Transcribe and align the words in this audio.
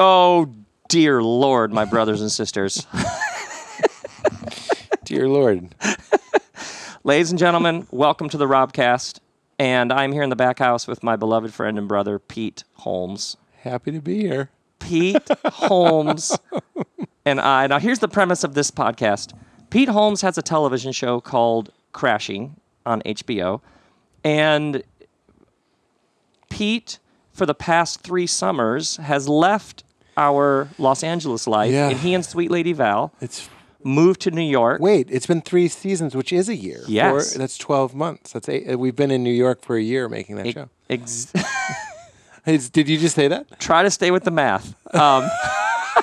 Oh, 0.00 0.54
dear 0.88 1.20
Lord, 1.20 1.72
my 1.72 1.84
brothers 1.84 2.20
and 2.20 2.30
sisters. 2.30 2.86
Dear 5.04 5.28
Lord. 5.28 5.74
Ladies 7.02 7.30
and 7.30 7.38
gentlemen, 7.38 7.84
welcome 7.90 8.28
to 8.28 8.36
the 8.36 8.46
Robcast. 8.46 9.18
And 9.58 9.92
I'm 9.92 10.12
here 10.12 10.22
in 10.22 10.30
the 10.30 10.36
back 10.36 10.60
house 10.60 10.86
with 10.86 11.02
my 11.02 11.16
beloved 11.16 11.52
friend 11.52 11.78
and 11.78 11.88
brother, 11.88 12.20
Pete 12.20 12.62
Holmes. 12.74 13.36
Happy 13.62 13.90
to 13.90 14.00
be 14.00 14.20
here. 14.20 14.50
Pete 14.78 15.28
Holmes 15.46 16.38
and 17.24 17.40
I. 17.40 17.66
Now, 17.66 17.80
here's 17.80 17.98
the 17.98 18.06
premise 18.06 18.44
of 18.44 18.54
this 18.54 18.70
podcast 18.70 19.32
Pete 19.70 19.88
Holmes 19.88 20.22
has 20.22 20.38
a 20.38 20.42
television 20.42 20.92
show 20.92 21.20
called 21.20 21.72
Crashing 21.90 22.54
on 22.86 23.02
HBO. 23.02 23.62
And 24.22 24.84
Pete, 26.50 27.00
for 27.32 27.46
the 27.46 27.54
past 27.54 28.02
three 28.02 28.28
summers, 28.28 28.98
has 28.98 29.28
left 29.28 29.82
our 30.18 30.68
Los 30.78 31.02
Angeles 31.02 31.46
life. 31.46 31.72
Yeah. 31.72 31.88
And 31.88 31.98
he 31.98 32.12
and 32.12 32.24
Sweet 32.24 32.50
Lady 32.50 32.72
Val 32.74 33.12
It's 33.20 33.48
moved 33.84 34.20
to 34.22 34.30
New 34.30 34.42
York. 34.42 34.80
wait. 34.82 35.08
It's 35.10 35.26
been 35.26 35.40
three 35.40 35.68
seasons, 35.68 36.14
which 36.16 36.32
is 36.32 36.48
a 36.48 36.54
year. 36.56 36.82
Yes. 36.88 37.32
Four- 37.32 37.38
that's 37.38 37.56
twelve 37.56 37.94
months. 37.94 38.32
That's 38.32 38.48
eight. 38.48 38.76
We've 38.78 38.96
been 38.96 39.10
in 39.12 39.22
New 39.22 39.32
York 39.32 39.62
for 39.62 39.76
a 39.76 39.82
year 39.82 40.08
making 40.08 40.36
that 40.36 40.52
show. 40.52 40.68
Ex- 40.90 41.32
did 42.44 42.88
you 42.88 42.98
just 42.98 43.14
say 43.14 43.28
that? 43.28 43.58
try 43.60 43.82
to 43.82 43.90
stay 43.90 44.10
with 44.10 44.24
the 44.24 44.30
math. 44.30 44.74
Um, 44.94 45.28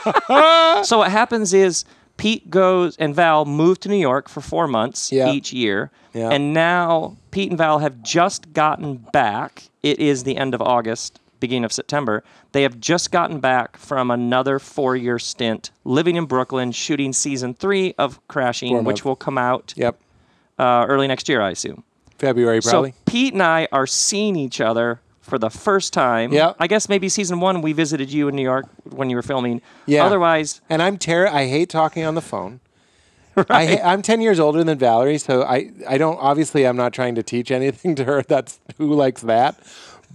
so 0.86 1.00
what 1.00 1.12
happens 1.12 1.54
is 1.54 1.86
Pete 2.18 2.50
goes 2.50 2.96
and 2.98 3.14
Val 3.16 3.46
move 3.46 3.80
to 3.82 3.90
New 3.90 3.98
York 3.98 4.30
for 4.30 4.42
four 4.42 4.68
months 4.68 5.12
Yeah. 5.12 5.32
each 5.32 5.52
year, 5.52 5.92
Yeah. 6.14 6.30
and 6.30 6.54
now 6.54 7.18
Pete 7.32 7.50
and 7.50 7.58
Val 7.58 7.80
have 7.80 8.02
just 8.02 8.54
gotten 8.54 8.98
back. 9.12 9.64
It 9.84 10.00
is 10.00 10.24
the 10.24 10.38
end 10.38 10.54
of 10.54 10.62
August, 10.62 11.20
beginning 11.40 11.64
of 11.66 11.72
September. 11.74 12.24
They 12.52 12.64
have 12.64 12.80
just 12.80 13.12
gotten 13.12 13.40
back 13.40 13.78
from 13.78 14.10
another 14.12 14.60
four-year 14.60 15.20
stint 15.20 15.72
living 15.84 16.16
in 16.16 16.26
Brooklyn, 16.26 16.72
shooting 16.72 17.14
season 17.14 17.54
three 17.54 17.94
of 17.98 18.26
Crashing, 18.28 18.70
Four 18.74 18.82
which 18.84 19.04
will 19.06 19.16
come 19.16 19.38
out 19.38 19.74
Yep. 19.76 20.00
uh, 20.60 20.86
early 20.88 21.08
next 21.08 21.28
year, 21.30 21.42
I 21.42 21.52
assume. 21.52 21.84
February 22.18 22.62
probably. 22.62 22.92
So 22.92 22.98
Pete 23.06 23.34
and 23.34 23.44
I 23.44 23.68
are 23.72 23.86
seeing 23.88 24.36
each 24.36 24.62
other 24.62 25.02
for 25.22 25.38
the 25.38 25.50
first 25.50 25.92
time. 25.92 26.32
Yeah. 26.32 26.54
I 26.60 26.68
guess 26.68 26.88
maybe 26.88 27.10
season 27.10 27.40
one 27.40 27.62
we 27.62 27.74
visited 27.74 28.12
you 28.14 28.28
in 28.28 28.36
New 28.36 28.44
York 28.44 28.68
when 28.92 29.10
you 29.10 29.16
were 29.16 29.22
filming. 29.24 29.62
Yeah. 29.86 30.06
Otherwise, 30.06 30.62
and 30.70 30.82
I'm 30.82 30.98
ter- 30.98 31.28
I 31.28 31.48
hate 31.48 31.70
talking 31.70 32.04
on 32.06 32.16
the 32.16 32.22
phone. 32.22 32.60
I 33.50 33.66
ha- 33.66 33.82
I'm 33.92 34.02
10 34.02 34.22
years 34.22 34.40
older 34.40 34.64
than 34.64 34.78
Valerie, 34.78 35.18
so 35.18 35.44
I, 35.44 35.72
I 35.90 35.98
don't, 35.98 36.18
obviously, 36.22 36.66
I'm 36.66 36.78
not 36.78 36.94
trying 36.94 37.16
to 37.16 37.24
teach 37.24 37.52
anything 37.52 37.96
to 37.96 38.06
her. 38.06 38.22
That's 38.22 38.60
who 38.78 38.94
likes 38.94 39.22
that. 39.24 39.58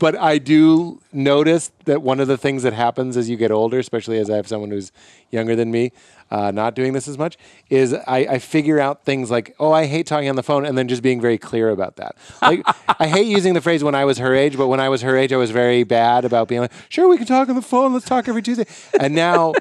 But 0.01 0.17
I 0.17 0.39
do 0.39 0.99
notice 1.13 1.71
that 1.85 2.01
one 2.01 2.21
of 2.21 2.27
the 2.27 2.39
things 2.39 2.63
that 2.63 2.73
happens 2.73 3.19
as 3.19 3.29
you 3.29 3.37
get 3.37 3.51
older, 3.51 3.79
especially 3.79 4.17
as 4.17 4.31
I 4.31 4.37
have 4.37 4.49
someone 4.49 4.71
who's 4.71 4.93
younger 5.31 5.55
than 5.55 5.71
me, 5.71 5.93
uh, 6.31 6.51
not 6.51 6.75
doing 6.75 6.95
this 6.95 7.07
as 7.07 7.19
much, 7.19 7.37
is 7.69 7.93
I, 7.93 8.19
I 8.19 8.39
figure 8.39 8.81
out 8.81 9.05
things 9.05 9.31
like, 9.31 9.55
oh, 9.61 9.73
I 9.73 9.85
hate 9.85 10.07
talking 10.07 10.31
on 10.31 10.37
the 10.37 10.43
phone, 10.43 10.65
and 10.65 10.79
then 10.79 10.89
just 10.89 11.03
being 11.03 11.21
very 11.21 11.37
clear 11.37 11.69
about 11.69 11.97
that. 11.97 12.17
Like, 12.41 12.63
I 12.99 13.09
hate 13.09 13.27
using 13.27 13.53
the 13.53 13.61
phrase 13.61 13.85
when 13.85 13.95
I 13.95 14.07
was 14.07 14.17
her 14.17 14.35
age, 14.35 14.57
but 14.57 14.69
when 14.69 14.81
I 14.81 14.89
was 14.89 15.03
her 15.03 15.19
age, 15.19 15.35
I 15.35 15.37
was 15.37 15.51
very 15.51 15.85
bad 15.85 16.25
about 16.25 16.49
being 16.49 16.63
like, 16.63 16.73
sure, 16.89 17.07
we 17.07 17.19
can 17.19 17.27
talk 17.27 17.51
on 17.51 17.55
the 17.55 17.61
phone. 17.61 17.93
Let's 17.93 18.07
talk 18.07 18.27
every 18.27 18.41
Tuesday. 18.41 18.65
And 18.99 19.15
now, 19.15 19.53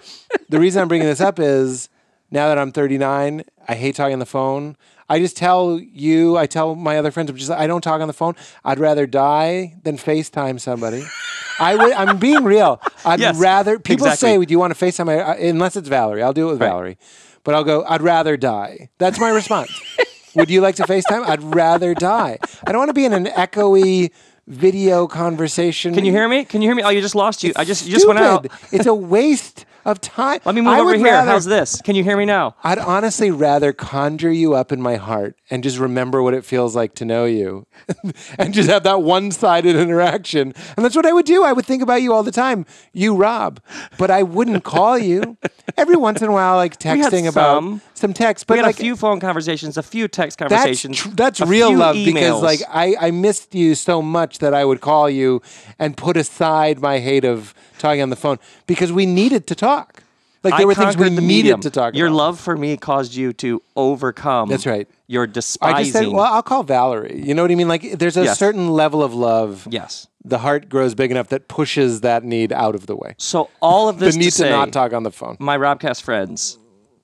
the 0.48 0.58
reason 0.58 0.82
I'm 0.82 0.88
bringing 0.88 1.08
this 1.08 1.20
up 1.20 1.38
is 1.38 1.90
now 2.32 2.48
that 2.48 2.58
I'm 2.58 2.72
39, 2.72 3.44
I 3.68 3.76
hate 3.76 3.96
talking 3.96 4.14
on 4.14 4.20
the 4.20 4.26
phone. 4.26 4.78
I 5.10 5.20
just 5.20 5.36
tell 5.36 5.80
you, 5.80 6.38
I 6.38 6.46
tell 6.46 6.76
my 6.76 6.98
other 6.98 7.10
friends, 7.12 7.30
I'm 7.32 7.36
just 7.38 7.50
I 7.52 7.66
don't 7.68 7.82
talk 7.82 8.00
on 8.02 8.08
the 8.08 8.14
phone. 8.14 8.36
I'd 8.64 8.80
rather 8.80 9.08
die 9.08 9.76
than 9.84 9.98
FaceTime 9.98 10.60
somebody. 10.60 11.04
I 11.60 11.76
would, 11.76 11.92
I'm 11.94 12.18
being 12.20 12.44
real. 12.44 12.80
I'd 13.04 13.20
Yes, 13.20 13.38
rather 13.38 13.80
people 13.80 14.06
exactly. 14.06 14.30
say, 14.40 14.46
"Do 14.46 14.52
you 14.52 14.60
want 14.60 14.78
to 14.78 14.86
FaceTime?" 14.86 15.10
I, 15.10 15.36
unless 15.36 15.76
it's 15.76 15.90
Valerie, 15.90 16.22
I'll 16.24 16.32
do 16.34 16.48
it 16.48 16.52
with 16.54 16.62
Right. 16.62 16.68
Valerie. 16.70 16.98
But 17.44 17.56
I'll 17.56 17.64
go. 17.64 17.84
I'd 17.86 18.02
rather 18.02 18.38
die. 18.38 18.90
That's 18.98 19.20
my 19.20 19.30
response. 19.30 19.72
would 20.36 20.50
you 20.50 20.62
like 20.62 20.76
to 20.76 20.84
FaceTime? 20.84 21.28
I'd 21.28 21.42
rather 21.44 21.94
die. 21.96 22.38
I 22.66 22.72
don't 22.72 22.80
want 22.80 22.90
to 22.90 22.94
be 22.94 23.06
in 23.06 23.14
an 23.14 23.26
echoey 23.26 24.12
video 24.48 25.08
conversation. 25.08 25.94
can 25.94 26.06
you 26.06 26.12
hear 26.12 26.28
me? 26.30 26.46
Can 26.46 26.62
you 26.62 26.70
hear 26.70 26.76
me? 26.76 26.84
Oh, 26.84 26.90
you 26.90 27.02
just 27.02 27.16
lost 27.16 27.44
you. 27.44 27.52
I 27.56 27.66
just 27.66 27.86
you 27.86 27.92
just 27.92 28.08
went 28.08 28.20
out. 28.20 28.48
It's 28.72 28.86
a 28.86 28.94
waste 28.94 29.66
of 29.92 30.02
time. 30.02 30.40
Let 30.46 30.56
me 30.56 30.62
move 30.62 30.74
I 30.74 30.80
over 30.80 30.96
here. 30.96 31.06
rather- 31.06 31.32
How's 31.32 31.46
this? 31.46 31.82
Can 31.82 31.96
you 31.96 32.04
hear 32.04 32.18
me 32.18 32.26
now? 32.26 32.56
I'd 32.64 32.80
honestly 32.80 33.32
rather 33.32 33.74
conjure 33.74 34.32
you 34.32 34.54
up 34.54 34.72
in 34.72 34.82
my 34.82 34.96
heart 34.96 35.36
and 35.50 35.64
just 35.64 35.78
remember 35.78 36.22
what 36.22 36.34
it 36.34 36.46
feels 36.46 36.76
like 36.76 36.96
to 36.96 37.06
know 37.06 37.26
you 37.26 37.66
and 38.38 38.54
just 38.54 38.70
have 38.70 38.84
that 38.84 39.02
one 39.02 39.32
sided 39.32 39.76
interaction. 39.76 40.54
And 40.76 40.86
that's 40.86 40.96
what 40.96 41.06
I 41.06 41.14
would 41.14 41.26
do. 41.26 41.44
I 41.44 41.54
would 41.54 41.66
think 41.66 41.82
about 41.82 42.02
you 42.02 42.14
all 42.14 42.24
the 42.24 42.32
time, 42.32 42.66
you, 42.94 43.16
Rob, 43.16 43.60
but 43.98 44.12
I 44.12 44.24
wouldn't 44.24 44.64
call 44.64 44.98
you. 44.98 45.38
Every 45.78 45.96
once 45.96 46.22
in 46.22 46.30
a 46.30 46.32
while, 46.32 46.56
like 46.56 46.78
texting 46.80 47.28
about 47.28 47.58
some. 47.58 47.82
Some 48.00 48.14
text. 48.14 48.48
But 48.48 48.54
We 48.56 48.58
had 48.60 48.66
like, 48.66 48.76
a 48.76 48.80
few 48.80 48.96
phone 48.96 49.20
conversations, 49.20 49.78
a 49.78 49.84
few 49.84 50.08
text 50.08 50.40
that's, 50.40 50.52
conversations. 50.52 50.98
tr- 50.98 51.10
that's 51.10 51.42
real 51.42 51.76
love 51.76 51.96
because 51.96 52.42
like 52.42 52.62
I, 52.70 52.96
I 53.00 53.12
missed 53.12 53.54
you 53.56 53.76
so 53.76 54.02
much 54.02 54.40
that 54.40 54.54
I 54.54 54.66
would 54.66 54.82
call 54.82 55.10
you 55.10 55.42
and 55.78 55.96
put 55.96 56.18
aside 56.18 56.80
my 56.82 57.00
hate 57.00 57.26
of 57.26 57.54
talking 57.78 58.02
on 58.02 58.10
the 58.10 58.16
phone 58.16 58.40
because 58.68 58.92
we 58.92 59.06
needed 59.06 59.48
to 59.48 59.56
talk. 59.56 60.04
Like 60.42 60.54
there 60.54 60.62
I 60.62 60.66
were 60.66 60.74
things 60.76 60.96
we 60.96 61.04
the 61.04 61.10
needed 61.10 61.22
medium. 61.28 61.60
to 61.62 61.70
talk 61.70 61.90
about. 61.90 61.96
Your 61.96 62.08
about. 62.08 62.16
love 62.18 62.40
for 62.40 62.56
me 62.56 62.78
caused 62.78 63.14
you 63.14 63.34
to 63.34 63.62
overcome. 63.76 64.48
That's 64.48 64.66
right. 64.66 64.88
Your 65.08 65.28
despising. 65.28 65.76
I 65.76 65.80
just 65.84 65.92
said, 65.94 66.08
well, 66.08 66.24
I'll 66.34 66.42
call 66.44 66.64
Valerie. 66.64 67.22
You 67.26 67.34
know 67.34 67.42
what 67.42 67.52
I 67.52 67.56
mean? 67.56 67.68
Like, 67.68 67.94
there's 68.00 68.16
a 68.16 68.24
Yes. 68.24 68.40
certain 68.40 68.70
level 68.70 69.04
of 69.04 69.14
love. 69.14 69.68
yes. 69.70 70.08
The 70.24 70.38
heart 70.40 70.68
grows 70.70 70.96
big 70.96 71.12
enough 71.12 71.30
that 71.30 71.48
pushes 71.48 72.02
that 72.02 72.24
need 72.26 72.52
out 72.54 72.76
of 72.76 72.86
the 72.88 72.96
way. 72.96 73.16
So 73.18 73.50
all 73.62 73.88
of 73.90 74.00
The 74.00 74.06
this 74.08 74.16
need 74.18 74.32
to 74.34 74.44
to, 74.44 74.50
not 74.50 74.72
talk 74.74 74.94
on 74.94 75.04
the 75.04 75.12
phone. 75.12 75.38
my 75.40 75.58
Robcast 75.58 76.02
friends, 76.04 76.58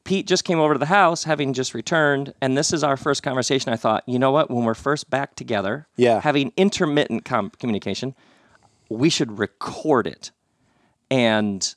Pete 0.05 0.27
just 0.27 0.43
came 0.45 0.59
over 0.59 0.73
to 0.73 0.79
the 0.79 0.85
house, 0.85 1.23
having 1.25 1.51
just 1.51 1.73
returned, 1.73 2.33
and 2.39 2.55
this 2.57 2.71
is 2.71 2.83
our 2.83 2.95
first 2.95 3.23
conversation. 3.23 3.73
I 3.73 3.75
thought, 3.75 4.03
you 4.05 4.17
know 4.19 4.31
what? 4.31 4.49
When 4.49 4.63
we're 4.63 4.75
first 4.75 5.09
back 5.09 5.35
together, 5.35 5.87
Yeah. 5.97 6.21
having 6.21 6.53
intermittent 6.55 7.25
com- 7.25 7.49
communication, 7.59 8.13
we 8.87 9.09
should 9.09 9.39
record 9.39 10.05
it, 10.07 10.29
and 11.11 11.73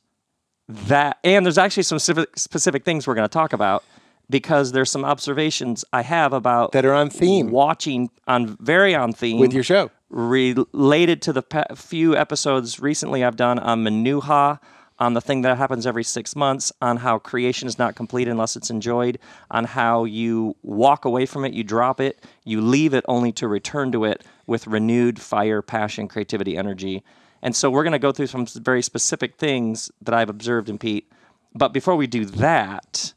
that, 0.68 1.18
and 1.24 1.44
there's 1.46 1.56
actually 1.58 1.82
some 1.84 1.98
specific, 1.98 2.38
specific 2.38 2.84
things 2.84 3.06
we're 3.06 3.14
going 3.14 3.24
to 3.28 3.32
talk 3.32 3.54
about 3.54 3.82
because 4.28 4.72
there's 4.72 4.90
some 4.90 5.06
observations 5.06 5.86
I 5.90 6.02
have 6.02 6.34
about 6.34 6.72
That 6.72 6.84
are 6.84 6.92
on 6.92 7.08
theme 7.08 7.50
watching 7.50 8.10
on 8.26 8.58
very 8.60 8.94
on 8.94 9.14
theme 9.14 9.38
with 9.38 9.54
your 9.54 9.62
show. 9.62 9.90
related 10.10 11.22
to 11.22 11.32
the 11.32 11.40
pa- 11.40 11.64
few 11.74 12.14
episodes 12.14 12.78
recently 12.78 13.24
I've 13.24 13.36
done 13.36 13.58
on 13.58 13.82
Manuha, 13.82 14.58
on 14.98 15.14
the 15.14 15.20
thing 15.20 15.42
that 15.42 15.56
happens 15.56 15.86
every 15.86 16.04
six 16.04 16.34
months, 16.34 16.72
on 16.82 16.96
how 16.98 17.18
creation 17.18 17.68
is 17.68 17.78
not 17.78 17.94
complete 17.94 18.28
unless 18.28 18.56
it's 18.56 18.70
enjoyed, 18.70 19.18
on 19.50 19.64
how 19.64 20.04
you 20.04 20.56
walk 20.62 21.04
away 21.04 21.26
from 21.26 21.44
it, 21.44 21.52
you 21.52 21.62
drop 21.62 22.00
it, 22.00 22.24
you 22.44 22.60
leave 22.60 22.94
it 22.94 23.04
only 23.08 23.32
to 23.32 23.46
return 23.46 23.92
to 23.92 24.04
it 24.04 24.24
with 24.46 24.66
renewed 24.66 25.20
fire, 25.20 25.62
passion, 25.62 26.08
creativity, 26.08 26.56
energy. 26.56 27.04
And 27.42 27.54
so 27.54 27.70
we're 27.70 27.84
going 27.84 27.92
to 27.92 27.98
go 27.98 28.12
through 28.12 28.26
some 28.26 28.46
very 28.46 28.82
specific 28.82 29.36
things 29.36 29.90
that 30.02 30.14
I've 30.14 30.30
observed 30.30 30.68
in 30.68 30.78
Pete. 30.78 31.12
But 31.54 31.72
before 31.72 31.96
we 31.96 32.06
do 32.06 32.24
that, 32.24 33.14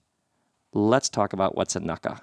let's 0.73 1.09
talk 1.09 1.33
about 1.33 1.55
what's 1.55 1.75
a 1.75 1.79
Nucka 1.79 2.21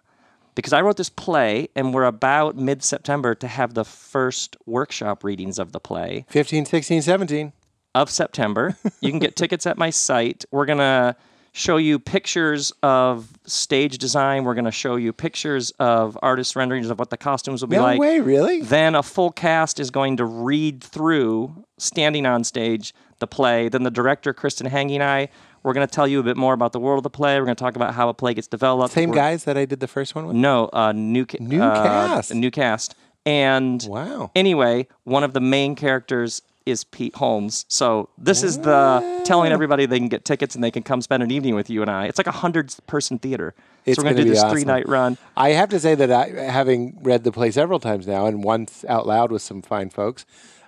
because 0.59 0.73
I 0.73 0.81
wrote 0.81 0.97
this 0.97 1.09
play 1.09 1.69
and 1.77 1.95
we're 1.95 2.03
about 2.03 2.57
mid 2.57 2.83
September 2.83 3.33
to 3.37 3.47
have 3.47 3.75
the 3.75 3.85
first 3.85 4.57
workshop 4.67 5.23
readings 5.23 5.57
of 5.57 5.71
the 5.71 5.79
play 5.79 6.27
15, 6.31 6.65
16, 6.67 7.03
17. 7.03 7.53
Of 8.03 8.11
September. 8.11 8.77
you 9.01 9.11
can 9.11 9.19
get 9.19 9.37
tickets 9.43 9.67
at 9.67 9.77
my 9.79 9.91
site. 9.91 10.45
We're 10.51 10.67
going 10.67 10.79
to 10.79 11.17
show 11.53 11.77
you 11.77 11.99
pictures 11.99 12.73
of 12.83 13.29
stage 13.45 13.99
design. 13.99 14.45
We're 14.45 14.55
going 14.55 14.65
to 14.67 14.71
show 14.71 14.97
you 14.97 15.13
pictures 15.13 15.73
of 15.81 16.17
artist 16.23 16.55
renderings 16.55 16.89
of 16.91 16.99
what 16.99 17.11
the 17.11 17.17
costumes 17.17 17.63
will 17.63 17.69
be 17.69 17.77
No 17.77 17.83
like. 17.83 17.97
No 17.97 18.01
way, 18.01 18.21
really? 18.21 18.61
Then 18.63 18.95
a 18.95 19.03
full 19.03 19.33
cast 19.33 19.81
is 19.81 19.91
going 19.91 20.17
to 20.19 20.25
read 20.25 20.83
through, 20.85 21.65
standing 21.79 22.27
on 22.27 22.45
stage, 22.45 22.95
the 23.19 23.27
play. 23.27 23.69
Then 23.69 23.83
the 23.83 23.91
director, 23.91 24.33
Kristen 24.33 24.69
Hangy, 24.69 24.95
and 24.95 25.03
I, 25.03 25.29
we're 25.65 25.73
going 25.73 25.87
to 25.87 25.93
tell 25.93 26.07
you 26.07 26.21
a 26.21 26.23
bit 26.23 26.37
more 26.37 26.55
about 26.55 26.73
the 26.73 26.79
world 26.79 26.99
of 26.99 27.03
the 27.03 27.11
play. 27.11 27.37
We're 27.41 27.47
going 27.47 27.57
to 27.57 27.61
talk 27.65 27.75
about 27.75 27.95
how 27.95 28.09
a 28.09 28.15
play 28.15 28.35
gets 28.35 28.47
developed. 28.47 28.95
Same 28.95 29.11
We're- 29.11 29.21
guys 29.21 29.43
that 29.45 29.57
I 29.59 29.65
did 29.65 29.81
the 29.81 29.89
first 29.89 30.15
one 30.15 30.27
with? 30.27 30.37
no, 30.37 30.71
uh, 30.73 30.93
new 30.93 31.27
ca- 31.27 31.39
New 31.41 31.61
uh, 31.61 31.83
cast. 31.83 32.31
a 32.31 32.35
new 32.35 32.53
cast. 32.53 32.95
And 33.27 33.85
Wow. 33.89 34.31
anyway, 34.37 34.87
one 35.05 35.25
of 35.25 35.33
the 35.33 35.41
main 35.41 35.75
characters 35.75 36.41
is 36.71 36.85
Pete 36.85 37.15
Holmes. 37.17 37.65
So 37.69 38.09
this 38.19 38.43
is 38.43 38.59
the 38.59 39.23
telling 39.25 39.53
everybody 39.53 39.87
they 39.87 39.99
can 39.99 40.09
get 40.09 40.25
tickets 40.25 40.55
and 40.55 40.63
they 40.63 40.71
can 40.71 40.83
come 40.83 41.03
spend 41.03 41.23
an 41.23 41.31
evening 41.31 41.55
with 41.55 41.71
you 41.71 41.83
and 41.83 41.91
I. 41.91 42.07
It's 42.07 42.19
like 42.19 42.27
a 42.27 42.33
hundred 42.33 42.75
person 42.87 43.19
theater. 43.19 43.55
It's 43.85 43.97
so 43.97 44.03
we're 44.03 44.11
gonna 44.11 44.17
gonna 44.17 44.25
do 44.25 44.31
this 44.31 44.43
awesome. 44.43 44.51
three 44.51 44.65
night 44.65 44.89
run. 44.89 45.19
I 45.37 45.51
have 45.51 45.69
to 45.71 45.81
say 45.81 45.95
that 45.95 46.11
I, 46.11 46.29
having 46.51 46.99
read 47.03 47.25
the 47.25 47.33
play 47.33 47.51
several 47.51 47.81
times 47.81 48.07
now 48.07 48.27
and 48.27 48.45
once 48.45 48.85
out 48.89 49.07
loud 49.07 49.33
with 49.33 49.43
some 49.43 49.63
fine 49.63 49.91
folks, 49.91 50.27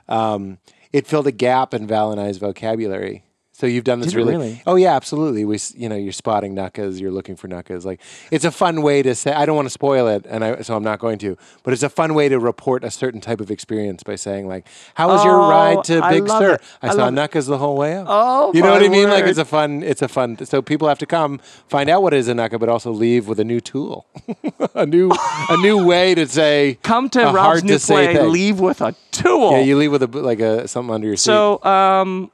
um, 0.08 0.58
it 0.92 1.06
filled 1.06 1.26
a 1.26 1.32
gap 1.32 1.74
in 1.74 1.86
Val 1.86 2.10
and 2.10 2.20
I's 2.20 2.38
vocabulary 2.38 3.24
So 3.60 3.66
you've 3.66 3.84
done 3.84 4.00
this 4.00 4.14
really, 4.14 4.32
really? 4.32 4.62
Oh 4.66 4.76
yeah, 4.76 4.96
absolutely. 4.96 5.44
We, 5.44 5.58
you 5.74 5.86
know, 5.90 5.94
you're 5.94 6.12
spotting 6.14 6.54
nuckas, 6.54 6.98
you're 6.98 7.10
looking 7.10 7.36
for 7.36 7.46
nuckas. 7.46 7.84
Like 7.84 8.00
it's 8.30 8.46
a 8.46 8.50
fun 8.50 8.80
way 8.80 9.02
to 9.02 9.14
say. 9.14 9.32
I 9.32 9.44
don't 9.44 9.54
want 9.54 9.66
to 9.66 9.70
spoil 9.70 10.08
it, 10.08 10.24
and 10.26 10.42
I, 10.42 10.62
so 10.62 10.74
I'm 10.76 10.82
not 10.82 10.98
going 10.98 11.18
to. 11.18 11.36
But 11.62 11.74
it's 11.74 11.82
a 11.82 11.90
fun 11.90 12.14
way 12.14 12.30
to 12.30 12.38
report 12.38 12.84
a 12.84 12.90
certain 12.90 13.20
type 13.20 13.38
of 13.38 13.50
experience 13.50 14.02
by 14.02 14.14
saying 14.14 14.48
like, 14.48 14.66
"How 14.94 15.08
was 15.08 15.22
your 15.24 15.34
Oh, 15.42 15.50
ride 15.50 15.84
to 15.84 16.00
Big 16.08 16.26
love 16.26 16.40
Sur? 16.42 16.54
it. 16.54 16.62
I, 16.80 16.88
I 16.88 16.94
saw 16.94 17.08
it. 17.08 17.10
nuckas 17.10 17.48
the 17.48 17.58
whole 17.58 17.76
way 17.76 17.98
up." 17.98 18.06
Oh, 18.08 18.50
you 18.54 18.62
know 18.62 18.70
what 18.72 18.82
I 18.82 18.88
mean? 18.88 19.10
Like 19.10 19.26
it's 19.26 19.38
a 19.38 19.44
fun. 19.44 19.82
It's 19.82 20.00
a 20.00 20.08
fun. 20.08 20.42
So 20.46 20.62
people 20.62 20.88
have 20.88 20.98
to 21.00 21.06
come 21.06 21.38
find 21.68 21.90
out 21.90 22.02
what 22.02 22.14
is 22.14 22.28
a 22.28 22.34
nucka, 22.34 22.58
but 22.58 22.70
also 22.70 22.90
leave 22.90 23.28
with 23.28 23.38
a 23.40 23.44
new 23.44 23.60
tool, 23.60 24.06
a 24.74 24.86
new 24.86 25.10
a 25.50 25.56
new 25.58 25.84
way 25.86 26.14
to 26.14 26.26
say. 26.26 26.78
Come 26.82 27.10
to 27.10 27.24
Rob's 27.24 27.38
hard 27.38 27.64
new 27.64 27.74
to 27.74 27.78
say 27.78 28.14
play. 28.14 28.26
Leave 28.26 28.58
with 28.58 28.80
a 28.80 28.94
tool. 29.10 29.52
Yeah, 29.52 29.60
you 29.60 29.76
leave 29.76 29.92
with 29.92 30.02
a 30.02 30.06
like 30.06 30.40
a 30.40 30.66
something 30.66 30.94
under 30.94 31.06
your 31.06 31.16
seat. 31.16 31.24
So 31.24 31.62
um, 31.62 32.30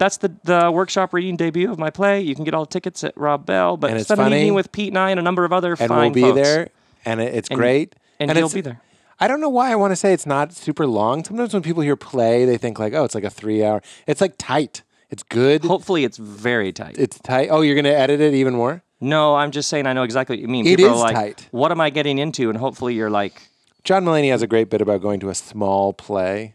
that's 0.00 0.16
the 0.16 0.34
the 0.42 0.70
workshop 0.72 1.12
reading 1.14 1.36
debut 1.36 1.70
of 1.70 1.78
my 1.78 1.90
play. 1.90 2.20
You 2.22 2.34
can 2.34 2.42
get 2.44 2.54
all 2.54 2.64
the 2.64 2.70
tickets 2.70 3.04
at 3.04 3.16
Rob 3.16 3.46
Bell. 3.46 3.76
But 3.76 3.90
And 3.90 4.00
it's 4.00 4.08
spend 4.08 4.20
an 4.22 4.32
evening 4.32 4.54
with 4.54 4.72
Pete 4.72 4.88
and 4.88 4.98
I 4.98 5.10
and 5.10 5.20
a 5.20 5.22
number 5.22 5.44
of 5.44 5.52
other 5.52 5.76
and 5.78 5.88
fine 5.88 5.98
we'll 6.00 6.10
be 6.10 6.22
folks. 6.22 6.34
there, 6.36 6.68
and 7.04 7.20
it, 7.20 7.34
it's 7.34 7.48
great. 7.48 7.94
and 8.18 8.36
you'll 8.36 8.48
be 8.48 8.62
there. 8.62 8.80
I 9.20 9.28
don't 9.28 9.40
know 9.40 9.50
why 9.50 9.70
I 9.70 9.76
want 9.76 9.92
to 9.92 9.96
say 9.96 10.14
it's 10.14 10.24
not 10.26 10.54
super 10.54 10.86
long. 10.86 11.22
Sometimes 11.22 11.52
when 11.52 11.62
people 11.62 11.82
hear 11.82 11.94
play, 11.94 12.46
they 12.46 12.56
think 12.56 12.78
like, 12.78 12.94
oh, 12.94 13.04
it's 13.04 13.14
like 13.14 13.24
a 13.24 13.30
three 13.30 13.62
hour. 13.62 13.82
It's 14.06 14.20
like 14.22 14.34
tight. 14.38 14.82
It's 15.10 15.22
good. 15.22 15.64
Hopefully, 15.64 16.04
it's 16.04 16.16
very 16.16 16.72
tight. 16.72 16.96
It's 16.98 17.18
tight. 17.18 17.48
Oh, 17.50 17.60
you're 17.60 17.76
gonna 17.76 17.90
edit 17.90 18.20
it 18.20 18.32
even 18.34 18.54
more. 18.54 18.82
no, 19.00 19.34
I'm 19.36 19.50
just 19.50 19.68
saying 19.68 19.86
I 19.86 19.92
know 19.92 20.04
exactly 20.04 20.36
what 20.36 20.40
you 20.40 20.48
mean. 20.48 20.66
It 20.66 20.76
People 20.78 20.94
is 20.94 21.00
are 21.00 21.04
like, 21.04 21.14
tight. 21.14 21.48
What 21.50 21.70
am 21.70 21.80
I 21.80 21.90
getting 21.90 22.18
into? 22.18 22.48
And 22.48 22.58
hopefully, 22.58 22.94
you're 22.94 23.10
like, 23.10 23.42
John 23.84 24.04
Mulaney 24.04 24.30
has 24.30 24.40
a 24.42 24.46
great 24.46 24.70
bit 24.70 24.80
about 24.80 25.02
going 25.02 25.20
to 25.20 25.28
a 25.28 25.34
small 25.34 25.92
play. 25.92 26.54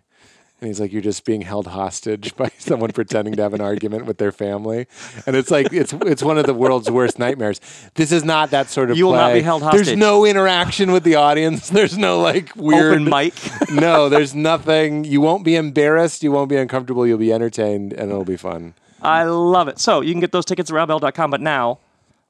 And 0.62 0.70
he's 0.70 0.80
like, 0.80 0.94
you're 0.94 1.02
just 1.02 1.26
being 1.26 1.42
held 1.42 1.68
hostage 1.68 2.36
by 2.38 2.50
someone 2.58 2.92
pretending 2.92 3.36
to 3.36 3.42
have 3.42 3.54
an 3.54 3.62
argument 3.62 4.06
with 4.06 4.18
their 4.18 4.32
family, 4.32 4.88
and 5.26 5.36
it's 5.36 5.52
like 5.52 5.74
it's 5.74 5.94
it's 5.94 6.24
one 6.24 6.38
of 6.38 6.46
the 6.46 6.54
world's 6.54 6.90
worst 6.90 7.20
nightmares. 7.20 7.60
This 7.96 8.12
is 8.12 8.24
not 8.24 8.52
that 8.52 8.70
sort 8.70 8.90
of. 8.90 8.98
You 8.98 9.08
will 9.08 9.14
not 9.14 9.34
be 9.34 9.42
held 9.42 9.64
hostage. 9.64 9.86
There's 9.86 9.98
no 9.98 10.26
interaction 10.26 10.92
with 10.92 11.04
the 11.04 11.16
audience. 11.16 11.70
There's 11.76 11.98
no 11.98 12.22
like 12.22 12.56
weird 12.56 12.94
open 12.94 13.04
mic. 13.10 13.34
no, 13.72 14.08
there's 14.08 14.34
nothing. 14.34 15.04
You 15.04 15.20
won't 15.20 15.44
be 15.44 15.56
embarrassed. 15.56 16.24
You 16.24 16.32
won't 16.32 16.50
be 16.50 16.56
uncomfortable. 16.56 17.06
You'll 17.06 17.18
be 17.18 17.34
entertained, 17.34 17.92
and 17.92 18.10
it'll 18.10 18.24
be 18.24 18.38
fun. 18.38 18.76
I 19.02 19.24
love 19.24 19.68
it. 19.68 19.78
So 19.80 20.02
you 20.02 20.14
can 20.14 20.22
get 20.22 20.32
those 20.32 20.46
tickets 20.46 20.72
at 20.72 20.74
robbell.com. 20.74 21.32
But 21.32 21.42
now, 21.42 21.80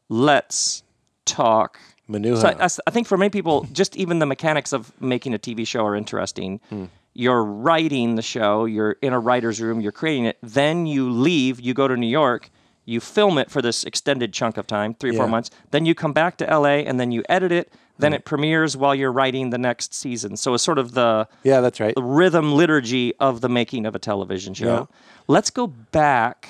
let's 0.09 0.83
talk. 1.25 1.79
Manuha. 2.09 2.41
So 2.41 2.47
I, 2.47 2.89
I 2.89 2.91
think 2.91 3.07
for 3.07 3.17
many 3.17 3.29
people, 3.29 3.67
just 3.71 3.95
even 3.95 4.19
the 4.19 4.25
mechanics 4.25 4.73
of 4.73 4.91
making 5.01 5.33
a 5.33 5.39
TV 5.39 5.65
show 5.65 5.85
are 5.85 5.95
interesting. 5.95 6.59
Hmm. 6.69 6.85
You're 7.17 7.43
writing 7.43 8.15
the 8.15 8.21
show, 8.21 8.65
you're 8.65 8.97
in 9.01 9.13
a 9.13 9.19
writer's 9.19 9.61
room, 9.61 9.79
you're 9.79 9.93
creating 9.93 10.25
it. 10.25 10.37
Then 10.43 10.85
you 10.85 11.09
leave, 11.09 11.61
you 11.61 11.73
go 11.73 11.87
to 11.87 11.95
New 11.95 12.07
York, 12.07 12.51
you 12.83 12.99
film 12.99 13.37
it 13.37 13.49
for 13.49 13.61
this 13.61 13.85
extended 13.85 14.33
chunk 14.33 14.57
of 14.57 14.67
time, 14.67 14.93
three 14.93 15.11
or 15.11 15.13
four 15.13 15.27
months. 15.27 15.49
Then 15.71 15.85
you 15.85 15.95
come 15.95 16.13
back 16.13 16.37
to 16.37 16.45
LA 16.45 16.83
and 16.85 16.99
then 16.99 17.11
you 17.11 17.23
edit 17.27 17.51
it. 17.51 17.73
Then 17.97 18.13
it 18.13 18.25
premieres 18.25 18.75
while 18.75 18.93
you're 18.93 19.11
writing 19.11 19.49
the 19.49 19.57
next 19.57 19.93
season. 19.93 20.35
So 20.35 20.53
it's 20.53 20.63
sort 20.63 20.77
of 20.77 20.93
the 20.93 21.27
yeah, 21.43 21.61
that's 21.61 21.79
right. 21.79 21.95
the 21.95 22.03
rhythm 22.03 22.53
liturgy 22.53 23.15
of 23.19 23.39
the 23.39 23.47
making 23.49 23.85
of 23.85 23.95
a 23.95 23.99
television 23.99 24.53
show. 24.53 24.65
Yeah. 24.65 24.85
Let's 25.27 25.49
go 25.49 25.67
back 25.67 26.49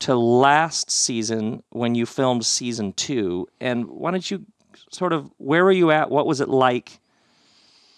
to 0.00 0.16
last 0.16 0.90
season 0.90 1.62
when 1.70 1.94
you 1.94 2.04
filmed 2.04 2.44
season 2.44 2.92
two, 2.92 3.48
and 3.60 3.86
why 3.86 4.10
don't 4.10 4.28
you 4.28 4.44
sort 4.90 5.12
of 5.12 5.30
where 5.38 5.64
were 5.64 5.72
you 5.72 5.90
at? 5.92 6.10
What 6.10 6.26
was 6.26 6.40
it 6.40 6.48
like? 6.48 6.98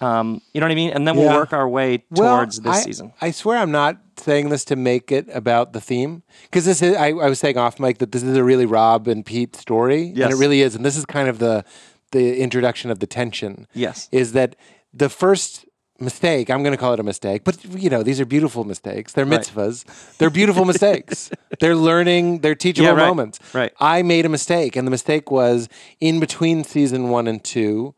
Um, 0.01 0.41
you 0.55 0.61
know 0.61 0.67
what 0.67 0.73
I 0.73 0.77
mean? 0.77 0.91
And 0.91 1.07
then 1.09 1.17
we'll 1.17 1.27
Yeah. 1.27 1.37
work 1.37 1.53
our 1.53 1.69
way 1.69 2.05
Well, 2.11 2.37
towards 2.37 2.61
this 2.61 2.77
I, 2.77 2.81
season. 2.83 3.13
I 3.21 3.31
swear 3.33 3.59
I'm 3.59 3.73
not 3.73 3.99
saying 4.17 4.49
this 4.49 4.65
to 4.67 4.77
make 4.77 5.11
it 5.11 5.27
about 5.35 5.73
the 5.73 5.81
theme 5.81 6.23
because 6.45 6.65
this 6.65 6.83
is. 6.83 6.97
I, 6.97 7.09
I 7.09 7.29
was 7.29 7.39
saying 7.41 7.57
off 7.57 7.81
mic 7.81 7.99
that 7.99 8.13
this 8.13 8.23
is 8.23 8.37
a 8.37 8.45
really 8.45 8.67
Rob 8.67 9.09
and 9.09 9.25
Pete 9.27 9.57
story, 9.57 10.09
and 10.11 10.19
it 10.33 10.37
really 10.37 10.61
is. 10.63 10.75
And 10.77 10.85
this 10.85 10.97
is 10.97 11.05
kind 11.05 11.29
of 11.29 11.39
the 11.41 11.65
the 12.13 12.39
introduction 12.41 12.91
of 12.91 13.01
the 13.01 13.07
tension. 13.07 13.67
Yes. 13.75 14.09
is 14.13 14.33
that 14.33 14.57
the 14.95 15.09
first 15.09 15.67
mistake? 16.01 16.49
I'm 16.49 16.63
going 16.63 16.73
to 16.73 16.79
call 16.79 16.95
it 16.95 17.01
a 17.01 17.03
mistake, 17.03 17.43
but 17.45 17.63
you 17.65 17.91
know 17.91 18.03
these 18.05 18.21
are 18.21 18.25
beautiful 18.25 18.63
mistakes. 18.65 19.13
They're 19.15 19.27
Right. 19.27 19.41
mitzvahs. 19.41 19.85
They're 20.19 20.31
beautiful 20.31 20.65
mistakes. 20.73 21.31
They're 21.61 21.75
learning. 21.77 22.39
They're 22.41 22.55
teachable 22.55 22.87
Yeah, 22.87 22.95
right. 22.95 23.09
moments. 23.09 23.41
Right. 23.53 23.73
I 23.81 24.03
made 24.03 24.25
a 24.25 24.29
mistake, 24.29 24.77
and 24.77 24.87
the 24.87 24.91
mistake 24.93 25.31
was 25.31 25.69
in 26.01 26.21
between 26.21 26.63
season 26.65 27.09
one 27.09 27.27
and 27.27 27.43
two. 27.43 27.95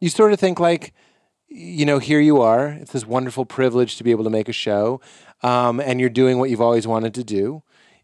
You 0.00 0.08
sort 0.08 0.32
of 0.32 0.40
think 0.40 0.58
like 0.58 0.92
you 1.54 1.84
know, 1.84 1.98
here 1.98 2.20
you 2.20 2.40
are. 2.40 2.68
It's 2.68 2.92
this 2.92 3.06
wonderful 3.06 3.44
privilege 3.44 3.96
to 3.96 4.04
be 4.04 4.10
able 4.10 4.24
to 4.24 4.30
make 4.30 4.48
a 4.48 4.52
show, 4.52 5.00
um, 5.42 5.80
and 5.80 6.00
you're 6.00 6.08
doing 6.08 6.38
what 6.38 6.50
you've 6.50 6.60
always 6.60 6.86
wanted 6.86 7.14
to 7.14 7.24
do. 7.24 7.62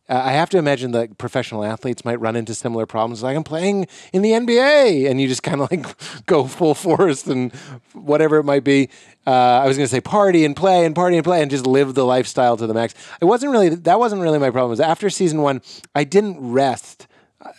Uh, 0.08 0.22
I 0.24 0.32
have 0.32 0.48
to 0.50 0.58
imagine 0.58 0.92
that 0.92 1.18
professional 1.18 1.64
athletes 1.64 2.04
might 2.04 2.18
run 2.18 2.34
into 2.34 2.54
similar 2.54 2.86
problems. 2.86 3.22
Like 3.22 3.36
I'm 3.36 3.44
playing 3.44 3.86
in 4.12 4.22
the 4.22 4.30
NBA, 4.30 5.08
and 5.10 5.20
you 5.20 5.28
just 5.28 5.42
kind 5.42 5.60
of 5.60 5.70
like 5.70 5.86
go 6.26 6.44
full 6.44 6.74
force 6.74 7.26
and 7.26 7.52
whatever 7.92 8.36
it 8.36 8.44
might 8.44 8.64
be. 8.64 8.90
Uh, 9.26 9.60
I 9.62 9.66
was 9.66 9.76
going 9.76 9.86
to 9.86 9.90
say 9.90 10.00
party 10.00 10.44
and 10.44 10.54
play 10.54 10.84
and 10.84 10.94
party 10.94 11.16
and 11.16 11.24
play 11.24 11.42
and 11.42 11.50
just 11.50 11.66
live 11.66 11.94
the 11.94 12.04
lifestyle 12.04 12.56
to 12.56 12.66
the 12.66 12.74
max. 12.74 12.94
It 13.20 13.24
wasn't 13.24 13.52
really 13.52 13.70
that 13.70 13.98
wasn't 13.98 14.22
really 14.22 14.38
my 14.38 14.50
problem. 14.50 14.70
It 14.70 14.78
was 14.78 14.80
after 14.80 15.10
season 15.10 15.42
one, 15.42 15.62
I 15.94 16.04
didn't 16.04 16.36
rest. 16.38 17.07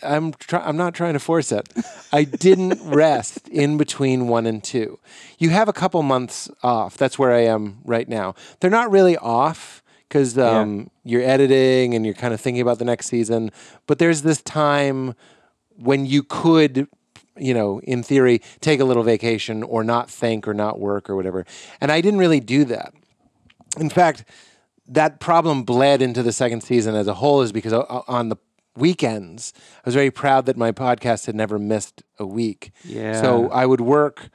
I'm 0.02 0.32
try- 0.34 0.60
I'm 0.60 0.76
not 0.76 0.94
trying 0.94 1.14
to 1.14 1.18
force 1.18 1.52
it. 1.52 1.68
I 2.12 2.24
didn't 2.24 2.78
rest 2.84 3.48
in 3.48 3.78
between 3.78 4.28
one 4.28 4.46
and 4.46 4.62
two. 4.62 4.98
You 5.38 5.50
have 5.50 5.68
a 5.68 5.72
couple 5.72 6.02
months 6.02 6.50
off. 6.62 6.96
That's 6.96 7.18
where 7.18 7.32
I 7.32 7.44
am 7.44 7.78
right 7.84 8.08
now. 8.08 8.34
They're 8.60 8.70
not 8.70 8.90
really 8.90 9.16
off 9.16 9.82
because 10.08 10.36
um, 10.36 10.90
you're 11.04 11.22
editing 11.22 11.94
and 11.94 12.04
you're 12.04 12.14
kind 12.14 12.34
of 12.34 12.40
thinking 12.40 12.60
about 12.60 12.78
the 12.78 12.84
next 12.84 13.06
season. 13.06 13.50
But 13.86 13.98
there's 13.98 14.22
this 14.22 14.42
time 14.42 15.14
when 15.76 16.04
you 16.04 16.22
could, 16.24 16.88
you 17.38 17.54
know, 17.54 17.80
in 17.82 18.02
theory, 18.02 18.42
take 18.60 18.80
a 18.80 18.84
little 18.84 19.04
vacation 19.04 19.62
or 19.62 19.82
not 19.82 20.10
think 20.10 20.46
or 20.46 20.52
not 20.52 20.78
work 20.78 21.08
or 21.08 21.16
whatever. 21.16 21.46
And 21.80 21.90
I 21.90 22.00
didn't 22.00 22.18
really 22.18 22.40
do 22.40 22.64
that. 22.66 22.92
In 23.78 23.88
fact, 23.88 24.24
that 24.88 25.20
problem 25.20 25.62
bled 25.62 26.02
into 26.02 26.22
the 26.22 26.32
second 26.32 26.62
season 26.62 26.94
as 26.96 27.06
a 27.06 27.14
whole 27.14 27.40
is 27.42 27.52
because 27.52 27.72
on 27.72 28.28
the 28.28 28.36
weekends, 28.80 29.52
I 29.56 29.82
was 29.84 29.94
very 29.94 30.10
proud 30.10 30.46
that 30.46 30.56
my 30.56 30.72
podcast 30.72 31.26
had 31.26 31.34
never 31.34 31.58
missed 31.58 32.02
a 32.18 32.26
week. 32.26 32.72
Yeah. 32.84 33.20
So 33.20 33.50
I 33.50 33.66
would 33.66 33.80
work, 33.80 34.28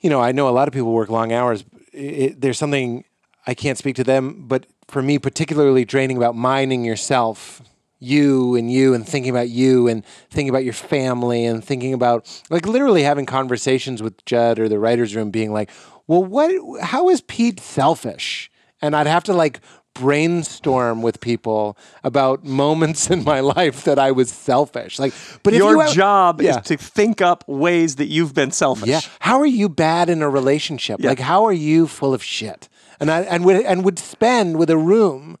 you 0.00 0.10
know, 0.10 0.20
I 0.20 0.32
know 0.32 0.48
a 0.48 0.50
lot 0.50 0.68
of 0.68 0.74
people 0.74 0.92
work 0.92 1.08
long 1.08 1.32
hours. 1.32 1.64
It, 1.92 2.40
there's 2.40 2.58
something 2.58 3.04
I 3.46 3.54
can't 3.54 3.78
speak 3.78 3.96
to 3.96 4.04
them, 4.04 4.46
but 4.46 4.66
for 4.88 5.02
me, 5.02 5.18
particularly 5.18 5.84
draining 5.84 6.16
about 6.16 6.34
mining 6.34 6.84
yourself, 6.84 7.62
you 7.98 8.56
and 8.56 8.70
you, 8.70 8.94
and 8.94 9.06
thinking 9.06 9.30
about 9.30 9.48
you 9.48 9.88
and 9.88 10.04
thinking 10.30 10.48
about 10.48 10.64
your 10.64 10.72
family 10.72 11.44
and 11.44 11.64
thinking 11.64 11.94
about 11.94 12.26
like 12.50 12.66
literally 12.66 13.02
having 13.02 13.26
conversations 13.26 14.02
with 14.02 14.24
Judd 14.24 14.58
or 14.58 14.68
the 14.68 14.78
writer's 14.78 15.14
room 15.14 15.30
being 15.30 15.52
like, 15.52 15.70
well, 16.06 16.24
what, 16.24 16.50
how 16.82 17.08
is 17.08 17.20
Pete 17.20 17.60
selfish? 17.60 18.50
And 18.80 18.94
I'd 18.94 19.06
have 19.08 19.24
to 19.24 19.32
like 19.32 19.60
brainstorm 19.98 21.02
with 21.02 21.20
people 21.20 21.76
about 22.04 22.44
moments 22.44 23.10
in 23.10 23.24
my 23.24 23.40
life 23.40 23.84
that 23.84 23.98
I 23.98 24.10
was 24.10 24.30
selfish. 24.30 24.98
Like, 24.98 25.12
but 25.42 25.52
if 25.54 25.58
Your 25.58 25.72
you 25.72 25.80
have- 25.80 25.92
job 25.92 26.40
Yeah. 26.42 26.58
is 26.58 26.66
to 26.66 26.76
think 26.76 27.20
up 27.22 27.44
ways 27.46 27.96
that 27.96 28.06
you've 28.06 28.34
been 28.34 28.50
selfish. 28.50 28.88
yeah. 28.88 29.00
How 29.20 29.38
are 29.40 29.46
you 29.46 29.68
bad 29.68 30.08
in 30.08 30.22
a 30.22 30.28
relationship? 30.28 31.00
Yeah. 31.00 31.10
Like, 31.10 31.20
how 31.20 31.44
are 31.44 31.52
you 31.52 31.86
full 31.86 32.14
of 32.14 32.22
shit? 32.22 32.68
And 33.00 33.10
I 33.10 33.20
and 33.22 33.44
would 33.44 33.64
and 33.64 33.84
would 33.84 33.98
spend 33.98 34.58
with 34.58 34.70
a 34.70 34.76
room 34.76 35.36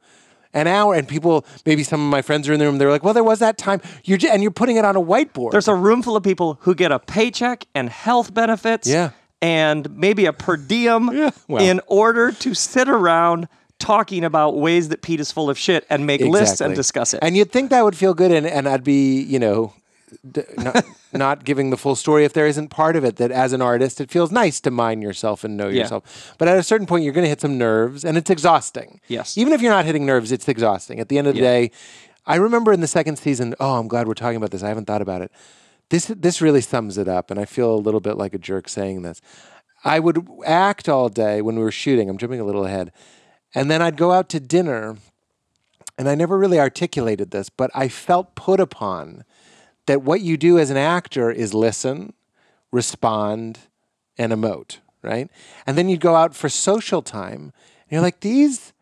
an 0.54 0.66
hour, 0.66 0.94
and 0.94 1.06
people 1.06 1.44
maybe 1.66 1.82
some 1.82 2.00
of 2.00 2.08
my 2.10 2.22
friends 2.22 2.48
are 2.48 2.52
in 2.52 2.58
the 2.60 2.64
room. 2.66 2.78
They're 2.78 2.90
like, 2.90 3.02
"Well, 3.04 3.14
there 3.14 3.24
was 3.24 3.38
that 3.40 3.58
time." 3.58 3.80
You're 4.04 4.16
j- 4.18 4.28
and 4.30 4.42
you're 4.42 4.50
putting 4.52 4.76
it 4.76 4.84
on 4.84 4.96
a 4.96 5.00
whiteboard. 5.02 5.50
There's 5.50 5.68
a 5.68 5.74
room 5.74 6.00
full 6.02 6.16
of 6.16 6.22
people 6.22 6.58
who 6.62 6.74
get 6.74 6.90
a 6.92 6.98
paycheck 6.98 7.66
and 7.74 7.90
health 7.90 8.32
benefits 8.32 8.88
Yeah. 8.88 9.10
and 9.42 9.90
maybe 9.96 10.24
a 10.24 10.32
per 10.32 10.56
diem 10.56 11.10
yeah. 11.12 11.30
well. 11.48 11.62
in 11.62 11.80
order 11.86 12.30
to 12.32 12.54
sit 12.54 12.88
around 12.88 13.48
talking 13.78 14.24
about 14.24 14.56
ways 14.56 14.88
that 14.88 15.02
Pete 15.02 15.20
is 15.20 15.30
full 15.32 15.48
of 15.50 15.58
shit 15.58 15.86
and 15.88 16.06
make 16.06 16.20
lists 16.20 16.60
and 16.60 16.74
discuss 16.74 17.14
it. 17.14 17.20
And 17.22 17.36
you'd 17.36 17.52
think 17.52 17.70
that 17.70 17.84
would 17.84 17.96
feel 17.96 18.14
good, 18.14 18.32
and, 18.32 18.46
and 18.46 18.68
I'd 18.68 18.82
be, 18.84 19.22
you 19.22 19.38
know, 19.38 19.72
d- 20.30 20.42
not, 20.56 20.84
not 21.12 21.44
giving 21.44 21.70
the 21.70 21.76
full 21.76 21.94
story 21.94 22.24
if 22.24 22.32
there 22.32 22.46
isn't 22.46 22.68
part 22.68 22.96
of 22.96 23.04
it 23.04 23.16
that 23.16 23.30
as 23.30 23.52
an 23.52 23.62
artist, 23.62 24.00
it 24.00 24.10
feels 24.10 24.32
nice 24.32 24.60
to 24.60 24.70
mine 24.70 25.00
yourself 25.02 25.44
and 25.44 25.56
know 25.56 25.68
Yeah. 25.68 25.82
yourself. 25.82 26.34
But 26.38 26.48
at 26.48 26.58
a 26.58 26.62
certain 26.62 26.86
point, 26.86 27.04
you're 27.04 27.12
going 27.12 27.24
to 27.24 27.28
hit 27.28 27.40
some 27.40 27.56
nerves, 27.58 28.04
and 28.04 28.16
it's 28.18 28.30
exhausting. 28.30 29.00
Yes. 29.08 29.38
Even 29.38 29.52
if 29.52 29.62
you're 29.62 29.72
not 29.72 29.84
hitting 29.84 30.04
nerves, 30.06 30.32
it's 30.32 30.48
exhausting. 30.48 30.98
At 31.00 31.08
the 31.08 31.18
end 31.18 31.28
of 31.28 31.34
the 31.34 31.40
Yeah. 31.40 31.48
day, 31.50 31.70
I 32.26 32.34
remember 32.36 32.72
in 32.72 32.80
the 32.80 32.86
second 32.88 33.16
season, 33.16 33.54
oh, 33.60 33.78
I'm 33.78 33.88
glad 33.88 34.06
we're 34.08 34.14
talking 34.14 34.36
about 34.36 34.50
this. 34.50 34.62
I 34.62 34.68
haven't 34.68 34.86
thought 34.86 35.02
about 35.02 35.22
it. 35.22 35.30
This, 35.90 36.06
this 36.06 36.42
really 36.42 36.60
sums 36.60 36.98
it 36.98 37.08
up, 37.08 37.30
and 37.30 37.40
I 37.40 37.44
feel 37.46 37.72
a 37.74 37.76
little 37.76 38.00
bit 38.00 38.18
like 38.18 38.34
a 38.34 38.38
jerk 38.38 38.68
saying 38.68 39.02
this. 39.02 39.22
I 39.84 40.00
would 40.00 40.26
act 40.44 40.88
all 40.88 41.08
day 41.08 41.40
when 41.40 41.54
we 41.56 41.62
were 41.62 41.70
shooting. 41.70 42.10
I'm 42.10 42.18
jumping 42.18 42.40
a 42.40 42.44
little 42.44 42.64
ahead. 42.66 42.92
And 43.54 43.70
then 43.70 43.82
I'd 43.82 43.96
go 43.96 44.12
out 44.12 44.28
to 44.30 44.40
dinner 44.40 44.96
and 45.98 46.08
I 46.08 46.14
never 46.14 46.38
really 46.38 46.60
articulated 46.60 47.32
this, 47.32 47.50
but 47.50 47.70
I 47.74 47.88
felt 47.88 48.36
put 48.36 48.60
upon 48.60 49.24
that 49.86 50.02
what 50.02 50.20
you 50.20 50.36
do 50.36 50.58
as 50.58 50.70
an 50.70 50.76
actor 50.76 51.30
is 51.30 51.52
listen, 51.52 52.12
respond, 52.70 53.58
and 54.16 54.32
emote, 54.32 54.78
right? 55.02 55.28
And 55.66 55.76
then 55.76 55.88
you'd 55.88 56.00
go 56.00 56.14
out 56.14 56.36
for 56.36 56.48
social 56.48 57.02
time, 57.02 57.52
and 57.82 57.90
you're 57.90 58.00
like, 58.00 58.20
these 58.20 58.72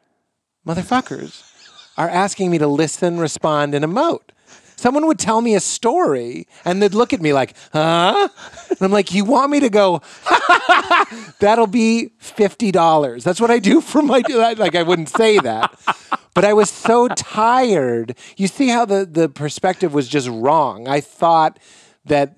motherfuckers 0.67 1.51
are 1.97 2.09
asking 2.09 2.51
me 2.51 2.59
to 2.59 2.67
listen, 2.67 3.19
respond, 3.19 3.75
and 3.75 3.85
emote. 3.85 4.26
Someone 4.77 5.07
would 5.07 5.19
tell 5.19 5.41
me 5.41 5.55
a 5.55 5.61
story 5.61 6.47
and 6.65 6.83
they'd 6.83 6.95
look 6.95 7.13
at 7.15 7.21
me 7.23 7.33
like, 7.33 7.57
huh? 7.73 8.29
And 8.69 8.83
I'm 8.83 8.93
like, 8.93 9.13
you 9.15 9.25
want 9.25 9.51
me 9.51 9.61
to 9.61 9.71
go, 9.71 10.03
that'll 11.41 11.67
be 11.67 12.11
$50. 12.21 13.23
That's 13.23 13.41
what 13.41 13.51
I 13.51 13.59
do 13.59 13.81
for 13.81 14.03
my, 14.03 14.23
like, 14.29 14.75
I 14.75 14.83
wouldn't 14.83 15.09
say 15.09 15.39
that. 15.39 15.75
But 16.35 16.45
I 16.45 16.53
was 16.53 16.69
so 16.69 17.09
tired. 17.09 18.17
You 18.37 18.49
see 18.49 18.69
how 18.69 18.85
the, 18.85 19.07
the 19.07 19.31
perspective 19.31 19.95
was 19.95 20.09
just 20.09 20.29
wrong. 20.29 20.87
I 20.87 21.01
thought 21.01 21.59
that 22.05 22.37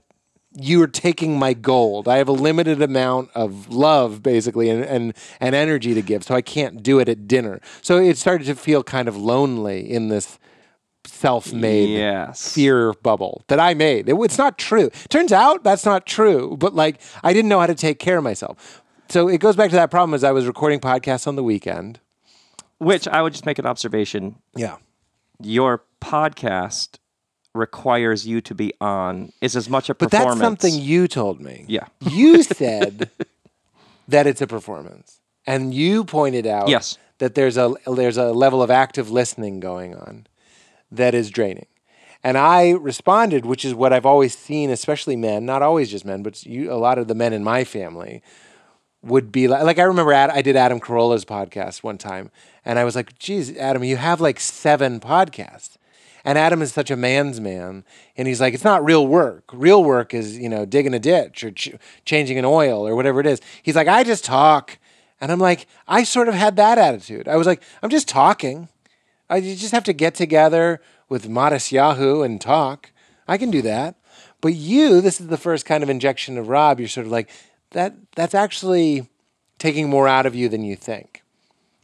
you 0.54 0.82
are 0.82 0.88
taking 0.88 1.38
my 1.38 1.54
gold. 1.54 2.08
I 2.08 2.18
have 2.18 2.28
a 2.28 2.32
limited 2.32 2.80
amount 2.82 3.30
of 3.34 3.68
love, 3.68 4.22
basically, 4.22 4.70
and, 4.70 4.84
and, 4.84 5.14
and 5.40 5.54
energy 5.54 5.94
to 5.94 6.02
give, 6.02 6.24
so 6.24 6.34
I 6.34 6.42
can't 6.42 6.82
do 6.82 6.98
it 6.98 7.08
at 7.08 7.28
dinner. 7.28 7.60
So 7.82 7.98
it 7.98 8.16
started 8.16 8.46
to 8.46 8.54
feel 8.54 8.82
kind 8.82 9.08
of 9.08 9.16
lonely 9.16 9.90
in 9.90 10.08
this 10.08 10.38
self-made 11.08 11.88
Yes. 11.98 12.52
fear 12.52 12.92
bubble 13.02 13.44
that 13.48 13.58
I 13.60 13.74
made. 13.74 14.08
It, 14.08 14.14
it's 14.20 14.38
not 14.38 14.58
true. 14.58 14.90
Turns 15.08 15.32
out 15.32 15.64
that's 15.64 15.84
not 15.84 16.06
true, 16.06 16.56
but 16.58 16.74
like 16.74 17.00
I 17.22 17.32
didn't 17.32 17.48
know 17.48 17.60
how 17.60 17.66
to 17.66 17.74
take 17.74 17.98
care 17.98 18.18
of 18.18 18.24
myself. 18.24 18.82
So 19.08 19.28
it 19.28 19.38
goes 19.40 19.56
back 19.56 19.70
to 19.70 19.76
that 19.76 19.90
problem 19.90 20.14
as 20.14 20.22
I 20.24 20.32
was 20.32 20.46
recording 20.46 20.80
podcasts 20.80 21.26
on 21.26 21.36
the 21.36 21.42
weekend. 21.42 22.00
Which 22.78 23.08
I 23.08 23.22
would 23.22 23.32
just 23.32 23.44
make 23.46 23.58
an 23.58 23.66
observation. 23.66 24.36
Yeah. 24.54 24.76
Your 25.42 25.82
podcast 26.00 26.98
requires 27.54 28.26
you 28.26 28.40
to 28.42 28.54
be 28.54 28.72
on 28.80 29.32
is 29.40 29.56
as 29.56 29.68
much 29.68 29.88
a 29.88 29.94
But 29.94 30.10
performance. 30.10 30.38
that's 30.38 30.46
something 30.46 30.74
you 30.80 31.08
told 31.08 31.40
me. 31.40 31.64
Yeah. 31.66 31.86
You 32.00 32.42
said 32.44 33.10
that 34.06 34.26
it's 34.26 34.40
a 34.40 34.46
performance. 34.46 35.20
And 35.46 35.72
you 35.74 36.04
pointed 36.04 36.46
out 36.46 36.68
Yes. 36.68 36.98
that 37.18 37.34
there's 37.34 37.56
a 37.56 37.72
there's 37.86 38.16
a 38.18 38.32
level 38.32 38.62
of 38.62 38.70
active 38.70 39.10
listening 39.10 39.58
going 39.60 39.94
on 39.96 40.26
that 40.90 41.14
is 41.14 41.30
draining. 41.30 41.66
And 42.24 42.36
I 42.36 42.72
responded, 42.72 43.46
which 43.46 43.64
is 43.64 43.74
what 43.74 43.92
I've 43.92 44.06
always 44.06 44.36
seen, 44.36 44.70
especially 44.70 45.16
men, 45.16 45.46
not 45.46 45.62
always 45.62 45.90
just 45.90 46.04
men, 46.04 46.22
but 46.22 46.44
you, 46.44 46.72
a 46.72 46.74
lot 46.74 46.98
of 46.98 47.06
the 47.06 47.14
men 47.14 47.32
in 47.32 47.44
my 47.44 47.64
family 47.64 48.22
would 49.02 49.30
be 49.30 49.46
like, 49.46 49.62
like 49.62 49.78
I 49.78 49.84
remember 49.84 50.12
Ad, 50.12 50.30
I 50.30 50.42
did 50.42 50.56
Adam 50.56 50.80
Carolla's 50.80 51.24
podcast 51.24 51.82
one 51.84 51.98
time, 51.98 52.30
and 52.64 52.78
I 52.78 52.84
was 52.84 52.96
like, 52.96 53.18
geez, 53.18 53.56
Adam, 53.56 53.84
you 53.84 53.96
have 53.96 54.20
like 54.20 54.40
seven 54.40 55.00
podcasts. 55.00 55.76
And 56.24 56.36
Adam 56.36 56.60
is 56.60 56.72
such 56.72 56.90
a 56.90 56.96
man's 56.96 57.40
man, 57.40 57.84
and 58.16 58.26
he's 58.26 58.40
like, 58.40 58.52
it's 58.52 58.64
not 58.64 58.84
real 58.84 59.06
work. 59.06 59.44
Real 59.52 59.82
work 59.82 60.12
is, 60.12 60.36
you 60.36 60.48
know, 60.48 60.66
digging 60.66 60.92
a 60.92 60.98
ditch 60.98 61.44
or 61.44 61.52
ch- 61.52 61.76
changing 62.04 62.38
an 62.38 62.44
oil 62.44 62.86
or 62.86 62.96
whatever 62.96 63.20
it 63.20 63.26
is. 63.26 63.40
He's 63.62 63.76
like, 63.76 63.88
I 63.88 64.02
just 64.02 64.24
talk. 64.24 64.78
And 65.20 65.32
I'm 65.32 65.38
like, 65.38 65.66
I 65.86 66.02
sort 66.02 66.28
of 66.28 66.34
had 66.34 66.56
that 66.56 66.76
attitude. 66.76 67.28
I 67.28 67.36
was 67.36 67.46
like, 67.46 67.62
I'm 67.82 67.90
just 67.90 68.08
talking. 68.08 68.68
I 69.30 69.36
you 69.36 69.56
just 69.56 69.72
have 69.72 69.84
to 69.84 69.92
get 69.92 70.14
together 70.14 70.80
with 71.08 71.28
Modest 71.28 71.72
Yahoo 71.72 72.22
and 72.22 72.40
talk. 72.40 72.90
I 73.26 73.38
can 73.38 73.50
do 73.50 73.62
that. 73.62 73.96
But 74.40 74.54
you, 74.54 75.00
this 75.00 75.20
is 75.20 75.26
the 75.28 75.36
first 75.36 75.66
kind 75.66 75.82
of 75.82 75.90
injection 75.90 76.38
of 76.38 76.48
Rob. 76.48 76.78
You're 76.78 76.88
sort 76.88 77.06
of 77.06 77.12
like 77.12 77.28
that. 77.70 77.94
That's 78.14 78.34
actually 78.34 79.08
taking 79.58 79.90
more 79.90 80.06
out 80.08 80.26
of 80.26 80.34
you 80.34 80.48
than 80.48 80.62
you 80.62 80.76
think. 80.76 81.22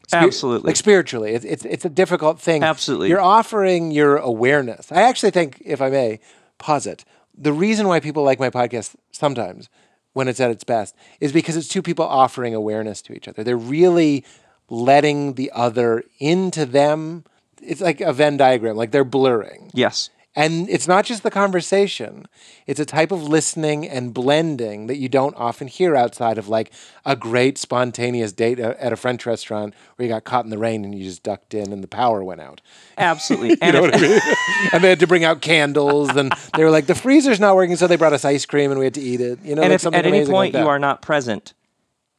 Spir- 0.07 0.19
Absolutely. 0.19 0.69
Like 0.69 0.77
spiritually, 0.77 1.33
it's, 1.33 1.45
it's 1.45 1.65
it's 1.65 1.85
a 1.85 1.89
difficult 1.89 2.39
thing. 2.41 2.63
Absolutely. 2.63 3.09
you're 3.09 3.21
offering 3.21 3.91
your 3.91 4.17
awareness. 4.17 4.93
I 4.93 5.03
actually 5.03 5.31
think, 5.31 5.63
if 5.65 5.81
I 5.81 5.89
may 5.91 6.21
posit, 6.59 7.05
the 7.37 7.53
reason 7.53 7.89
why 7.89 8.01
people 8.01 8.23
like 8.23 8.39
my 8.39 8.51
podcast 8.51 8.95
sometimes, 9.13 9.69
when 10.13 10.29
it's 10.29 10.41
at 10.41 10.51
its 10.51 10.63
best, 10.63 10.95
is 11.21 11.33
because 11.33 11.57
it's 11.57 11.69
two 11.69 11.83
people 11.83 12.05
offering 12.05 12.55
awareness 12.55 13.03
to 13.03 13.15
each 13.15 13.27
other. 13.29 13.43
They're 13.43 13.57
really 13.57 14.25
letting 14.69 15.35
the 15.35 15.51
other 15.55 16.05
into 16.19 16.67
them. 16.67 17.25
It's 17.67 17.81
like 17.81 18.01
a 18.01 18.13
Venn 18.13 18.37
diagram, 18.37 18.77
like 18.77 18.91
they're 18.91 19.05
blurring. 19.05 19.71
yes. 19.75 20.11
And 20.37 20.69
it's 20.69 20.89
not 20.89 21.05
just 21.05 21.23
the 21.23 21.31
conversation, 21.31 22.27
it's 22.67 22.81
a 22.81 22.85
type 22.85 23.13
of 23.13 23.23
listening 23.23 23.89
and 23.89 24.13
blending 24.13 24.89
that 24.89 24.97
you 24.97 25.09
don't 25.09 25.33
often 25.37 25.69
hear 25.69 25.95
outside 25.95 26.39
of 26.39 26.49
like 26.49 26.73
a 27.07 27.15
great 27.15 27.57
spontaneous 27.57 28.33
date 28.33 28.59
at 28.59 28.93
a 28.93 28.97
French 28.97 29.27
restaurant 29.27 29.75
where 29.95 30.09
you 30.09 30.13
got 30.13 30.25
caught 30.25 30.43
in 30.43 30.51
the 30.51 30.59
rain 30.59 30.85
and 30.85 30.93
you 30.93 31.05
just 31.05 31.23
ducked 31.23 31.55
in 31.55 31.73
and 31.73 31.85
the 31.85 31.87
power 31.87 32.25
went 32.25 32.41
out. 32.41 32.61
Absolutely. 32.99 33.51
you 33.51 33.57
And 33.63 33.75
mean? 34.01 34.21
and 34.73 34.83
they 34.83 34.89
had 34.89 34.99
to 34.99 35.07
bring 35.07 35.23
out 35.23 35.41
candles 35.41 36.11
and 36.17 36.33
they 36.57 36.65
were 36.65 36.71
like, 36.71 36.87
the 36.87 36.97
freezer's 36.97 37.39
not 37.39 37.55
working, 37.55 37.77
so 37.77 37.87
they 37.87 37.95
brought 37.95 38.13
us 38.13 38.25
ice 38.25 38.45
cream 38.45 38.73
and 38.73 38.81
we 38.81 38.87
had 38.87 38.95
to 38.95 39.01
eat 39.01 39.21
it. 39.21 39.39
You 39.45 39.55
know, 39.55 39.63
and 39.63 39.71
like 39.71 39.81
if 39.83 39.87
at 39.87 39.95
any 39.95 40.09
amazing 40.19 40.35
like 40.35 40.53
point 40.53 40.65
you 40.65 40.69
are 40.69 40.81
not 40.81 41.01
present, 41.01 41.55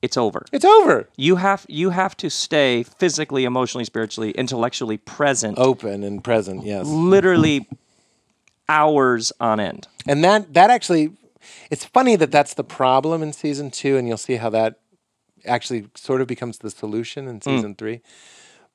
it's 0.01 0.17
over. 0.17 0.45
It's 0.51 0.65
over. 0.65 1.09
You 1.15 1.37
have 1.37 1.65
you 1.67 1.89
have 1.89 2.15
to 2.17 2.29
stay 2.29 2.83
physically, 2.83 3.45
emotionally, 3.45 3.85
spiritually, 3.85 4.31
intellectually 4.31 4.97
present, 4.97 5.57
Open 5.57 6.03
and 6.03 6.23
present, 6.23 6.63
yes. 6.65 6.85
literally 6.87 7.67
hours 8.69 9.31
on 9.39 9.59
end. 9.59 9.87
And 10.07 10.23
that 10.23 10.53
that 10.53 10.69
actually, 10.69 11.13
it's 11.71 11.85
funny 11.85 12.15
that 12.17 12.31
that's 12.31 12.53
the 12.53 12.63
problem 12.63 13.23
in 13.23 13.33
season 13.33 13.71
two, 13.71 13.97
and 13.97 14.07
you'll 14.07 14.17
see 14.17 14.35
how 14.35 14.49
that 14.51 14.79
actually 15.45 15.87
sort 15.95 16.21
of 16.21 16.27
becomes 16.27 16.59
the 16.59 16.69
solution 16.69 17.27
in 17.27 17.41
season 17.41 17.75
three. 17.75 18.01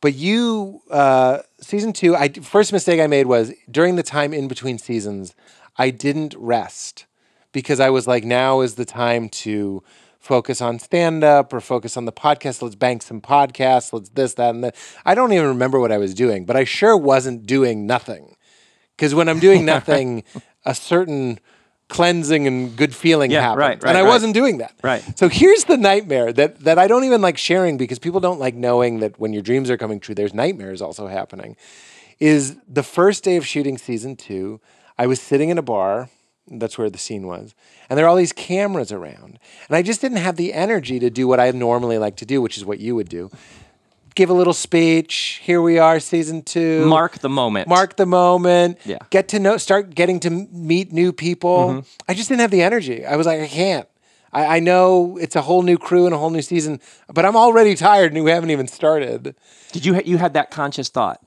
But 0.00 0.14
you, 0.14 0.80
uh, 0.90 1.40
season 1.60 1.92
two, 1.92 2.16
I 2.16 2.28
first 2.30 2.72
mistake 2.72 3.00
I 3.00 3.06
made 3.06 3.26
was 3.26 3.52
during 3.70 3.96
the 3.96 4.02
time 4.02 4.32
in 4.32 4.48
between 4.48 4.78
seasons, 4.78 5.34
I 5.76 5.90
didn't 5.90 6.34
rest 6.38 7.06
because 7.52 7.80
I 7.80 7.90
was 7.90 8.06
like, 8.06 8.24
now 8.24 8.60
is 8.60 8.76
the 8.76 8.84
time 8.84 9.28
to 9.28 9.82
focus 10.20 10.60
on 10.60 10.78
stand 10.78 11.24
up 11.24 11.52
or 11.52 11.60
focus 11.60 11.96
on 11.96 12.04
the 12.04 12.12
podcast. 12.12 12.62
Let's 12.62 12.74
bank 12.76 13.02
some 13.02 13.20
podcasts. 13.20 13.92
Let's 13.92 14.10
this, 14.10 14.34
that, 14.34 14.54
and 14.54 14.62
that. 14.62 14.76
I 15.04 15.14
don't 15.14 15.32
even 15.32 15.48
remember 15.48 15.80
what 15.80 15.90
I 15.90 15.98
was 15.98 16.14
doing, 16.14 16.44
but 16.44 16.56
I 16.56 16.64
sure 16.64 16.96
wasn't 16.96 17.46
doing 17.46 17.86
nothing. 17.86 18.36
Because 18.96 19.14
when 19.14 19.28
I'm 19.28 19.40
doing 19.40 19.64
nothing, 19.74 20.22
a 20.64 20.74
certain 20.74 21.40
cleansing 21.88 22.46
and 22.46 22.76
good 22.76 22.94
feeling 22.94 23.30
Yeah, 23.32 23.40
happens. 23.40 23.58
right, 23.58 23.82
right, 23.82 23.88
and 23.88 23.98
I 23.98 24.02
right. 24.02 24.08
wasn't 24.08 24.34
doing 24.34 24.58
that. 24.58 24.74
Right. 24.82 25.02
So 25.18 25.28
here's 25.28 25.64
the 25.64 25.76
nightmare 25.76 26.32
that, 26.34 26.60
that 26.60 26.78
I 26.78 26.86
don't 26.86 27.02
even 27.04 27.20
like 27.20 27.36
sharing 27.36 27.78
because 27.78 27.98
people 27.98 28.20
don't 28.20 28.38
like 28.38 28.54
knowing 28.54 29.00
that 29.00 29.18
when 29.18 29.32
your 29.32 29.42
dreams 29.42 29.70
are 29.70 29.76
coming 29.76 29.98
true, 29.98 30.14
there's 30.14 30.32
nightmares 30.34 30.80
also 30.80 31.08
happening. 31.08 31.56
Is 32.20 32.56
the 32.68 32.82
first 32.84 33.24
day 33.24 33.36
of 33.36 33.46
shooting 33.46 33.76
season 33.78 34.14
two, 34.14 34.60
I 34.98 35.06
was 35.06 35.20
sitting 35.20 35.48
in 35.48 35.58
a 35.58 35.62
bar. 35.62 36.10
That's 36.48 36.76
where 36.78 36.90
the 36.90 36.98
scene 36.98 37.26
was. 37.26 37.54
And 37.88 37.96
there 37.98 38.06
are 38.06 38.08
all 38.08 38.16
these 38.16 38.32
cameras 38.32 38.90
around. 38.92 39.38
And 39.68 39.76
I 39.76 39.82
just 39.82 40.00
didn't 40.00 40.18
have 40.18 40.36
the 40.36 40.52
energy 40.52 40.98
to 40.98 41.10
do 41.10 41.28
what 41.28 41.38
I 41.38 41.50
normally 41.52 41.98
like 41.98 42.16
to 42.16 42.26
do, 42.26 42.40
which 42.42 42.56
is 42.56 42.64
what 42.64 42.80
you 42.80 42.94
would 42.96 43.08
do. 43.08 43.30
Give 44.16 44.28
a 44.30 44.32
little 44.34 44.52
speech. 44.52 45.40
Here 45.44 45.62
we 45.62 45.78
are, 45.78 46.00
season 46.00 46.42
two 46.42 46.84
Mark 46.86 47.20
the 47.20 47.28
moment. 47.28 47.68
mark 47.68 47.96
the 47.96 48.06
moment 48.06 48.78
Yeah. 48.84 48.96
Mm-hmm. 48.96 49.06
get 49.10 49.28
to 49.28 49.38
know 49.38 49.56
start 49.56 49.94
getting 49.94 50.18
to 50.20 50.30
meet 50.30 50.92
new 50.92 51.12
people 51.12 51.84
i 52.08 52.14
just 52.14 52.28
didn't 52.28 52.40
have 52.40 52.50
the 52.50 52.62
energy 52.62 53.06
i 53.06 53.14
was 53.16 53.26
like 53.26 53.40
i 53.40 53.46
can't 53.46 53.86
I, 54.32 54.56
I 54.56 54.60
know 54.60 55.16
it's 55.20 55.36
a 55.36 55.42
whole 55.42 55.62
new 55.62 55.78
crew 55.78 56.06
and 56.06 56.14
a 56.14 56.18
whole 56.18 56.30
new 56.30 56.42
season 56.42 56.80
but 57.14 57.24
i'm 57.24 57.36
already 57.36 57.74
tired 57.76 58.12
and 58.12 58.24
we 58.24 58.30
haven't 58.32 58.50
even 58.50 58.66
started 58.66 59.34
Did 59.72 59.84
you 59.86 59.94
ha- 59.94 60.02
you 60.04 60.18
had 60.18 60.34
that 60.34 60.50
conscious 60.50 60.88
thought? 60.88 61.24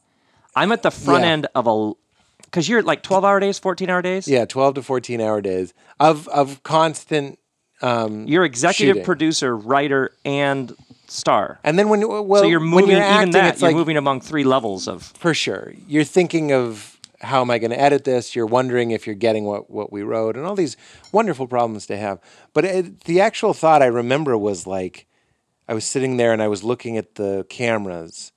I'm 0.56 0.72
at 0.74 0.84
the 0.84 0.92
front 0.92 1.24
Yeah. 1.24 1.30
end 1.32 1.48
of 1.56 1.66
a 1.68 1.94
because 2.54 2.70
you're 2.70 2.84
like 2.84 3.02
12 3.02 3.26
hour 3.26 3.40
days, 3.40 3.58
14 3.58 3.90
hour 3.90 4.02
days. 4.04 4.28
yeah 4.28 4.46
12 4.46 4.76
to 4.76 4.84
14 4.84 5.20
hour 5.20 5.42
days 5.42 5.74
of 6.00 6.28
of 6.30 6.62
constant 6.64 7.40
um, 7.82 8.26
You're 8.28 8.46
executive 8.46 8.94
Shooting. 8.94 9.04
producer, 9.06 9.58
writer, 9.58 10.12
and 10.24 10.74
star. 11.08 11.60
and 11.64 11.78
then 11.78 11.90
when 11.90 12.08
well 12.08 12.44
so 12.44 12.48
you're 12.48 12.60
when 12.60 12.70
moving 12.70 12.90
you're 12.92 13.00
even 13.00 13.12
acting 13.12 13.32
that 13.34 13.60
you're 13.60 13.70
like 13.70 13.76
moving 13.76 13.98
among 13.98 14.22
three 14.22 14.44
levels 14.44 14.88
of 14.88 15.04
for 15.18 15.34
sure 15.34 15.74
you're 15.88 16.04
thinking 16.04 16.52
of 16.52 17.00
how 17.22 17.42
am 17.42 17.50
i 17.52 17.58
going 17.60 17.72
to 17.72 17.80
edit 17.80 18.04
this 18.04 18.36
you're 18.36 18.46
wondering 18.46 18.92
if 18.92 19.06
you're 19.06 19.16
getting 19.16 19.44
what, 19.46 19.70
what 19.70 19.92
we 19.92 20.02
wrote 20.02 20.36
and 20.38 20.46
all 20.46 20.56
these 20.56 20.76
wonderful 21.12 21.48
problems 21.48 21.86
to 21.86 21.98
have 21.98 22.20
but 22.54 22.66
it, 22.66 23.02
the 23.02 23.20
actual 23.22 23.54
thought 23.54 23.82
i 23.82 23.86
remember 23.86 24.36
was 24.38 24.66
like 24.66 25.06
i 25.68 25.74
was 25.74 25.86
sitting 25.86 26.18
there 26.18 26.34
and 26.34 26.42
i 26.42 26.48
was 26.48 26.64
looking 26.64 26.98
at 26.98 27.16
the 27.16 27.46
cameras 27.50 28.32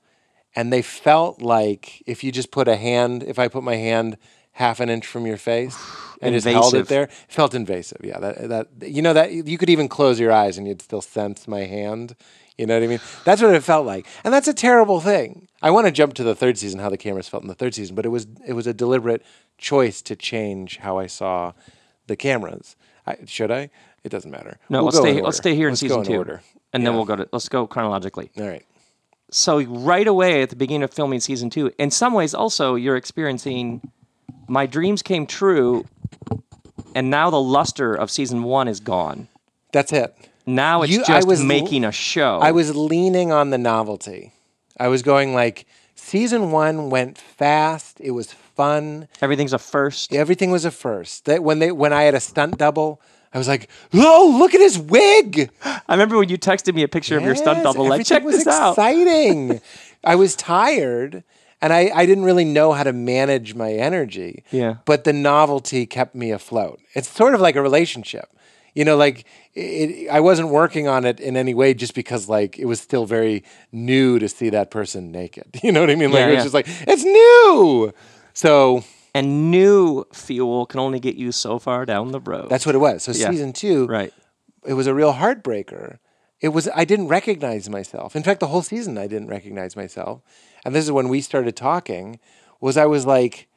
and 0.56 0.72
they 0.72 0.82
felt 0.82 1.42
like 1.42 2.02
if 2.06 2.24
you 2.24 2.32
just 2.32 2.50
put 2.50 2.66
a 2.66 2.76
hand 2.76 3.22
if 3.22 3.38
i 3.38 3.46
put 3.46 3.62
my 3.62 3.76
hand 3.76 4.16
half 4.52 4.80
an 4.80 4.88
inch 4.88 5.06
from 5.06 5.26
your 5.26 5.36
face 5.36 5.78
and 6.22 6.34
just 6.34 6.46
held 6.46 6.74
it 6.74 6.88
there 6.88 7.04
it 7.04 7.12
felt 7.28 7.54
invasive 7.54 8.00
yeah 8.02 8.18
that, 8.18 8.48
that 8.48 8.68
you 8.90 9.02
know 9.02 9.12
that 9.12 9.32
you 9.32 9.58
could 9.58 9.70
even 9.70 9.88
close 9.88 10.18
your 10.18 10.32
eyes 10.32 10.56
and 10.58 10.66
you'd 10.66 10.82
still 10.82 11.02
sense 11.02 11.46
my 11.46 11.60
hand 11.60 12.16
you 12.56 12.66
know 12.66 12.74
what 12.74 12.82
i 12.82 12.86
mean 12.86 13.00
that's 13.24 13.42
what 13.42 13.54
it 13.54 13.62
felt 13.62 13.86
like 13.86 14.06
and 14.24 14.32
that's 14.32 14.48
a 14.48 14.54
terrible 14.54 15.00
thing 15.00 15.46
i 15.62 15.70
want 15.70 15.86
to 15.86 15.92
jump 15.92 16.14
to 16.14 16.24
the 16.24 16.34
third 16.34 16.56
season 16.56 16.80
how 16.80 16.88
the 16.88 16.96
cameras 16.96 17.28
felt 17.28 17.42
in 17.42 17.48
the 17.48 17.54
third 17.54 17.74
season 17.74 17.94
but 17.94 18.06
it 18.06 18.08
was 18.08 18.26
it 18.46 18.54
was 18.54 18.66
a 18.66 18.72
deliberate 18.74 19.22
choice 19.58 20.00
to 20.00 20.16
change 20.16 20.78
how 20.78 20.98
i 20.98 21.06
saw 21.06 21.52
the 22.06 22.16
cameras 22.16 22.76
I, 23.06 23.18
should 23.26 23.50
i 23.50 23.68
it 24.02 24.08
doesn't 24.08 24.30
matter 24.30 24.58
no. 24.70 24.78
We'll 24.78 24.86
let's 24.86 24.98
stay. 24.98 25.20
Let's 25.20 25.36
stay 25.36 25.54
here 25.54 25.68
in 25.68 25.72
Let's 25.72 25.82
go 25.82 25.88
season 25.88 26.00
in 26.00 26.06
two, 26.06 26.16
order. 26.16 26.42
and 26.72 26.86
then 26.86 26.94
we'll 26.94 27.04
go 27.04 27.16
to. 27.16 27.28
Let's 27.32 27.48
go 27.48 27.66
chronologically. 27.66 28.30
all 28.38 28.46
right 28.46 28.64
So 29.30 29.62
right 29.62 30.06
away 30.06 30.42
at 30.42 30.50
the 30.50 30.56
beginning 30.56 30.82
of 30.84 30.92
filming 30.92 31.20
season 31.20 31.50
two, 31.50 31.72
in 31.78 31.90
some 31.90 32.12
ways 32.12 32.32
also 32.34 32.74
you're 32.74 32.96
experiencing 32.96 33.90
my 34.48 34.66
dreams 34.66 35.02
came 35.02 35.26
true, 35.26 35.84
and 36.94 37.10
now 37.10 37.30
the 37.30 37.40
luster 37.40 37.94
of 37.94 38.10
season 38.10 38.44
one 38.44 38.68
is 38.68 38.80
gone. 38.80 39.28
that's 39.72 39.92
it 39.92 40.14
Now 40.46 40.82
it's 40.82 40.92
You- 40.92 41.02
I 41.02 41.18
just 41.18 41.26
was 41.28 41.42
making 41.42 41.84
a 41.84 41.90
show. 41.92 42.38
I 42.40 42.52
was 42.52 42.74
leaning 42.76 43.32
on 43.32 43.50
the 43.50 43.58
novelty. 43.58 44.32
I 44.78 44.88
was 44.88 45.02
going 45.02 45.34
like 45.34 45.66
season 45.96 46.52
one 46.52 46.88
went 46.90 47.18
fast. 47.18 48.00
It 48.00 48.12
was 48.12 48.32
fun. 48.32 49.08
Everything's 49.20 49.52
a 49.52 49.58
first. 49.58 50.14
Everything 50.14 50.50
was 50.52 50.64
a 50.64 50.70
first. 50.70 51.24
That 51.24 51.42
when 51.42 51.58
they 51.58 51.72
when 51.72 51.92
I 51.92 52.02
had 52.04 52.14
a 52.14 52.20
stunt 52.20 52.58
double, 52.58 53.00
I 53.34 53.38
was 53.38 53.48
like, 53.48 53.68
"Oh, 53.92 54.36
look 54.38 54.54
at 54.54 54.60
his 54.60 54.78
wig!" 54.78 55.50
I 55.64 55.80
remember 55.92 56.16
when 56.18 56.28
you 56.28 56.38
texted 56.38 56.74
me 56.74 56.82
a 56.82 56.88
picture 56.88 57.16
of 57.18 57.24
your 57.24 57.34
stunt 57.34 57.62
double. 57.62 57.86
Like, 57.88 58.06
check 58.06 58.22
was 58.24 58.36
this 58.44 58.46
out. 58.46 58.72
exciting. 58.72 59.60
I 60.04 60.14
was 60.14 60.36
tired, 60.36 61.24
and 61.60 61.72
I, 61.72 61.90
I 61.94 62.06
didn't 62.06 62.24
really 62.24 62.44
know 62.44 62.72
how 62.72 62.84
to 62.84 62.92
manage 62.92 63.54
my 63.54 63.72
energy. 63.72 64.44
Yeah. 64.52 64.76
But 64.84 65.04
the 65.04 65.12
novelty 65.12 65.84
kept 65.86 66.14
me 66.14 66.30
afloat. 66.30 66.80
It's 66.94 67.08
sort 67.08 67.34
of 67.34 67.40
like 67.40 67.56
a 67.56 67.62
relationship. 67.62 68.28
You 68.74 68.84
know, 68.84 68.96
like 68.96 69.24
it, 69.54 70.08
I 70.10 70.20
wasn't 70.20 70.50
working 70.50 70.86
on 70.86 71.04
it 71.06 71.18
in 71.18 71.34
any 71.36 71.54
way 71.54 71.72
just 71.74 71.94
because 71.94 72.28
like 72.28 72.58
it 72.58 72.66
was 72.66 72.78
still 72.80 73.06
very 73.06 73.42
new 73.72 74.18
to 74.18 74.28
see 74.28 74.50
that 74.50 74.70
person 74.70 75.10
naked. 75.10 75.46
You 75.62 75.72
know 75.72 75.80
what 75.80 75.90
I 75.90 75.94
mean? 75.94 76.10
Like 76.10 76.20
Yeah, 76.20 76.26
it 76.26 76.30
was 76.30 76.36
yeah. 76.36 76.42
just 76.42 76.54
like 76.54 76.66
it's 76.86 77.04
new. 77.04 77.92
So 78.34 78.84
And 79.16 79.50
new 79.50 80.04
fuel 80.12 80.66
can 80.66 80.78
only 80.80 81.00
get 81.00 81.16
you 81.16 81.32
so 81.32 81.58
far 81.58 81.86
down 81.86 82.12
the 82.12 82.20
road. 82.20 82.48
that's 82.50 82.66
what 82.66 82.74
it 82.74 82.78
was. 82.78 83.02
So 83.04 83.12
Yeah. 83.12 83.30
season 83.30 83.52
two, 83.52 83.86
right. 83.86 84.12
it 84.64 84.74
was 84.74 84.86
a 84.86 84.94
real 84.94 85.14
heartbreaker. 85.14 85.98
It 86.40 86.50
was 86.50 86.68
I 86.74 86.84
didn't 86.84 87.08
recognize 87.08 87.68
myself. 87.70 88.14
In 88.14 88.22
fact, 88.22 88.40
the 88.40 88.48
whole 88.48 88.62
season 88.62 88.98
I 88.98 89.06
didn't 89.06 89.28
recognize 89.28 89.74
myself. 89.74 90.20
And 90.64 90.74
this 90.74 90.84
is 90.84 90.92
when 90.92 91.08
we 91.08 91.20
started 91.22 91.56
talking 91.56 92.20
was 92.60 92.76
I 92.76 92.86
was 92.86 93.06
like 93.06 93.48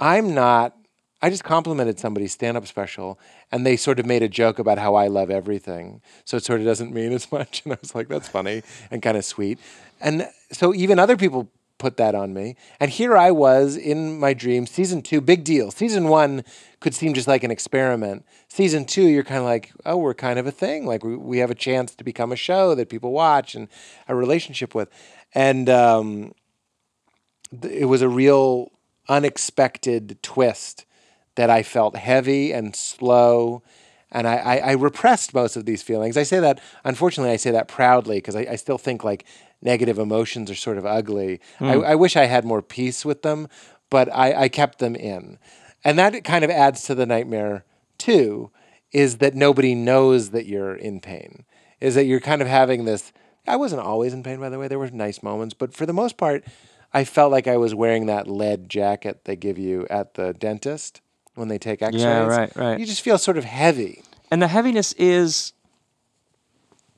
I'm 0.00 0.34
not 0.34 0.74
I 1.20 1.30
just 1.30 1.44
complimented 1.44 1.98
somebody's 1.98 2.32
stand-up 2.32 2.66
special 2.66 3.18
and 3.50 3.66
they 3.66 3.76
sort 3.76 3.98
of 3.98 4.06
made 4.06 4.22
a 4.22 4.28
joke 4.28 4.58
about 4.60 4.78
how 4.78 4.94
I 4.94 5.08
love 5.08 5.30
everything. 5.30 6.00
So 6.24 6.36
it 6.36 6.44
sort 6.44 6.60
of 6.60 6.66
doesn't 6.66 6.94
mean 6.94 7.12
as 7.12 7.30
much 7.38 7.62
and 7.64 7.74
I 7.74 7.78
was 7.80 7.94
like 7.94 8.08
that's 8.08 8.28
funny 8.28 8.62
and 8.90 9.02
kind 9.02 9.16
of 9.18 9.24
sweet. 9.24 9.58
And 10.00 10.28
so 10.52 10.72
even 10.74 10.98
other 10.98 11.16
people 11.16 11.50
put 11.78 11.96
that 11.96 12.14
on 12.14 12.34
me. 12.34 12.56
And 12.80 12.90
here 12.90 13.16
I 13.16 13.30
was 13.30 13.76
in 13.76 14.18
my 14.18 14.34
dream, 14.34 14.66
season 14.66 15.00
2, 15.00 15.20
big 15.20 15.44
deal. 15.44 15.70
Season 15.70 16.08
1 16.08 16.44
could 16.80 16.94
seem 16.94 17.14
just 17.14 17.28
like 17.28 17.44
an 17.44 17.50
experiment. 17.50 18.24
Season 18.48 18.84
2 18.84 19.02
you're 19.02 19.24
kind 19.24 19.38
of 19.38 19.44
like, 19.44 19.72
"Oh, 19.86 19.96
we're 19.96 20.14
kind 20.14 20.38
of 20.38 20.46
a 20.46 20.52
thing. 20.52 20.86
Like 20.86 21.04
we, 21.04 21.16
we 21.16 21.38
have 21.38 21.50
a 21.50 21.54
chance 21.54 21.94
to 21.94 22.04
become 22.04 22.32
a 22.32 22.36
show 22.36 22.74
that 22.74 22.88
people 22.88 23.12
watch 23.12 23.54
and 23.54 23.68
a 24.06 24.14
relationship 24.14 24.74
with." 24.74 24.88
And 25.34 25.68
um 25.68 26.32
th- 27.50 27.72
it 27.72 27.84
was 27.86 28.02
a 28.02 28.08
real 28.08 28.72
unexpected 29.08 30.18
twist 30.22 30.84
that 31.34 31.50
I 31.50 31.62
felt 31.62 31.96
heavy 31.96 32.52
and 32.52 32.74
slow. 32.74 33.62
And 34.10 34.26
I, 34.26 34.36
I, 34.36 34.56
I 34.56 34.72
repressed 34.72 35.34
most 35.34 35.56
of 35.56 35.64
these 35.64 35.82
feelings. 35.82 36.16
I 36.16 36.22
say 36.22 36.40
that, 36.40 36.60
unfortunately, 36.84 37.32
I 37.32 37.36
say 37.36 37.50
that 37.52 37.68
proudly 37.68 38.18
because 38.18 38.36
I, 38.36 38.46
I 38.50 38.56
still 38.56 38.78
think 38.78 39.04
like 39.04 39.24
negative 39.62 39.98
emotions 39.98 40.50
are 40.50 40.54
sort 40.54 40.78
of 40.78 40.86
ugly. 40.86 41.40
I, 41.60 41.74
hmm. 41.74 41.84
I 41.84 41.94
wish 41.94 42.16
I 42.16 42.26
had 42.26 42.44
more 42.44 42.62
peace 42.62 43.04
with 43.04 43.22
them, 43.22 43.48
but 43.90 44.08
I, 44.14 44.42
I 44.42 44.48
kept 44.48 44.78
them 44.78 44.94
in. 44.94 45.38
And 45.84 45.98
that 45.98 46.24
kind 46.24 46.44
of 46.44 46.50
adds 46.50 46.82
to 46.84 46.94
the 46.94 47.06
nightmare, 47.06 47.64
too, 47.98 48.50
is 48.92 49.18
that 49.18 49.34
nobody 49.34 49.74
knows 49.74 50.30
that 50.30 50.46
you're 50.46 50.74
in 50.74 51.00
pain, 51.00 51.44
is 51.80 51.94
that 51.94 52.04
you're 52.04 52.20
kind 52.20 52.42
of 52.42 52.48
having 52.48 52.84
this. 52.84 53.12
I 53.46 53.56
wasn't 53.56 53.82
always 53.82 54.12
in 54.12 54.22
pain, 54.22 54.40
by 54.40 54.48
the 54.48 54.58
way. 54.58 54.68
There 54.68 54.78
were 54.78 54.90
nice 54.90 55.22
moments, 55.22 55.54
but 55.54 55.74
for 55.74 55.86
the 55.86 55.92
most 55.92 56.16
part, 56.16 56.44
I 56.92 57.04
felt 57.04 57.30
like 57.30 57.46
I 57.46 57.56
was 57.56 57.74
wearing 57.74 58.06
that 58.06 58.28
lead 58.28 58.68
jacket 58.68 59.24
they 59.24 59.36
give 59.36 59.58
you 59.58 59.86
at 59.88 60.14
the 60.14 60.32
dentist 60.32 61.00
when 61.34 61.48
they 61.48 61.58
take 61.58 61.82
X-rays. 61.82 62.02
Yeah, 62.02 62.26
right, 62.26 62.56
right. 62.56 62.80
You 62.80 62.86
just 62.86 63.02
feel 63.02 63.18
sort 63.18 63.38
of 63.38 63.44
heavy. 63.44 64.02
And 64.30 64.42
the 64.42 64.48
heaviness 64.48 64.92
is 64.94 65.52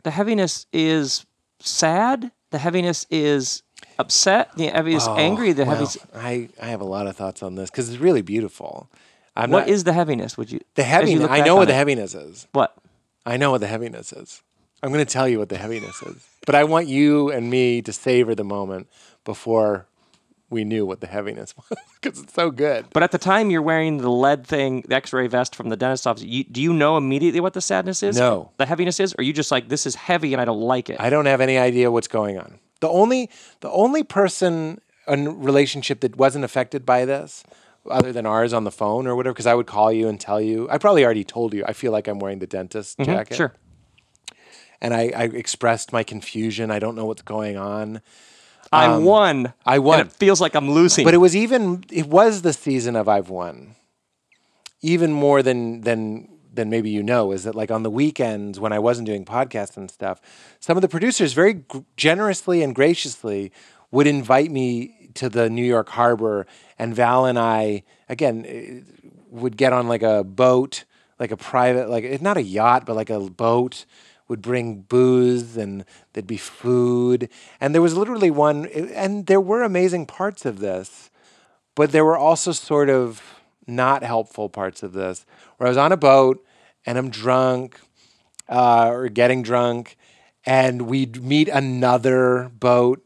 the 0.02 0.10
heaviness 0.10 0.66
is 0.72 1.26
sad. 1.60 2.32
The 2.50 2.58
heaviness 2.58 3.06
is 3.10 3.62
upset. 3.98 4.56
The 4.56 4.66
heaviness 4.66 5.04
is 5.04 5.08
oh, 5.08 5.16
angry. 5.16 5.52
The 5.52 5.62
Oh, 5.62 5.66
Well, 5.66 5.74
heaviness. 5.76 5.98
I, 6.14 6.48
I 6.60 6.66
have 6.66 6.80
a 6.80 6.84
lot 6.86 7.06
of 7.06 7.16
thoughts 7.16 7.42
on 7.42 7.54
this 7.54 7.70
because 7.70 7.88
it's 7.88 7.98
really 8.00 8.22
beautiful. 8.22 8.90
I'm 9.36 9.50
What 9.50 9.60
not, 9.60 9.68
is 9.68 9.84
the 9.84 9.92
heaviness? 9.92 10.36
Would 10.36 10.50
you 10.50 10.60
the 10.74 10.82
you 10.82 10.88
heaviness? 10.88 11.28
I 11.30 11.40
know 11.40 11.56
what 11.56 11.66
the 11.66 11.74
it? 11.74 11.76
heaviness 11.76 12.14
is. 12.14 12.48
What? 12.52 12.76
I 13.24 13.36
know 13.36 13.52
what 13.52 13.60
the 13.60 13.68
heaviness 13.68 14.12
is. 14.12 14.42
I'm 14.82 14.90
going 14.92 15.04
to 15.04 15.10
tell 15.12 15.28
you 15.28 15.38
what 15.38 15.48
the 15.50 15.58
heaviness 15.58 16.02
is. 16.02 16.26
But 16.46 16.54
I 16.54 16.64
want 16.64 16.88
you 16.88 17.30
and 17.30 17.50
me 17.50 17.82
to 17.82 17.92
savor 17.92 18.34
the 18.34 18.44
moment 18.44 18.88
before 19.24 19.86
we 20.50 20.64
knew 20.64 20.84
what 20.84 21.00
the 21.00 21.06
heaviness 21.06 21.54
was 21.70 21.78
because 22.00 22.20
it's 22.20 22.34
so 22.34 22.50
good. 22.50 22.86
But 22.92 23.02
at 23.02 23.12
the 23.12 23.18
time 23.18 23.50
you're 23.50 23.62
wearing 23.62 23.98
the 23.98 24.10
lead 24.10 24.46
thing, 24.46 24.82
the 24.86 24.96
X-ray 24.96 25.28
vest 25.28 25.54
from 25.54 25.68
the 25.68 25.76
dentist 25.76 26.06
office. 26.06 26.24
You, 26.24 26.44
do 26.44 26.60
you 26.60 26.72
know 26.72 26.96
immediately 26.96 27.40
what 27.40 27.54
the 27.54 27.60
sadness 27.60 28.02
is? 28.02 28.18
No. 28.18 28.50
The 28.58 28.66
heaviness 28.66 29.00
is, 29.00 29.14
or 29.14 29.20
are 29.20 29.22
you 29.22 29.32
just 29.32 29.50
like 29.50 29.68
this 29.68 29.86
is 29.86 29.94
heavy 29.94 30.34
and 30.34 30.40
I 30.40 30.44
don't 30.44 30.60
like 30.60 30.90
it? 30.90 31.00
I 31.00 31.08
don't 31.08 31.26
have 31.26 31.40
any 31.40 31.56
idea 31.56 31.90
what's 31.90 32.08
going 32.08 32.38
on. 32.38 32.58
The 32.80 32.88
only 32.88 33.30
the 33.60 33.70
only 33.70 34.02
person 34.02 34.80
in 35.06 35.40
relationship 35.40 36.00
that 36.00 36.16
wasn't 36.16 36.44
affected 36.44 36.86
by 36.86 37.04
this, 37.04 37.44
other 37.90 38.12
than 38.12 38.26
ours 38.26 38.52
on 38.52 38.64
the 38.64 38.70
phone 38.70 39.06
or 39.06 39.16
whatever, 39.16 39.32
because 39.32 39.46
I 39.46 39.54
would 39.54 39.66
call 39.66 39.92
you 39.92 40.08
and 40.08 40.20
tell 40.20 40.40
you. 40.40 40.68
I 40.70 40.78
probably 40.78 41.04
already 41.04 41.24
told 41.24 41.54
you. 41.54 41.64
I 41.66 41.72
feel 41.72 41.92
like 41.92 42.08
I'm 42.08 42.18
wearing 42.18 42.38
the 42.38 42.46
dentist 42.46 42.98
jacket. 42.98 43.34
Mm-hmm. 43.34 43.34
Sure. 43.34 43.54
And 44.82 44.94
I, 44.94 45.12
I 45.14 45.24
expressed 45.24 45.92
my 45.92 46.02
confusion. 46.02 46.70
I 46.70 46.78
don't 46.78 46.94
know 46.94 47.04
what's 47.04 47.22
going 47.22 47.56
on. 47.56 48.00
I 48.72 48.98
won. 48.98 49.46
Um, 49.46 49.52
I 49.66 49.78
won. 49.78 50.00
It 50.00 50.12
feels 50.12 50.40
like 50.40 50.54
I'm 50.54 50.70
losing. 50.70 51.04
But 51.04 51.14
it 51.14 51.18
was 51.18 51.34
even 51.34 51.84
it 51.90 52.06
was 52.06 52.42
the 52.42 52.52
season 52.52 52.96
of 52.96 53.08
I've 53.08 53.28
won. 53.28 53.74
Even 54.80 55.12
more 55.12 55.42
than 55.42 55.82
than 55.82 56.28
than 56.52 56.70
maybe 56.70 56.90
you 56.90 57.02
know 57.02 57.32
is 57.32 57.44
that 57.44 57.54
like 57.54 57.70
on 57.70 57.82
the 57.82 57.90
weekends 57.90 58.58
when 58.58 58.72
I 58.72 58.78
wasn't 58.78 59.06
doing 59.06 59.24
podcasts 59.24 59.76
and 59.76 59.90
stuff, 59.90 60.20
some 60.58 60.76
of 60.76 60.82
the 60.82 60.88
producers 60.88 61.32
very 61.32 61.54
gr- 61.54 61.78
generously 61.96 62.62
and 62.62 62.74
graciously 62.74 63.52
would 63.90 64.06
invite 64.06 64.50
me 64.50 65.10
to 65.14 65.28
the 65.28 65.50
New 65.50 65.64
York 65.64 65.88
harbor 65.90 66.46
and 66.78 66.94
Val 66.94 67.24
and 67.26 67.38
I 67.38 67.82
again 68.08 68.44
eh, 68.46 68.80
would 69.30 69.56
get 69.56 69.72
on 69.72 69.88
like 69.88 70.02
a 70.02 70.24
boat, 70.24 70.84
like 71.18 71.30
a 71.30 71.36
private 71.36 71.88
like 71.88 72.04
it's 72.04 72.22
not 72.22 72.36
a 72.36 72.42
yacht 72.42 72.86
but 72.86 72.96
like 72.96 73.10
a 73.10 73.20
boat 73.20 73.84
would 74.30 74.40
bring 74.40 74.80
booze 74.82 75.56
and 75.56 75.84
there'd 76.12 76.26
be 76.26 76.36
food 76.36 77.28
and 77.60 77.74
there 77.74 77.82
was 77.82 77.96
literally 77.96 78.30
one 78.30 78.64
and 78.66 79.26
there 79.26 79.40
were 79.40 79.62
amazing 79.62 80.06
parts 80.06 80.46
of 80.46 80.60
this 80.60 81.10
but 81.74 81.92
there 81.92 82.04
were 82.04 82.16
also 82.16 82.52
sort 82.52 82.88
of 82.88 83.22
not 83.66 84.02
helpful 84.02 84.48
parts 84.48 84.82
of 84.82 84.92
this 84.92 85.26
where 85.56 85.66
I 85.66 85.70
was 85.70 85.76
on 85.76 85.92
a 85.92 85.96
boat 85.96 86.42
and 86.86 86.96
I'm 86.96 87.10
drunk 87.10 87.78
uh, 88.48 88.88
or 88.88 89.08
getting 89.08 89.42
drunk 89.42 89.96
and 90.46 90.82
we'd 90.82 91.22
meet 91.22 91.48
another 91.48 92.50
boat 92.58 93.04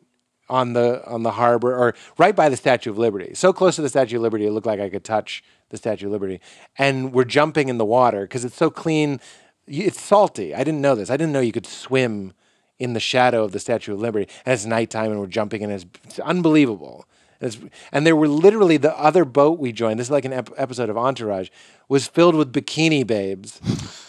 on 0.48 0.74
the 0.74 1.02
on 1.06 1.22
the 1.22 1.32
harbor 1.32 1.74
or 1.74 1.94
right 2.18 2.36
by 2.36 2.48
the 2.48 2.56
Statue 2.56 2.90
of 2.90 2.98
Liberty. 2.98 3.34
So 3.34 3.52
close 3.52 3.76
to 3.76 3.82
the 3.82 3.88
Statue 3.88 4.16
of 4.16 4.22
Liberty, 4.22 4.46
it 4.46 4.52
looked 4.52 4.66
like 4.66 4.80
I 4.80 4.90
could 4.90 5.04
touch 5.04 5.42
the 5.70 5.76
Statue 5.76 6.06
of 6.06 6.12
Liberty. 6.12 6.40
And 6.76 7.12
we're 7.12 7.24
jumping 7.24 7.68
in 7.68 7.78
the 7.78 7.84
water 7.84 8.22
because 8.22 8.44
it's 8.44 8.56
so 8.56 8.70
clean. 8.70 9.20
It's 9.66 10.00
salty. 10.00 10.54
I 10.54 10.64
didn't 10.64 10.80
know 10.80 10.94
this. 10.94 11.10
I 11.10 11.16
didn't 11.16 11.32
know 11.32 11.40
you 11.40 11.52
could 11.52 11.66
swim 11.66 12.32
in 12.78 12.92
the 12.92 13.00
shadow 13.00 13.44
of 13.44 13.52
the 13.52 13.60
Statue 13.60 13.94
of 13.94 14.00
Liberty. 14.00 14.30
And 14.44 14.52
it's 14.52 14.64
nighttime 14.64 15.10
and 15.10 15.20
we're 15.20 15.26
jumping 15.26 15.62
in. 15.62 15.70
It's, 15.70 15.86
it's 16.04 16.18
unbelievable. 16.18 17.06
And, 17.40 17.48
it's, 17.48 17.58
and 17.92 18.06
there 18.06 18.16
were 18.16 18.28
literally 18.28 18.76
the 18.76 18.96
other 18.98 19.24
boat 19.24 19.58
we 19.58 19.72
joined. 19.72 20.00
This 20.00 20.08
is 20.08 20.12
like 20.12 20.24
an 20.24 20.32
ep- 20.32 20.50
episode 20.56 20.90
of 20.90 20.96
Entourage. 20.96 21.48
Was 21.88 22.06
filled 22.06 22.34
with 22.34 22.52
bikini 22.52 23.06
babes, 23.06 23.60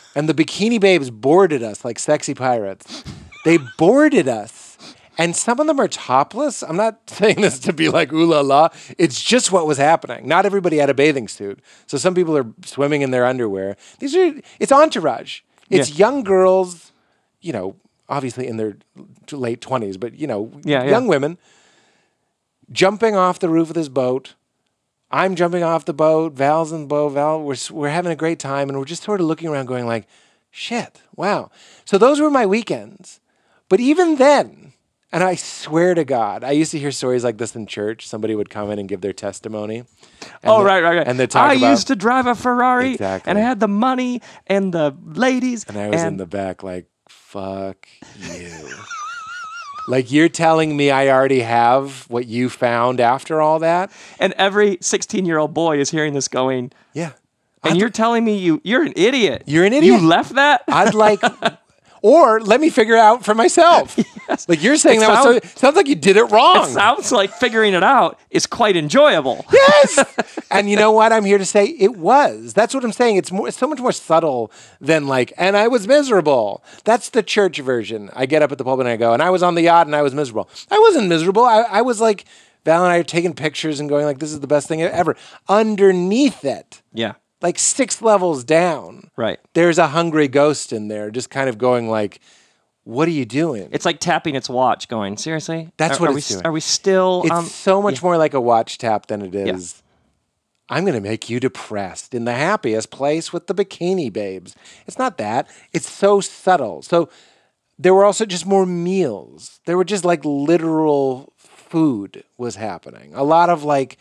and 0.15 0.29
the 0.29 0.33
bikini 0.33 0.79
babes 0.79 1.09
boarded 1.09 1.61
us 1.61 1.83
like 1.83 1.99
sexy 1.99 2.33
pirates. 2.33 3.03
They 3.43 3.59
boarded 3.77 4.29
us, 4.29 4.77
and 5.17 5.35
some 5.35 5.59
of 5.59 5.67
them 5.67 5.79
are 5.79 5.89
topless. 5.89 6.63
I'm 6.63 6.77
not 6.77 7.01
saying 7.09 7.41
this 7.41 7.59
to 7.59 7.73
be 7.73 7.89
like 7.89 8.13
ooh 8.13 8.25
la 8.25 8.39
la. 8.39 8.69
It's 8.97 9.21
just 9.21 9.51
what 9.51 9.67
was 9.67 9.77
happening. 9.77 10.25
Not 10.25 10.45
everybody 10.45 10.77
had 10.77 10.89
a 10.89 10.93
bathing 10.93 11.27
suit, 11.27 11.59
so 11.85 11.97
some 11.97 12.15
people 12.15 12.37
are 12.37 12.45
swimming 12.63 13.01
in 13.01 13.11
their 13.11 13.25
underwear. 13.25 13.75
These 13.99 14.15
are 14.15 14.33
it's 14.59 14.71
Entourage. 14.71 15.41
It's 15.69 15.89
Yeah. 15.91 15.95
young 16.07 16.23
girls, 16.23 16.91
you 17.41 17.53
know, 17.53 17.75
obviously 18.07 18.47
in 18.47 18.57
their 18.57 18.77
late 19.31 19.61
twenties, 19.61 19.97
but 19.97 20.13
you 20.19 20.27
know, 20.27 20.51
Yeah, 20.63 20.83
yeah. 20.83 20.89
young 20.91 21.07
women 21.07 21.37
jumping 22.71 23.15
off 23.15 23.39
the 23.39 23.49
roof 23.49 23.69
of 23.69 23.75
this 23.75 23.89
boat. 23.89 24.35
I'm 25.11 25.35
jumping 25.35 25.63
off 25.63 25.85
the 25.85 25.93
boat. 25.93 26.33
Val's 26.33 26.71
in 26.71 26.81
the 26.81 26.87
boat. 26.87 27.09
Val, 27.09 27.41
we're, 27.41 27.55
we're 27.71 27.89
having 27.89 28.11
a 28.11 28.15
great 28.15 28.39
time. 28.39 28.69
And 28.69 28.77
we're 28.77 28.85
just 28.85 29.03
sort 29.03 29.21
of 29.21 29.27
looking 29.27 29.47
around 29.49 29.67
going 29.67 29.85
like, 29.85 30.07
shit, 30.51 31.01
wow. 31.15 31.51
So 31.85 31.97
those 31.97 32.19
were 32.19 32.31
my 32.31 32.45
weekends. 32.45 33.19
But 33.69 33.79
even 33.79 34.15
then, 34.15 34.73
and 35.15 35.23
I 35.23 35.35
swear 35.35 35.93
to 35.95 36.03
God, 36.03 36.43
I 36.43 36.51
used 36.51 36.71
to 36.71 36.79
hear 36.79 36.91
stories 36.91 37.23
like 37.23 37.37
this 37.37 37.55
in 37.55 37.65
church. 37.67 38.05
Somebody 38.07 38.35
would 38.35 38.49
come 38.49 38.69
in 38.69 38.79
and 38.79 38.89
give 38.89 38.99
their 38.99 39.13
testimony. 39.13 39.77
And 39.79 39.87
Oh 40.43 40.59
the- 40.59 40.65
right, 40.65 40.83
right, 40.83 40.97
right. 40.97 41.07
And 41.07 41.17
they 41.17 41.25
talk 41.27 41.49
I 41.49 41.53
about, 41.53 41.69
used 41.71 41.87
to 41.87 41.95
drive 41.95 42.27
a 42.27 42.35
Ferrari, 42.35 42.91
Exactly. 42.91 43.29
and 43.29 43.39
I 43.39 43.41
had 43.41 43.59
the 43.61 43.67
money 43.69 44.21
and 44.47 44.73
the 44.73 44.93
ladies, 45.03 45.63
and 45.67 45.77
I 45.77 45.87
was 45.89 46.03
in 46.03 46.17
the 46.17 46.25
back 46.25 46.63
like, 46.63 46.87
fuck 47.07 47.87
you. 48.19 48.51
like 49.87 50.11
you're 50.11 50.29
telling 50.29 50.75
me 50.75 50.89
I 50.91 51.07
already 51.09 51.41
have 51.41 52.05
what 52.09 52.25
you 52.27 52.49
found 52.49 52.99
after 52.99 53.41
all 53.41 53.59
that? 53.59 53.91
and 54.19 54.33
every 54.37 54.77
16 54.81 55.25
year 55.25 55.37
old 55.37 55.53
boy 55.53 55.79
is 55.79 55.91
hearing 55.91 56.13
this 56.13 56.27
going, 56.27 56.71
Yeah. 56.93 57.11
and 57.63 57.77
you're 57.77 57.89
telling 57.89 58.25
me 58.25 58.37
you 58.37 58.59
you're 58.63 58.83
an 58.83 58.93
idiot. 58.95 59.43
You're 59.45 59.63
an 59.65 59.73
idiot. 59.73 60.01
You 60.01 60.07
left 60.07 60.35
that. 60.35 60.63
I'd 60.67 60.93
like, 60.93 61.21
or 62.05 62.39
let 62.39 62.61
me 62.61 62.69
figure 62.69 62.93
it 62.93 62.99
out 62.99 63.25
for 63.25 63.33
myself. 63.33 63.97
Like 64.47 64.63
you're 64.63 64.75
saying 64.77 64.97
It 64.97 65.05
that 65.05 65.23
was 65.23 65.43
so, 65.43 65.49
sounds 65.55 65.75
like 65.75 65.87
you 65.87 65.93
did 65.93 66.17
it 66.17 66.23
wrong. 66.23 66.67
Sounds 66.69 67.11
like 67.11 67.31
figuring 67.31 67.75
it 67.75 67.83
out 67.83 68.19
is 68.31 68.47
quite 68.47 68.75
enjoyable. 68.75 69.45
yes. 69.53 70.03
and 70.49 70.67
you 70.67 70.77
know 70.77 70.91
what? 70.91 71.13
I'm 71.13 71.25
here 71.25 71.37
to 71.37 71.45
say 71.45 71.65
it 71.67 71.95
was. 71.95 72.51
That's 72.53 72.73
what 72.73 72.83
I'm 72.83 72.91
saying. 72.91 73.17
It's 73.17 73.31
more, 73.31 73.47
it's 73.47 73.57
so 73.57 73.67
much 73.67 73.79
more 73.79 73.91
subtle 73.91 74.51
than 74.81 75.05
like, 75.05 75.31
and 75.37 75.55
I 75.55 75.67
was 75.67 75.87
miserable. 75.87 76.63
That's 76.85 77.09
the 77.11 77.21
church 77.21 77.59
version. 77.59 78.09
I 78.15 78.25
get 78.25 78.41
up 78.41 78.51
at 78.51 78.57
the 78.57 78.63
pulpit 78.63 78.87
and 78.87 78.93
I 78.93 78.97
go, 78.97 79.13
and 79.13 79.21
I 79.21 79.29
was 79.29 79.43
on 79.43 79.53
the 79.53 79.61
yacht 79.61 79.85
and 79.85 79.95
I 79.95 80.01
was 80.01 80.15
miserable. 80.15 80.49
I 80.71 80.79
wasn't 80.79 81.07
miserable. 81.07 81.43
I, 81.43 81.61
I 81.61 81.81
was 81.83 82.01
like, 82.01 82.25
Val 82.65 82.83
and 82.83 82.91
I 82.91 82.97
are 82.97 83.03
taking 83.03 83.35
pictures 83.35 83.79
and 83.79 83.87
going 83.87 84.05
like, 84.05 84.17
this 84.17 84.31
is 84.33 84.39
the 84.39 84.47
best 84.47 84.67
thing 84.67 84.81
ever. 84.81 85.15
Underneath 85.47 86.43
it, 86.43 86.81
Yeah. 86.93 87.13
Like 87.45 87.59
six 87.59 88.01
levels 88.01 88.43
down, 88.43 89.11
Right. 89.15 89.39
there's 89.53 89.77
a 89.77 89.87
hungry 89.89 90.27
ghost 90.27 90.73
in 90.73 90.87
there, 90.87 91.11
just 91.11 91.29
kind 91.29 91.47
of 91.47 91.59
going 91.59 91.87
like, 91.87 92.19
what 92.85 93.07
are 93.07 93.11
you 93.11 93.25
doing? 93.25 93.69
It's 93.71 93.85
like 93.85 93.99
tapping 93.99 94.33
its 94.35 94.49
watch, 94.49 94.87
going, 94.87 95.15
seriously? 95.17 95.71
That's 95.77 95.97
Are- 95.97 96.01
what 96.01 96.09
are 96.09 96.17
it's 96.17 96.29
we, 96.31 96.33
doing. 96.35 96.45
Are 96.47 96.51
we 96.51 96.59
still? 96.59 97.21
It's 97.23 97.31
um, 97.31 97.45
so 97.45 97.83
much 97.83 98.01
more 98.01 98.17
like 98.17 98.33
a 98.33 98.41
watch 98.41 98.79
tap 98.79 99.05
than 99.05 99.21
it 99.21 99.35
is. 99.35 99.83
I'm 100.69 100.85
going 100.85 100.95
to 100.95 101.07
make 101.09 101.29
you 101.29 101.39
depressed 101.39 102.15
in 102.15 102.25
the 102.25 102.33
happiest 102.33 102.89
place 102.89 103.31
with 103.31 103.45
the 103.45 103.53
bikini 103.53 104.11
babes. 104.11 104.55
It's 104.87 104.97
not 104.97 105.19
that. 105.19 105.47
It's 105.71 105.87
so 105.89 106.21
subtle. 106.21 106.81
So 106.81 107.09
there 107.77 107.93
were 107.93 108.05
also 108.05 108.25
just 108.25 108.47
more 108.47 108.65
meals. 108.65 109.59
There 109.67 109.77
were 109.77 109.83
just 109.85 110.03
like 110.03 110.25
literal 110.25 111.33
food 111.37 112.23
was 112.39 112.55
happening. 112.55 113.13
A 113.13 113.23
lot 113.23 113.51
of 113.51 113.63
like, 113.63 113.97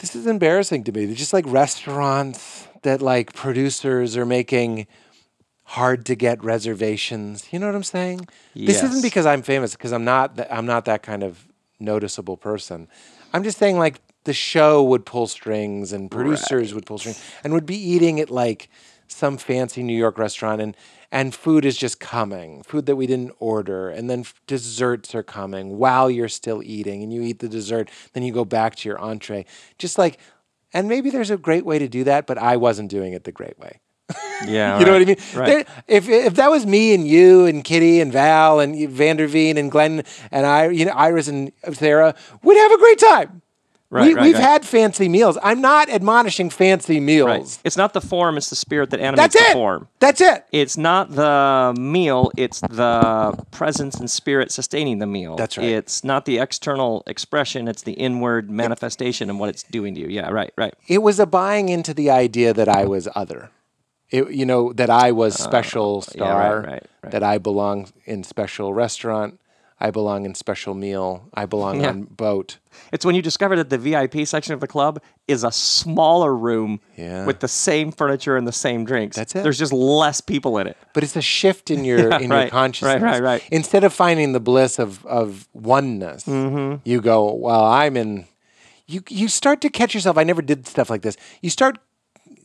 this 0.00 0.16
is 0.16 0.26
embarrassing 0.26 0.84
to 0.84 0.92
me. 0.92 1.04
They're 1.06 1.14
just 1.14 1.32
like 1.32 1.44
restaurants 1.46 2.66
that 2.82 3.00
like 3.00 3.32
producers 3.34 4.16
are 4.16 4.26
making 4.26 4.86
hard 5.64 6.04
to 6.06 6.14
get 6.14 6.42
reservations. 6.42 7.52
You 7.52 7.58
know 7.58 7.66
what 7.66 7.74
I'm 7.74 7.84
saying? 7.84 8.26
Yes. 8.54 8.80
This 8.80 8.90
isn't 8.90 9.02
because 9.02 9.26
I'm 9.26 9.42
famous 9.42 9.72
because 9.72 9.92
I'm 9.92 10.04
not 10.04 10.36
th- 10.36 10.48
I'm 10.50 10.66
not 10.66 10.86
that 10.86 11.02
kind 11.02 11.22
of 11.22 11.46
noticeable 11.78 12.36
person. 12.36 12.88
I'm 13.32 13.44
just 13.44 13.58
saying 13.58 13.78
like 13.78 14.00
the 14.24 14.32
show 14.32 14.82
would 14.82 15.06
pull 15.06 15.26
strings 15.26 15.92
and 15.92 16.10
producers 16.10 16.74
would 16.74 16.86
pull 16.86 16.98
strings 16.98 17.22
and 17.44 17.52
would 17.52 17.66
be 17.66 17.76
eating 17.76 18.20
at 18.20 18.30
like 18.30 18.68
some 19.06 19.36
fancy 19.36 19.82
New 19.82 19.96
York 19.96 20.18
restaurant 20.18 20.60
and 20.60 20.76
and 21.12 21.34
food 21.34 21.64
is 21.64 21.76
just 21.76 21.98
coming, 22.00 22.62
food 22.62 22.86
that 22.86 22.96
we 22.96 23.06
didn't 23.06 23.32
order, 23.38 23.88
and 23.88 24.08
then 24.08 24.24
desserts 24.46 25.14
are 25.14 25.22
coming 25.22 25.78
while 25.78 26.10
you're 26.10 26.28
still 26.28 26.62
eating, 26.62 27.02
and 27.02 27.12
you 27.12 27.22
eat 27.22 27.40
the 27.40 27.48
dessert, 27.48 27.90
then 28.12 28.22
you 28.22 28.32
go 28.32 28.44
back 28.44 28.76
to 28.76 28.88
your 28.88 28.98
entree, 28.98 29.44
just 29.78 29.98
like, 29.98 30.18
and 30.72 30.88
maybe 30.88 31.10
there's 31.10 31.30
a 31.30 31.36
great 31.36 31.64
way 31.66 31.78
to 31.78 31.88
do 31.88 32.04
that, 32.04 32.26
but 32.26 32.38
I 32.38 32.56
wasn't 32.56 32.90
doing 32.90 33.12
it 33.12 33.24
the 33.24 33.32
great 33.32 33.58
way. 33.58 33.80
yeah. 34.46 34.78
You 34.78 34.86
know 34.86 34.92
what 34.92 35.02
I 35.02 35.04
mean? 35.04 35.16
Right. 35.34 35.46
There- 35.46 35.64
if 35.86 36.08
if 36.08 36.34
that 36.34 36.50
was 36.50 36.66
me 36.66 36.94
and 36.94 37.06
you 37.06 37.46
and 37.46 37.62
Kitty 37.62 38.00
and 38.00 38.12
Val 38.12 38.58
and 38.58 38.74
Vanderveen 38.74 39.56
and 39.56 39.70
Glenn 39.70 40.02
and 40.32 40.46
I, 40.46 40.68
you 40.68 40.84
know, 40.84 40.92
Iris 40.92 41.28
and 41.28 41.52
Sarah, 41.72 42.14
we'd 42.42 42.56
have 42.58 42.72
a 42.72 42.78
great 42.78 42.98
time. 42.98 43.39
Right, 43.92 44.06
we, 44.06 44.14
right, 44.14 44.22
we've 44.22 44.34
right. 44.34 44.42
had 44.42 44.64
fancy 44.64 45.08
meals. 45.08 45.36
I'm 45.42 45.60
not 45.60 45.90
admonishing 45.90 46.48
fancy 46.48 47.00
meals. 47.00 47.26
Right. 47.26 47.58
It's 47.64 47.76
not 47.76 47.92
the 47.92 48.00
form, 48.00 48.36
it's 48.36 48.48
the 48.48 48.54
spirit 48.54 48.90
that 48.90 49.00
animates 49.00 49.34
That's 49.34 49.44
the 49.46 49.50
it. 49.50 49.52
form. 49.52 49.88
That's 49.98 50.20
it. 50.20 50.46
It's 50.52 50.76
not 50.76 51.10
the 51.10 51.74
meal, 51.76 52.30
it's 52.36 52.60
the 52.60 53.44
presence 53.50 53.96
and 53.96 54.08
spirit 54.08 54.52
sustaining 54.52 55.00
the 55.00 55.06
meal. 55.08 55.34
That's 55.34 55.58
right. 55.58 55.66
It's 55.66 56.04
not 56.04 56.24
the 56.24 56.38
external 56.38 57.02
expression, 57.08 57.66
it's 57.66 57.82
the 57.82 57.94
inward 57.94 58.48
manifestation 58.48 59.28
and 59.28 59.40
what 59.40 59.48
it's 59.48 59.64
doing 59.64 59.96
to 59.96 60.00
you. 60.02 60.06
Yeah, 60.06 60.30
right, 60.30 60.52
right. 60.56 60.72
It 60.86 60.98
was 60.98 61.18
a 61.18 61.26
buying 61.26 61.68
into 61.68 61.92
the 61.92 62.10
idea 62.10 62.54
that 62.54 62.68
I 62.68 62.84
was 62.84 63.08
other. 63.16 63.50
It, 64.10 64.30
you 64.30 64.46
know 64.46 64.72
that 64.72 64.90
I 64.90 65.10
was 65.12 65.40
oh, 65.40 65.44
special 65.44 66.04
Oh, 66.06 66.12
yeah, 66.14 66.24
star. 66.24 66.60
right, 66.60 66.66
right, 66.68 66.86
right. 67.02 67.12
That 67.12 67.22
I 67.24 67.38
belong 67.38 67.88
in 68.04 68.22
special 68.22 68.72
restaurant. 68.72 69.40
I 69.82 69.90
belong 69.90 70.26
in 70.26 70.34
special 70.34 70.74
meal. 70.74 71.28
I 71.32 71.46
belong 71.46 71.80
Yeah. 71.80 71.88
on 71.88 72.02
boat. 72.02 72.58
It's 72.92 73.04
when 73.04 73.14
you 73.14 73.22
discover 73.22 73.56
that 73.56 73.70
the 73.70 73.78
VIP 73.78 74.26
section 74.26 74.52
of 74.52 74.60
the 74.60 74.66
club 74.66 75.00
is 75.26 75.42
a 75.42 75.50
smaller 75.50 76.36
room 76.36 76.80
Yeah. 76.98 77.24
with 77.24 77.40
the 77.40 77.48
same 77.48 77.90
furniture 77.90 78.36
and 78.36 78.46
the 78.46 78.52
same 78.52 78.84
drinks. 78.84 79.16
That's 79.16 79.34
it. 79.34 79.42
There's 79.42 79.58
just 79.58 79.72
less 79.72 80.20
people 80.20 80.58
in 80.58 80.66
it. 80.66 80.76
but 80.92 81.02
it's 81.02 81.16
a 81.16 81.22
shift 81.22 81.70
in 81.70 81.84
your 81.84 82.12
in 82.20 82.30
your 82.30 82.48
consciousness. 82.48 83.00
right, 83.02 83.12
right, 83.12 83.22
right. 83.22 83.42
Instead 83.50 83.84
of 83.84 83.92
finding 83.94 84.32
the 84.32 84.40
bliss 84.40 84.78
of 84.78 85.04
of 85.06 85.48
oneness, 85.54 86.24
Mm-hmm. 86.26 86.76
you 86.84 87.00
go, 87.00 87.32
"Well, 87.32 87.64
I'm 87.64 87.96
in." 87.96 88.26
You 88.86 89.02
you 89.08 89.28
start 89.28 89.60
to 89.62 89.70
catch 89.70 89.94
yourself. 89.94 90.18
I 90.18 90.24
never 90.24 90.42
did 90.42 90.66
stuff 90.66 90.90
like 90.90 91.02
this. 91.02 91.16
You 91.42 91.48
start, 91.50 91.78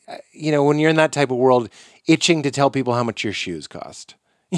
uh, 0.07 0.17
you 0.31 0.51
know, 0.51 0.63
when 0.63 0.77
you're 0.79 0.91
in 0.91 0.95
that 0.97 1.11
type 1.11 1.31
of 1.31 1.37
world, 1.37 1.69
itching 2.07 2.43
to 2.43 2.51
tell 2.51 2.69
people 2.69 2.93
how 2.93 3.03
much 3.03 3.23
your 3.23 3.33
shoes 3.33 3.67
cost. 3.67 4.13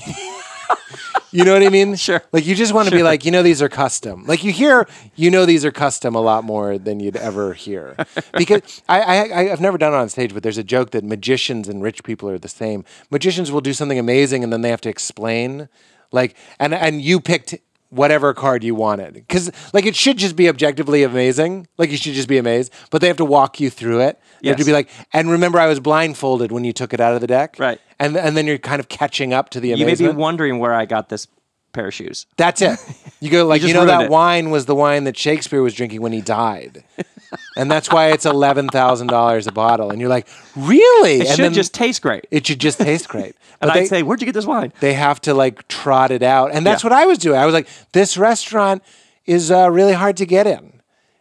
you 1.31 1.43
know 1.43 1.53
what 1.53 1.63
I 1.63 1.69
mean? 1.69 1.95
Sure. 1.95 2.21
Like 2.31 2.45
you 2.45 2.55
just 2.55 2.73
want 2.73 2.89
to 2.89 2.95
be 2.95 3.03
like, 3.03 3.25
you 3.25 3.31
know, 3.31 3.43
these 3.43 3.61
are 3.61 3.69
custom. 3.69 4.25
Like 4.25 4.43
you 4.43 4.51
hear, 4.51 4.87
you 5.15 5.29
know, 5.29 5.45
these 5.45 5.65
are 5.65 5.71
custom 5.71 6.15
a 6.15 6.21
lot 6.21 6.43
more 6.43 6.77
than 6.77 6.99
you'd 6.99 7.17
ever 7.17 7.53
hear. 7.53 7.95
Because 8.37 8.83
I, 8.87 9.01
I, 9.01 9.51
I've 9.51 9.61
never 9.61 9.77
done 9.77 9.93
it 9.93 9.97
on 9.97 10.09
stage, 10.09 10.33
but 10.33 10.43
there's 10.43 10.57
a 10.57 10.63
joke 10.63 10.91
that 10.91 11.03
magicians 11.03 11.67
and 11.67 11.81
rich 11.81 12.03
people 12.03 12.29
are 12.29 12.37
the 12.37 12.47
same. 12.47 12.85
Magicians 13.09 13.51
will 13.51 13.61
do 13.61 13.73
something 13.73 13.97
amazing 13.97 14.43
and 14.43 14.53
then 14.53 14.61
they 14.61 14.69
have 14.69 14.81
to 14.81 14.89
explain, 14.89 15.69
like, 16.11 16.35
and 16.59 16.73
and 16.73 17.01
you 17.01 17.19
picked 17.19 17.55
whatever 17.89 18.33
card 18.33 18.63
you 18.63 18.75
wanted 18.75 19.13
because 19.13 19.49
like 19.73 19.85
it 19.85 19.95
should 19.95 20.17
just 20.17 20.35
be 20.35 20.49
objectively 20.49 21.03
amazing 21.03 21.65
like 21.77 21.89
you 21.89 21.95
should 21.95 22.13
just 22.13 22.27
be 22.27 22.37
amazed 22.37 22.71
but 22.91 22.99
they 22.99 23.07
have 23.07 23.15
to 23.15 23.23
walk 23.23 23.61
you 23.61 23.69
through 23.69 24.01
it 24.01 24.19
you 24.41 24.49
have 24.49 24.57
to 24.59 24.65
be 24.65 24.71
like 24.73 24.89
and 25.13 25.29
remember 25.31 25.59
i 25.59 25.67
was 25.67 25.79
blindfolded 25.79 26.51
when 26.51 26.63
you 26.63 26.73
took 26.73 26.93
it 26.93 26.99
out 26.99 27.13
of 27.15 27.21
the 27.21 27.27
deck 27.27 27.55
Right. 27.59 27.79
and 27.99 28.15
and 28.17 28.35
then 28.37 28.45
you're 28.47 28.57
kind 28.57 28.79
of 28.79 28.87
catching 28.89 29.33
up 29.33 29.49
to 29.51 29.59
the 29.59 29.69
You 29.69 29.85
may 29.85 29.95
be 29.95 30.07
wondering 30.09 30.59
where 30.59 30.73
I 30.73 30.85
got 30.85 31.09
this 31.09 31.27
pair 31.73 31.87
of 31.87 31.93
shoes. 31.93 32.25
that's 32.37 32.61
it. 32.61 32.79
You 33.19 33.31
go 33.31 33.47
like 33.47 33.61
you, 33.63 33.69
just 33.69 33.75
know 33.79 33.85
that 33.87 34.03
it. 34.03 34.09
wine 34.11 34.51
was 34.51 34.67
the 34.67 34.75
wine 34.75 35.05
that 35.05 35.17
Shakespeare 35.17 35.61
was 35.63 35.73
drinking 35.73 36.01
when 36.03 36.11
he 36.13 36.21
died, 36.21 36.83
and 37.57 37.69
that's 37.71 37.89
why 37.91 38.11
it's 38.11 38.27
eleven 38.27 38.67
thousand 38.69 39.07
dollars 39.07 39.47
a 39.47 39.51
bottle. 39.51 39.89
And 39.89 39.99
you're 39.99 40.09
like, 40.09 40.27
really? 40.55 41.21
It 41.21 41.27
and 41.27 41.35
should 41.35 41.53
just 41.53 41.73
taste 41.73 42.03
great. 42.03 42.27
it 42.29 42.45
should 42.45 42.59
just 42.59 42.77
taste 42.79 43.09
great. 43.09 43.33
and 43.59 43.61
But 43.61 43.69
I'd 43.71 43.75
they, 43.81 43.85
say, 43.87 44.03
Where'd 44.03 44.21
you 44.21 44.25
get 44.27 44.33
this 44.35 44.45
wine? 44.45 44.71
they 44.81 44.93
have 44.93 45.19
to 45.21 45.33
like 45.33 45.67
trot 45.67 46.11
it 46.11 46.21
out, 46.21 46.51
and 46.53 46.63
that's 46.63 46.83
Yeah. 46.83 46.91
what 46.91 46.99
I 46.99 47.05
was 47.07 47.17
doing. 47.17 47.39
I 47.39 47.45
was 47.47 47.53
like, 47.53 47.67
this 47.91 48.17
restaurant 48.19 48.83
is 49.25 49.49
uh, 49.49 49.71
really 49.71 49.93
hard 49.93 50.15
to 50.17 50.27
get 50.27 50.45
in. 50.45 50.76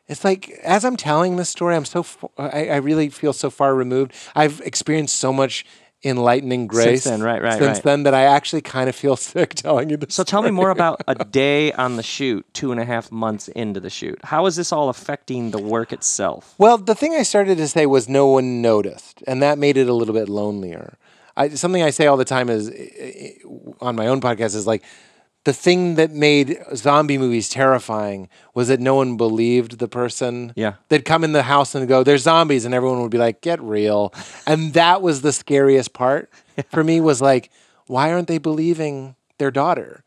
It's 0.08 0.24
like 0.24 0.50
as 0.62 0.84
I'm 0.84 0.96
telling 0.96 1.36
this 1.36 1.48
story, 1.48 1.74
I'm 1.74 1.84
so 1.84 2.04
I 2.38 2.76
really 2.76 3.08
feel 3.08 3.32
so 3.32 3.50
far 3.50 3.74
removed. 3.74 4.12
I've 4.34 4.60
experienced 4.60 5.16
so 5.16 5.32
much 5.32 5.64
enlightening 6.04 6.66
grace 6.66 7.02
since 7.02 7.04
then, 7.04 7.22
right, 7.22 7.42
right, 7.42 7.58
since 7.58 7.78
right. 7.78 7.82
then 7.82 8.02
that 8.04 8.14
I 8.14 8.24
actually 8.24 8.62
kind 8.62 8.88
of 8.88 8.94
feel 8.94 9.16
sick 9.16 9.54
telling 9.54 9.90
you 9.90 9.96
this. 9.96 10.14
So 10.14 10.24
tell 10.24 10.42
me 10.42 10.50
more 10.50 10.70
about 10.70 11.02
a 11.08 11.24
day 11.24 11.72
on 11.72 11.96
the 11.96 12.02
shoot, 12.02 12.46
two 12.52 12.70
and 12.70 12.80
a 12.80 12.84
half 12.84 13.10
months 13.10 13.48
into 13.48 13.80
the 13.80 13.90
shoot. 13.90 14.18
How 14.24 14.46
is 14.46 14.56
this 14.56 14.72
all 14.72 14.88
affecting 14.88 15.50
the 15.50 15.58
work 15.60 15.92
itself? 15.92 16.54
Well, 16.58 16.78
the 16.78 16.94
thing 16.94 17.14
I 17.14 17.22
started 17.22 17.58
to 17.58 17.68
say 17.68 17.86
was 17.86 18.08
no 18.08 18.28
one 18.28 18.62
noticed, 18.62 19.22
and 19.26 19.42
that 19.42 19.58
made 19.58 19.76
it 19.76 19.88
a 19.88 19.92
little 19.92 20.14
bit 20.14 20.28
lonelier. 20.28 20.98
I, 21.36 21.50
something 21.50 21.82
I 21.82 21.90
say 21.90 22.06
all 22.06 22.16
the 22.16 22.24
time 22.24 22.48
is 22.48 22.70
on 23.80 23.96
my 23.96 24.06
own 24.06 24.20
podcast 24.20 24.54
is 24.54 24.66
like 24.66 24.82
the 25.46 25.52
thing 25.52 25.94
that 25.94 26.10
made 26.10 26.58
zombie 26.74 27.16
movies 27.18 27.48
terrifying 27.48 28.28
was 28.52 28.66
that 28.66 28.80
no 28.80 28.96
one 28.96 29.16
believed 29.16 29.78
the 29.78 29.86
person. 29.86 30.52
Yeah. 30.56 30.74
They'd 30.88 31.04
come 31.04 31.22
in 31.22 31.30
the 31.30 31.44
house 31.44 31.72
and 31.76 31.86
go, 31.86 32.02
"There's 32.02 32.24
zombies," 32.24 32.64
and 32.64 32.74
everyone 32.74 33.00
would 33.02 33.12
be 33.12 33.18
like, 33.18 33.40
"Get 33.42 33.62
real," 33.62 34.12
and 34.44 34.72
that 34.74 35.02
was 35.02 35.22
the 35.22 35.32
scariest 35.32 35.92
part 35.92 36.28
for 36.72 36.82
me. 36.82 37.00
Was 37.00 37.22
like, 37.22 37.50
why 37.86 38.12
aren't 38.12 38.26
they 38.26 38.38
believing 38.38 39.14
their 39.38 39.52
daughter? 39.52 40.02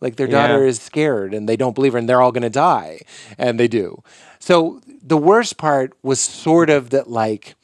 Like 0.00 0.14
their 0.14 0.28
daughter 0.28 0.62
Yeah. 0.62 0.68
is 0.70 0.80
scared 0.80 1.34
and 1.34 1.48
they 1.48 1.56
don't 1.56 1.74
believe 1.74 1.94
her 1.94 1.98
and 1.98 2.08
they're 2.08 2.22
all 2.22 2.30
going 2.30 2.42
to 2.52 2.60
die, 2.70 3.00
and 3.36 3.58
they 3.58 3.66
do. 3.66 4.00
So 4.38 4.80
the 5.02 5.16
worst 5.18 5.56
part 5.56 5.92
was 6.04 6.20
sort 6.20 6.70
of 6.70 6.90
that, 6.90 7.10
like, 7.10 7.56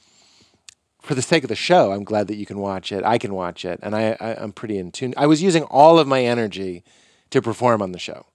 for 1.00 1.14
the 1.14 1.22
sake 1.22 1.44
of 1.44 1.48
the 1.48 1.54
show, 1.54 1.92
I'm 1.92 2.02
glad 2.02 2.26
that 2.26 2.36
you 2.36 2.46
can 2.46 2.58
watch 2.58 2.90
it. 2.90 3.04
I 3.04 3.18
can 3.18 3.34
watch 3.34 3.64
it, 3.64 3.78
and 3.84 3.94
I, 3.94 4.16
I 4.20 4.34
I'm 4.42 4.50
pretty 4.52 4.78
in 4.78 4.90
tune. 4.90 5.14
I 5.16 5.26
was 5.28 5.40
using 5.40 5.62
all 5.64 6.00
of 6.00 6.08
my 6.08 6.24
energy 6.24 6.82
to 7.30 7.42
perform 7.42 7.82
on 7.82 7.92
the 7.92 7.98
show, 7.98 8.26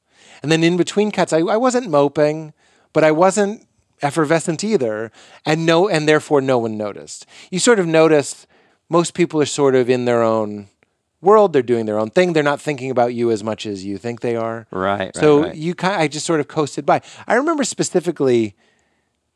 and 0.41 0.51
then 0.51 0.63
in 0.63 0.77
between 0.77 1.11
cuts, 1.11 1.33
I, 1.33 1.39
I 1.39 1.57
wasn't 1.57 1.89
moping, 1.89 2.53
but 2.93 3.03
I 3.03 3.11
wasn't 3.11 3.65
effervescent 4.01 4.63
either, 4.63 5.11
and 5.45 5.65
no, 5.65 5.87
and 5.87 6.07
therefore 6.07 6.41
no 6.41 6.57
one 6.57 6.77
noticed. 6.77 7.25
You 7.49 7.59
sort 7.59 7.79
of 7.79 7.87
notice 7.87 8.45
most 8.89 9.13
people 9.13 9.41
are 9.41 9.45
sort 9.45 9.75
of 9.75 9.89
in 9.89 10.05
their 10.05 10.21
own 10.21 10.67
world. 11.21 11.53
They're 11.53 11.61
doing 11.61 11.85
their 11.85 11.99
own 11.99 12.09
thing. 12.11 12.33
They're 12.33 12.43
not 12.43 12.61
thinking 12.61 12.91
about 12.91 13.13
you 13.13 13.31
as 13.31 13.43
much 13.43 13.65
as 13.65 13.83
you 13.83 13.97
think 13.97 14.21
they 14.21 14.35
are. 14.35 14.67
Right, 14.71 14.99
right, 14.99 15.15
So 15.15 15.43
right. 15.43 15.55
you 15.55 15.73
kind, 15.73 15.99
I 16.01 16.07
just 16.07 16.25
sort 16.25 16.39
of 16.39 16.47
coasted 16.47 16.85
by. 16.85 17.01
I 17.27 17.35
remember 17.35 17.63
specifically 17.63 18.55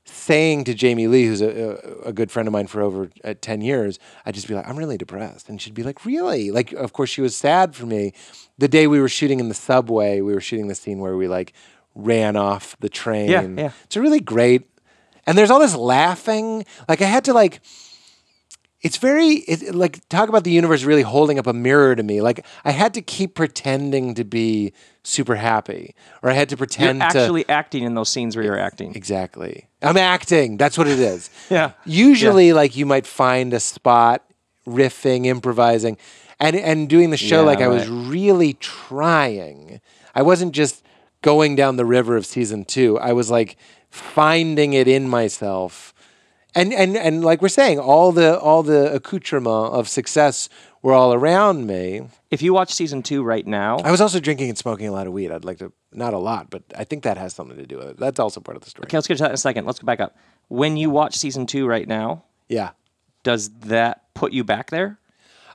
saying 0.10 0.65
to 0.65 0.74
Jamie 0.74 1.08
Lee, 1.08 1.26
who's 1.26 1.41
a, 1.41 2.00
a, 2.06 2.13
good 2.13 2.32
friend 2.32 2.48
of 2.48 2.52
mine 2.52 2.67
for 2.67 2.82
over 2.82 3.10
uh, 3.24 3.34
10 3.39 3.62
years, 3.62 4.00
I'd 4.26 4.36
just 4.36 4.48
be 4.48 4.54
like, 4.54 4.67
I'm 4.67 4.78
really 4.78 4.98
depressed. 4.98 5.50
And 5.50 5.62
she'd 5.62 5.74
be 5.74 5.84
like, 5.84 6.06
Really? 6.06 6.52
Like, 6.52 6.72
of 6.74 6.93
course, 6.93 7.10
she 7.10 7.22
was 7.22 7.36
sad 7.36 7.76
for 7.76 7.86
me. 7.86 8.13
The 8.58 8.67
day 8.67 8.88
we 8.88 9.00
were 9.00 9.10
shooting 9.10 9.39
in 9.39 9.50
the 9.50 9.56
subway, 9.56 10.22
we 10.22 10.34
were 10.34 10.41
shooting 10.41 10.67
the 10.67 10.76
scene 10.76 11.00
where 11.00 11.15
we 11.15 11.28
like 11.28 11.54
ran 11.95 12.36
off 12.36 12.78
the 12.80 12.89
train. 12.89 13.30
Yeah, 13.30 13.41
yeah. 13.41 13.72
It's 13.86 13.95
a 13.95 14.02
really 14.02 14.19
great. 14.19 14.69
And 15.26 15.38
there's 15.38 15.52
all 15.52 15.60
this 15.60 15.76
laughing. 15.76 16.65
Like, 16.88 17.02
I 17.02 17.06
had 17.06 17.26
to 17.26 17.34
like, 17.34 17.62
it's 18.82 18.98
very 18.98 19.36
it, 19.48 19.76
like 19.76 20.08
talk 20.10 20.30
about 20.30 20.44
the 20.44 20.52
universe 20.52 20.84
really 20.84 21.02
holding 21.02 21.38
up 21.38 21.48
a 21.48 21.54
mirror 21.54 21.96
to 21.96 22.04
me. 22.04 22.22
Like 22.22 22.46
I 22.63 22.72
had 22.72 22.94
to 22.94 23.02
keep 23.02 23.36
pretending 23.36 24.13
to 24.15 24.24
be 24.24 24.74
super 25.04 25.36
happy, 25.36 25.96
or 26.22 26.30
I 26.30 26.34
had 26.34 26.48
to 26.50 26.54
You're 26.54 26.60
pretend 26.60 27.00
to 27.02 27.06
actually 27.06 27.48
acting 27.50 27.84
in 27.84 27.94
those 27.96 28.10
scenes 28.10 28.36
where 28.36 28.46
you're 28.46 28.60
acting. 28.60 28.96
exactly. 28.96 29.68
I'm 29.82 29.98
acting. 29.98 30.58
That's 30.58 30.78
what 30.78 30.88
it 30.88 31.00
is. 31.00 31.30
Yeah. 31.50 31.72
Usually, 31.86 32.54
like 32.54 32.76
you 32.78 32.86
might 32.86 33.06
find 33.08 33.54
a 33.54 33.60
spot, 33.60 34.24
riffing, 34.68 35.26
improvising, 35.26 35.98
and 36.39 36.56
and 36.56 36.88
doing 36.88 37.10
the 37.10 37.18
show 37.18 37.42
Yeah, 37.42 37.48
like 37.48 37.62
I 37.62 37.68
was 37.68 37.88
really 37.89 38.54
trying. 38.54 39.82
I 40.15 40.22
wasn't 40.22 40.54
just 40.54 40.84
going 41.22 41.56
down 41.56 41.76
the 41.76 41.86
river 41.86 42.15
of 42.15 42.26
season 42.26 42.65
two. 42.65 42.98
I 43.00 43.13
was 43.13 43.30
like 43.30 43.58
finding 43.89 44.74
it 44.74 44.88
in 44.88 45.10
myself, 45.10 45.88
and 46.55 46.73
and 46.73 46.97
and 46.97 47.23
like 47.23 47.41
we're 47.41 47.47
saying, 47.49 47.79
all 47.79 48.12
the 48.12 48.39
all 48.39 48.63
the 48.63 48.93
accoutrement 48.93 49.73
of 49.73 49.88
success 49.88 50.49
were 50.81 50.93
all 50.93 51.13
around 51.13 51.67
me. 51.67 52.01
If 52.31 52.41
you 52.41 52.53
watch 52.53 52.73
season 52.73 53.03
two 53.03 53.23
right 53.23 53.45
now, 53.45 53.77
I 53.79 53.91
was 53.91 54.01
also 54.01 54.19
drinking 54.19 54.49
and 54.49 54.57
smoking 54.57 54.88
a 54.88 54.91
lot 54.91 55.07
of 55.07 55.13
weed. 55.13 55.31
I'd 55.31 55.45
like 55.45 55.59
to 55.59 55.71
not 55.91 56.13
a 56.13 56.17
lot, 56.17 56.49
but 56.49 56.63
I 56.77 56.83
think 56.83 57.03
that 57.03 57.17
has 57.17 57.33
something 57.33 57.57
to 57.57 57.65
do 57.65 57.77
with 57.77 57.88
it. 57.89 57.97
That's 57.97 58.19
also 58.19 58.39
part 58.39 58.55
of 58.57 58.63
the 58.63 58.69
story. 58.69 58.85
okay, 58.88 58.97
let's 58.97 59.07
get 59.07 59.15
to 59.17 59.23
that 59.23 59.29
in 59.31 59.35
a 59.35 59.38
second. 59.38 59.65
Let's 59.65 59.79
go 59.79 59.85
back 59.85 59.99
up. 59.99 60.15
When 60.47 60.77
you 60.77 60.89
watch 60.89 61.15
season 61.15 61.45
two 61.45 61.67
right 61.67 61.88
now, 61.88 62.23
Yeah, 62.47 62.71
does 63.23 63.49
that 63.62 64.13
put 64.13 64.31
you 64.33 64.43
back 64.43 64.69
there? 64.69 64.99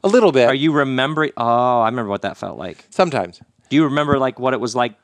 a 0.03 0.09
little 0.09 0.33
bit. 0.33 0.47
Are 0.49 0.55
you 0.55 0.71
remembering? 0.73 1.33
Oh, 1.37 1.81
I 1.81 1.87
remember 1.87 2.11
what 2.11 2.23
that 2.23 2.37
felt 2.37 2.59
like. 2.59 2.85
Sometimes. 2.91 3.41
Do 3.71 3.77
you 3.77 3.85
remember 3.85 4.19
like 4.19 4.39
what 4.39 4.53
it 4.53 4.61
was 4.61 4.77
like 4.77 4.95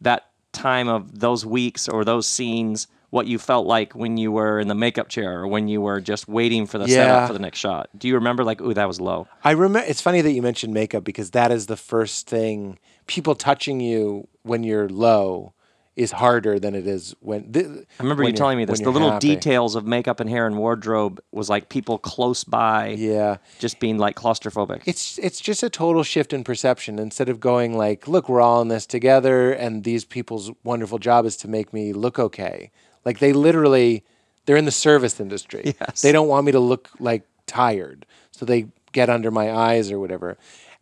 that 0.00 0.30
time 0.52 0.88
of 0.88 1.18
those 1.20 1.44
weeks 1.44 1.86
or 1.88 2.04
those 2.04 2.26
scenes? 2.26 2.86
What 3.10 3.26
you 3.26 3.38
felt 3.38 3.66
like 3.66 3.94
when 3.94 4.18
you 4.18 4.30
were 4.30 4.60
in 4.60 4.68
the 4.68 4.74
makeup 4.74 5.08
chair 5.08 5.40
or 5.40 5.46
when 5.48 5.66
you 5.66 5.80
were 5.80 5.98
just 6.00 6.28
waiting 6.28 6.66
for 6.66 6.76
the 6.76 6.86
Yeah. 6.86 6.94
setup 7.04 7.26
for 7.28 7.32
the 7.32 7.38
next 7.38 7.58
shot? 7.58 7.88
Do 7.96 8.06
you 8.06 8.14
remember 8.14 8.44
like, 8.44 8.60
ooh, 8.60 8.74
that 8.74 8.86
was 8.86 9.00
low? 9.00 9.26
I 9.42 9.52
remember. 9.52 9.86
It's 9.88 10.02
funny 10.02 10.20
that 10.20 10.32
you 10.32 10.42
mentioned 10.42 10.74
makeup 10.74 11.04
because 11.04 11.30
that 11.30 11.50
is 11.50 11.66
the 11.66 11.76
first 11.76 12.26
thing. 12.28 12.78
People 13.06 13.34
touching 13.34 13.80
you 13.80 14.28
when 14.42 14.62
you're 14.62 14.88
low 14.90 15.54
is 15.96 16.12
harder 16.12 16.60
than 16.60 16.74
it 16.76 16.86
is 16.86 17.14
when. 17.20 17.50
Th- 17.50 17.66
I 17.66 18.02
remember 18.02 18.22
when 18.24 18.34
you 18.34 18.36
telling 18.36 18.58
me 18.58 18.64
this. 18.66 18.78
The 18.80 18.90
little 18.90 19.10
happy. 19.12 19.34
details 19.34 19.74
of 19.74 19.84
makeup 19.86 20.20
and 20.20 20.28
hair 20.30 20.46
and 20.46 20.56
wardrobe 20.58 21.18
was 21.32 21.48
like 21.48 21.70
people 21.70 21.98
close 21.98 22.44
by, 22.44 22.88
Yeah, 22.90 23.38
just 23.58 23.80
being 23.80 23.96
like 23.98 24.14
claustrophobic. 24.16 24.82
it's 24.86 25.18
it's 25.18 25.40
just 25.40 25.62
a 25.64 25.70
total 25.70 26.02
shift 26.04 26.32
in 26.34 26.44
perception. 26.44 26.98
Instead 27.00 27.28
of 27.30 27.40
going 27.40 27.76
like, 27.76 28.06
"Look, 28.06 28.28
we're 28.28 28.40
all 28.42 28.60
in 28.62 28.68
this 28.68 28.86
together," 28.86 29.50
and 29.50 29.82
these 29.82 30.04
people's 30.04 30.52
wonderful 30.62 30.98
job 30.98 31.24
is 31.26 31.36
to 31.38 31.48
make 31.48 31.72
me 31.72 31.92
look 31.92 32.18
okay. 32.18 32.70
Like 33.04 33.18
they 33.18 33.32
literally, 33.32 34.04
they're 34.46 34.56
in 34.56 34.64
the 34.64 34.70
service 34.70 35.20
industry. 35.20 35.74
Yes. 35.80 36.02
They 36.02 36.12
don't 36.12 36.28
want 36.28 36.46
me 36.46 36.52
to 36.52 36.60
look 36.60 36.90
like 36.98 37.22
tired, 37.46 38.06
so 38.30 38.44
they 38.44 38.66
get 38.92 39.08
under 39.10 39.30
my 39.30 39.50
eyes 39.52 39.90
or 39.90 39.98
whatever. 39.98 40.36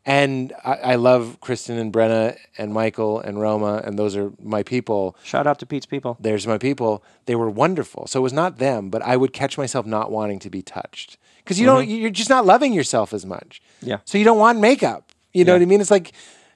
And 0.09 0.53
I, 0.65 0.75
I 0.75 0.95
love 0.95 1.39
Kristen 1.41 1.79
and 1.79 1.93
Brenna 1.93 2.37
and 2.59 2.73
Michael 2.73 3.19
and 3.19 3.41
Roma, 3.41 3.83
and 3.85 3.99
those 3.99 4.15
are 4.17 4.31
my 4.41 4.63
people. 4.63 5.17
Shout 5.25 5.49
out 5.49 5.59
to 5.59 5.67
Pete's 5.67 5.85
people. 5.87 6.17
There's 6.21 6.47
my 6.47 6.59
people. 6.59 7.03
They 7.27 7.35
were 7.35 7.51
wonderful. 7.51 8.07
So 8.07 8.21
it 8.21 8.23
was 8.23 8.33
not 8.33 8.59
them, 8.59 8.89
but 8.89 9.03
I 9.03 9.17
would 9.17 9.33
catch 9.33 9.59
myself 9.59 9.85
not 9.85 10.13
wanting 10.13 10.39
to 10.41 10.51
be 10.51 10.63
touched 10.63 11.19
because 11.39 11.59
you 11.59 11.67
don't. 11.67 11.89
You're 11.89 12.11
just 12.11 12.31
not 12.31 12.47
loving 12.47 12.73
yourself 12.73 13.13
as 13.13 13.27
much. 13.27 13.61
Mm-hmm. 13.79 13.89
Yeah. 13.91 13.99
So 14.05 14.17
you 14.17 14.25
don't 14.25 14.39
want 14.39 14.61
makeup. 14.61 15.11
You 15.35 15.45
know 15.45 15.53
Yeah. 15.55 15.59
what 15.59 15.63
I 15.63 15.67
mean? 15.67 15.81
It's 15.81 15.91
like, 15.91 16.13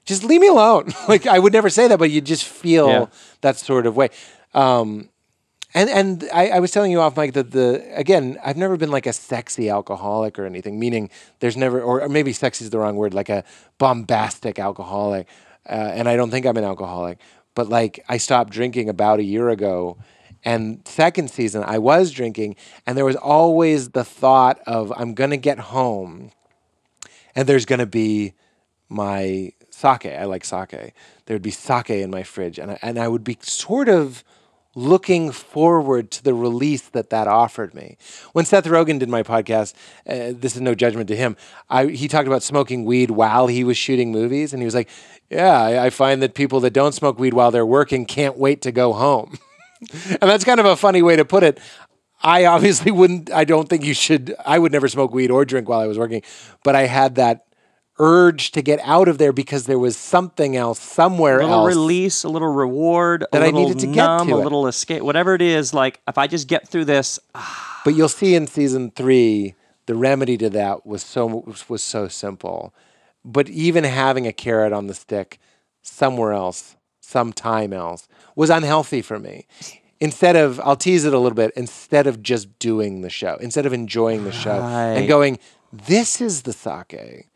just 0.07 0.23
leave 0.25 0.41
me 0.41 0.47
alone. 0.49 0.93
like 1.09 1.27
I 1.27 1.39
would 1.41 1.53
never 1.53 1.69
say 1.71 1.89
that, 1.89 1.99
but 1.99 2.11
you 2.11 2.21
just 2.21 2.45
feel 2.45 2.89
Yeah. 2.89 3.07
that 3.43 3.57
sort 3.57 3.85
of 3.85 3.97
way. 3.97 4.11
Um, 4.55 5.10
and 5.75 5.89
and 5.89 6.29
I, 6.33 6.49
I 6.49 6.59
was 6.59 6.71
telling 6.71 6.91
you 6.91 7.01
off 7.01 7.17
mic 7.17 7.33
that 7.35 7.53
the 7.53 7.85
again 7.95 8.39
I've 8.45 8.57
never 8.57 8.77
been 8.77 8.91
like 8.91 9.07
a 9.07 9.13
sexy 9.13 9.69
alcoholic 9.69 10.39
or 10.39 10.45
anything. 10.45 10.79
Meaning 10.79 11.11
there's 11.39 11.57
never 11.57 11.81
or, 11.81 12.03
or 12.03 12.09
maybe 12.09 12.33
sexy 12.33 12.65
is 12.65 12.71
the 12.71 12.79
wrong 12.79 12.97
word. 12.97 13.15
Like 13.15 13.29
a 13.29 13.45
bombastic 13.79 14.59
alcoholic. 14.59 15.29
Uh, 15.69 15.93
and 15.95 16.09
I 16.09 16.17
don't 16.17 16.31
think 16.31 16.47
I'm 16.47 16.57
an 16.57 16.65
alcoholic. 16.65 17.19
But 17.55 17.69
like 17.69 18.05
I 18.09 18.17
stopped 18.17 18.51
drinking 18.51 18.89
about 18.89 19.21
a 19.21 19.25
year 19.25 19.49
ago. 19.49 19.99
And 20.43 20.81
second 20.89 21.31
season 21.31 21.63
I 21.67 21.77
was 21.77 22.13
drinking, 22.13 22.57
and 22.87 22.97
there 22.97 23.05
was 23.05 23.17
always 23.17 23.91
the 23.91 24.05
thought 24.05 24.59
of 24.67 24.91
I'm 24.97 25.13
gonna 25.13 25.37
get 25.37 25.59
home, 25.59 26.31
and 27.37 27.47
there's 27.47 27.67
gonna 27.67 27.85
be 27.85 28.33
my 28.89 29.53
sake. 29.69 30.07
I 30.07 30.25
like 30.25 30.47
sake. 30.47 30.95
There 31.27 31.35
would 31.35 31.43
be 31.43 31.51
sake 31.51 31.91
in 31.91 32.11
my 32.11 32.23
fridge, 32.23 32.59
and 32.59 32.71
I, 32.71 32.79
and 32.81 32.99
I 32.99 33.07
would 33.07 33.23
be 33.23 33.37
sort 33.43 33.91
of 33.91 34.25
looking 34.75 35.33
forward 35.33 36.11
to 36.13 36.23
the 36.23 36.35
release 36.35 36.83
that 36.91 37.11
that 37.11 37.27
offered 37.27 37.75
me. 37.75 37.97
When 38.33 38.45
Seth 38.45 38.65
Rogen 38.65 38.99
did 38.99 39.09
my 39.09 39.23
podcast, 39.23 39.75
uh, 40.07 40.33
this 40.35 40.55
is 40.55 40.61
no 40.61 40.75
judgment 40.75 41.09
to 41.09 41.17
him. 41.17 41.37
I, 41.69 41.87
he 41.87 42.09
talked 42.09 42.29
about 42.29 42.43
smoking 42.43 42.85
weed 42.85 43.11
while 43.11 43.47
he 43.47 43.65
was 43.65 43.77
shooting 43.77 44.13
movies, 44.13 44.53
and 44.53 44.63
he 44.63 44.65
was 44.65 44.75
like, 44.75 44.89
"Yeah, 45.29 45.61
I, 45.61 45.87
I 45.87 45.91
find 45.91 46.23
that 46.23 46.35
people 46.35 46.61
that 46.61 46.73
don't 46.73 46.93
smoke 46.93 47.19
weed 47.19 47.35
while 47.35 47.51
they're 47.51 47.67
working 47.67 48.07
can't 48.07 48.37
wait 48.37 48.63
to 48.63 48.73
go 48.73 48.93
home." 48.93 49.39
and 49.93 50.31
that's 50.31 50.45
kind 50.45 50.61
of 50.61 50.67
a 50.67 50.77
funny 50.77 51.03
way 51.03 51.17
to 51.17 51.25
put 51.25 51.43
it. 51.43 51.59
I 52.23 52.45
obviously 52.45 52.93
wouldn't. 52.93 53.33
I 53.33 53.45
don't 53.45 53.69
think 53.69 53.85
you 53.85 53.95
should. 53.95 54.35
I 54.45 54.59
would 54.59 54.73
never 54.73 54.89
smoke 54.89 55.13
weed 55.13 55.31
or 55.31 55.45
drink 55.45 55.69
while 55.69 55.81
I 55.81 55.87
was 55.87 55.99
working, 55.99 56.23
but 56.63 56.77
I 56.77 56.83
had 56.83 57.17
that 57.17 57.47
urge 58.01 58.51
to 58.53 58.63
get 58.63 58.81
out 58.83 59.07
of 59.09 59.19
there 59.19 59.33
because 59.33 59.67
there 59.67 59.79
was 59.79 59.97
something 59.97 60.57
else 60.57 60.81
somewhere 60.81 61.41
else. 61.41 61.45
A 61.45 61.47
little 61.51 61.67
else. 61.67 61.77
release, 61.77 62.25
a 62.25 62.29
little 62.29 62.49
reward, 62.53 63.25
That 63.31 63.43
a 63.43 63.45
I 63.45 63.47
little 63.51 63.61
needed 63.69 63.79
to 63.81 63.87
get 63.87 63.97
numb, 64.05 64.29
to 64.29 64.35
a 64.35 64.41
it. 64.41 64.43
little 64.43 64.67
escape, 64.67 65.03
whatever 65.03 65.35
it 65.35 65.43
is. 65.43 65.73
Like 65.73 66.01
if 66.09 66.19
I 66.19 66.27
just 66.27 66.49
get 66.49 66.67
through 66.69 66.87
this, 66.87 67.21
ah. 67.35 67.83
But 67.85 67.95
you'll 67.95 68.09
see 68.09 68.35
in 68.35 68.47
season 68.47 68.91
three, 68.91 69.55
the 69.87 69.95
remedy 69.95 70.37
to 70.39 70.51
that 70.51 70.87
was 70.87 71.03
so 71.03 71.45
was 71.69 71.83
so 71.83 72.09
simple. 72.09 72.75
But 73.25 73.49
even 73.51 73.85
having 73.85 74.27
a 74.27 74.33
carrot 74.33 74.73
on 74.73 74.87
the 74.87 74.95
stick 74.95 75.39
somewhere 75.83 76.33
else, 76.33 76.77
sometime 77.01 77.73
else, 77.73 78.09
was 78.35 78.51
unhealthy 78.51 79.03
for 79.03 79.19
me. 79.19 79.47
Instead 80.03 80.37
of, 80.37 80.59
I'll 80.61 80.77
tease 80.77 81.05
it 81.05 81.13
a 81.13 81.19
little 81.19 81.37
bit. 81.37 81.53
Instead 81.57 82.07
of 82.07 82.23
just 82.23 82.59
doing 82.59 83.03
the 83.03 83.11
show, 83.11 83.37
instead 83.41 83.67
of 83.67 83.73
enjoying 83.75 84.25
the 84.25 84.33
show 84.33 84.53
and 84.97 85.07
going, 85.09 85.39
this 85.73 86.21
is 86.23 86.43
the 86.43 86.53
sake. 86.55 87.27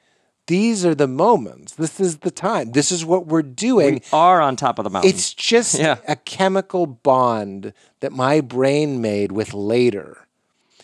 These 0.47 0.85
are 0.85 0.95
the 0.95 1.09
moments. 1.09 1.75
This 1.75 1.99
is 1.99 2.19
the 2.19 2.31
time. 2.31 2.73
This 2.73 2.93
is 2.93 3.05
what 3.05 3.27
we're 3.27 3.43
doing. 3.43 3.95
we 3.95 4.01
are 4.13 4.41
on 4.43 4.57
top 4.57 4.79
of 4.79 4.85
the 4.85 4.91
mountain. 4.91 5.09
It's 5.11 5.33
just 5.33 5.79
Yeah. 5.79 5.97
a 6.07 6.17
chemical 6.17 6.87
bond 6.87 7.73
that 8.01 8.13
my 8.13 8.41
brain 8.41 9.01
made 9.01 9.33
with 9.33 9.55
later. 9.55 10.27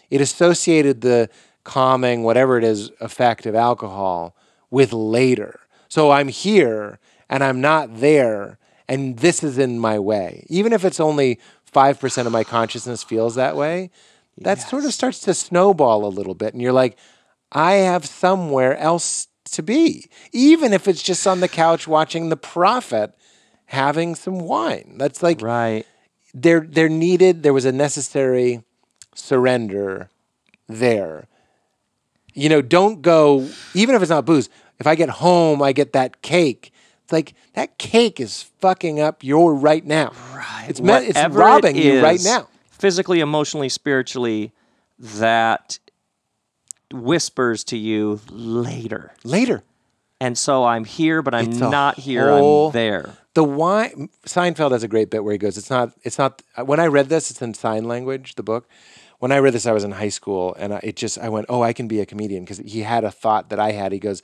It 0.09 0.21
associated 0.21 1.03
the 1.03 1.29
calming, 1.63 2.23
whatever 2.23 2.57
it 2.57 2.65
is, 2.65 2.91
effect 3.01 3.45
of 3.45 3.55
alcohol 3.55 4.35
with 4.71 4.93
later. 4.93 5.61
So 5.89 6.11
I'm 6.11 6.29
here 6.29 6.99
and 7.29 7.45
I'm 7.45 7.61
not 7.61 8.01
there, 8.01 8.59
and 8.89 9.19
this 9.19 9.45
is 9.45 9.59
in 9.59 9.79
my 9.79 9.99
way. 9.99 10.47
Even 10.49 10.73
if 10.73 10.85
it's 10.85 10.99
only 11.01 11.39
5% 11.71 12.27
of 12.27 12.33
my 12.33 12.45
consciousness 12.45 13.03
feels 13.03 13.35
that 13.35 13.57
way, 13.57 13.91
that 14.39 14.61
sort 14.61 14.85
of 14.85 14.95
starts 14.95 15.21
to 15.21 15.35
snowball 15.35 16.05
a 16.05 16.09
little 16.09 16.35
bit. 16.35 16.55
And 16.55 16.63
you're 16.63 16.73
like, 16.73 16.97
I 17.53 17.75
have 17.75 18.07
somewhere 18.07 18.77
else 18.79 19.29
to 19.53 19.63
be, 19.63 20.09
even 20.33 20.73
if 20.73 20.89
it's 20.89 21.03
just 21.03 21.27
on 21.27 21.41
the 21.41 21.49
couch 21.49 21.87
watching 21.89 22.29
The 22.29 22.37
Prophet 22.37 23.15
having 23.67 24.15
some 24.15 24.41
wine. 24.41 24.95
That's 24.97 25.23
like 25.23 25.41
right. 25.43 25.87
there 26.35 26.61
there 26.61 26.89
needed 26.89 27.43
there 27.43 27.53
was 27.53 27.65
a 27.65 27.73
necessary 27.73 28.63
surrender 29.15 30.09
there. 30.69 31.27
You 32.35 32.49
know, 32.49 32.63
don't 32.63 33.03
go 33.03 33.49
even 33.75 33.95
if 33.95 34.03
it's 34.03 34.11
not 34.11 34.25
booze. 34.25 34.49
If 34.79 34.87
I 34.87 34.95
get 34.95 35.11
home, 35.11 35.63
I 35.63 35.73
get 35.73 35.93
that 35.93 36.23
cake. 36.23 36.73
It's 37.05 37.13
like 37.13 37.35
that 37.55 37.79
cake 37.79 38.21
is 38.21 38.45
fucking 38.61 39.01
up 39.01 39.23
your 39.23 39.55
right 39.55 39.85
now. 39.85 40.13
Right. 40.35 40.67
It's 40.69 40.81
me- 40.81 40.95
it's 40.95 41.19
robbing 41.35 41.77
it 41.77 41.85
you 41.85 42.03
right 42.03 42.21
now. 42.23 42.49
Physically, 42.71 43.21
emotionally, 43.21 43.69
spiritually, 43.69 44.53
that 44.99 45.79
whispers 46.93 47.65
to 47.65 47.77
you 47.77 48.21
later. 48.31 49.13
Later. 49.25 49.63
And 50.21 50.37
so 50.37 50.65
I'm 50.65 50.85
here, 50.85 51.23
but 51.23 51.35
I'm 51.35 51.49
It's 51.51 51.61
a 51.61 51.71
not 51.71 51.99
here. 51.99 52.29
whole- 52.31 52.67
I'm 52.69 52.73
there. 52.73 53.17
The 53.35 53.45
wine 53.45 54.09
Seinfeld 54.27 54.73
has 54.73 54.83
a 54.83 54.89
great 54.89 55.09
bit 55.09 55.23
where 55.25 55.33
he 55.33 55.39
goes, 55.39 55.57
"It's 55.57 55.71
not. 55.71 55.93
It's 56.03 56.19
not." 56.19 56.43
When 56.65 56.81
I 56.81 56.87
read 56.87 57.09
this, 57.09 57.31
it's 57.31 57.41
in 57.41 57.55
sign 57.55 57.85
language. 57.85 58.35
The 58.35 58.43
book. 58.43 58.69
When 59.21 59.31
I 59.33 59.39
read 59.39 59.55
this, 59.55 59.67
I 59.67 59.73
was 59.73 59.85
in 59.85 59.93
high 59.93 60.09
school, 60.09 60.55
and 60.59 60.75
I, 60.75 60.81
it 60.83 60.97
just 60.97 61.17
I 61.19 61.29
went, 61.29 61.47
"Oh, 61.49 61.63
I 61.63 61.73
can 61.73 61.87
be 61.89 62.01
a 62.01 62.07
comedian," 62.07 62.43
because 62.45 62.59
he 62.59 62.81
had 62.83 63.05
a 63.05 63.11
thought 63.11 63.49
that 63.51 63.61
I 63.61 63.71
had. 63.73 63.93
He 63.93 63.99
goes, 64.01 64.21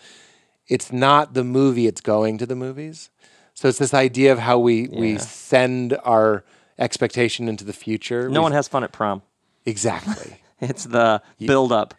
"It's 0.69 0.91
not 0.93 1.35
the 1.35 1.45
movie; 1.45 1.87
it's 1.87 2.01
going 2.01 2.37
to 2.39 2.47
the 2.47 2.57
movies." 2.57 3.11
So 3.55 3.69
it's 3.69 3.79
this 3.79 3.95
idea 3.95 4.33
of 4.33 4.41
how 4.41 4.59
we 4.59 4.89
we 4.89 5.13
Yeah. 5.13 5.19
send 5.19 5.97
our 6.05 6.45
expectation 6.79 7.49
into 7.49 7.65
the 7.65 7.73
future. 7.73 8.29
No 8.29 8.41
We- 8.41 8.45
one 8.45 8.53
has 8.53 8.67
fun 8.69 8.83
at 8.85 8.93
prom. 8.93 9.23
exactly. 9.65 10.41
It's 10.61 10.85
the 10.85 11.21
build 11.39 11.71
up. 11.71 11.95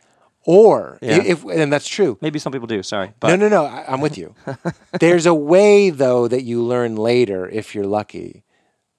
Or 0.48 0.98
Yeah. 1.02 1.22
if 1.24 1.44
and 1.44 1.72
that's 1.72 1.88
true. 1.88 2.18
Maybe 2.22 2.40
some 2.40 2.52
people 2.52 2.68
do. 2.68 2.82
Sorry, 2.82 3.12
but 3.20 3.28
no, 3.28 3.36
no, 3.36 3.50
no. 3.50 3.66
I, 3.66 3.86
I'm 3.88 4.02
with 4.02 4.18
you. 4.18 4.34
There's 5.00 5.26
a 5.28 5.34
way 5.34 5.90
though 5.92 6.28
that 6.28 6.44
you 6.44 6.64
learn 6.64 6.96
later, 6.96 7.48
if 7.50 7.76
you're 7.76 7.86
lucky, 7.86 8.44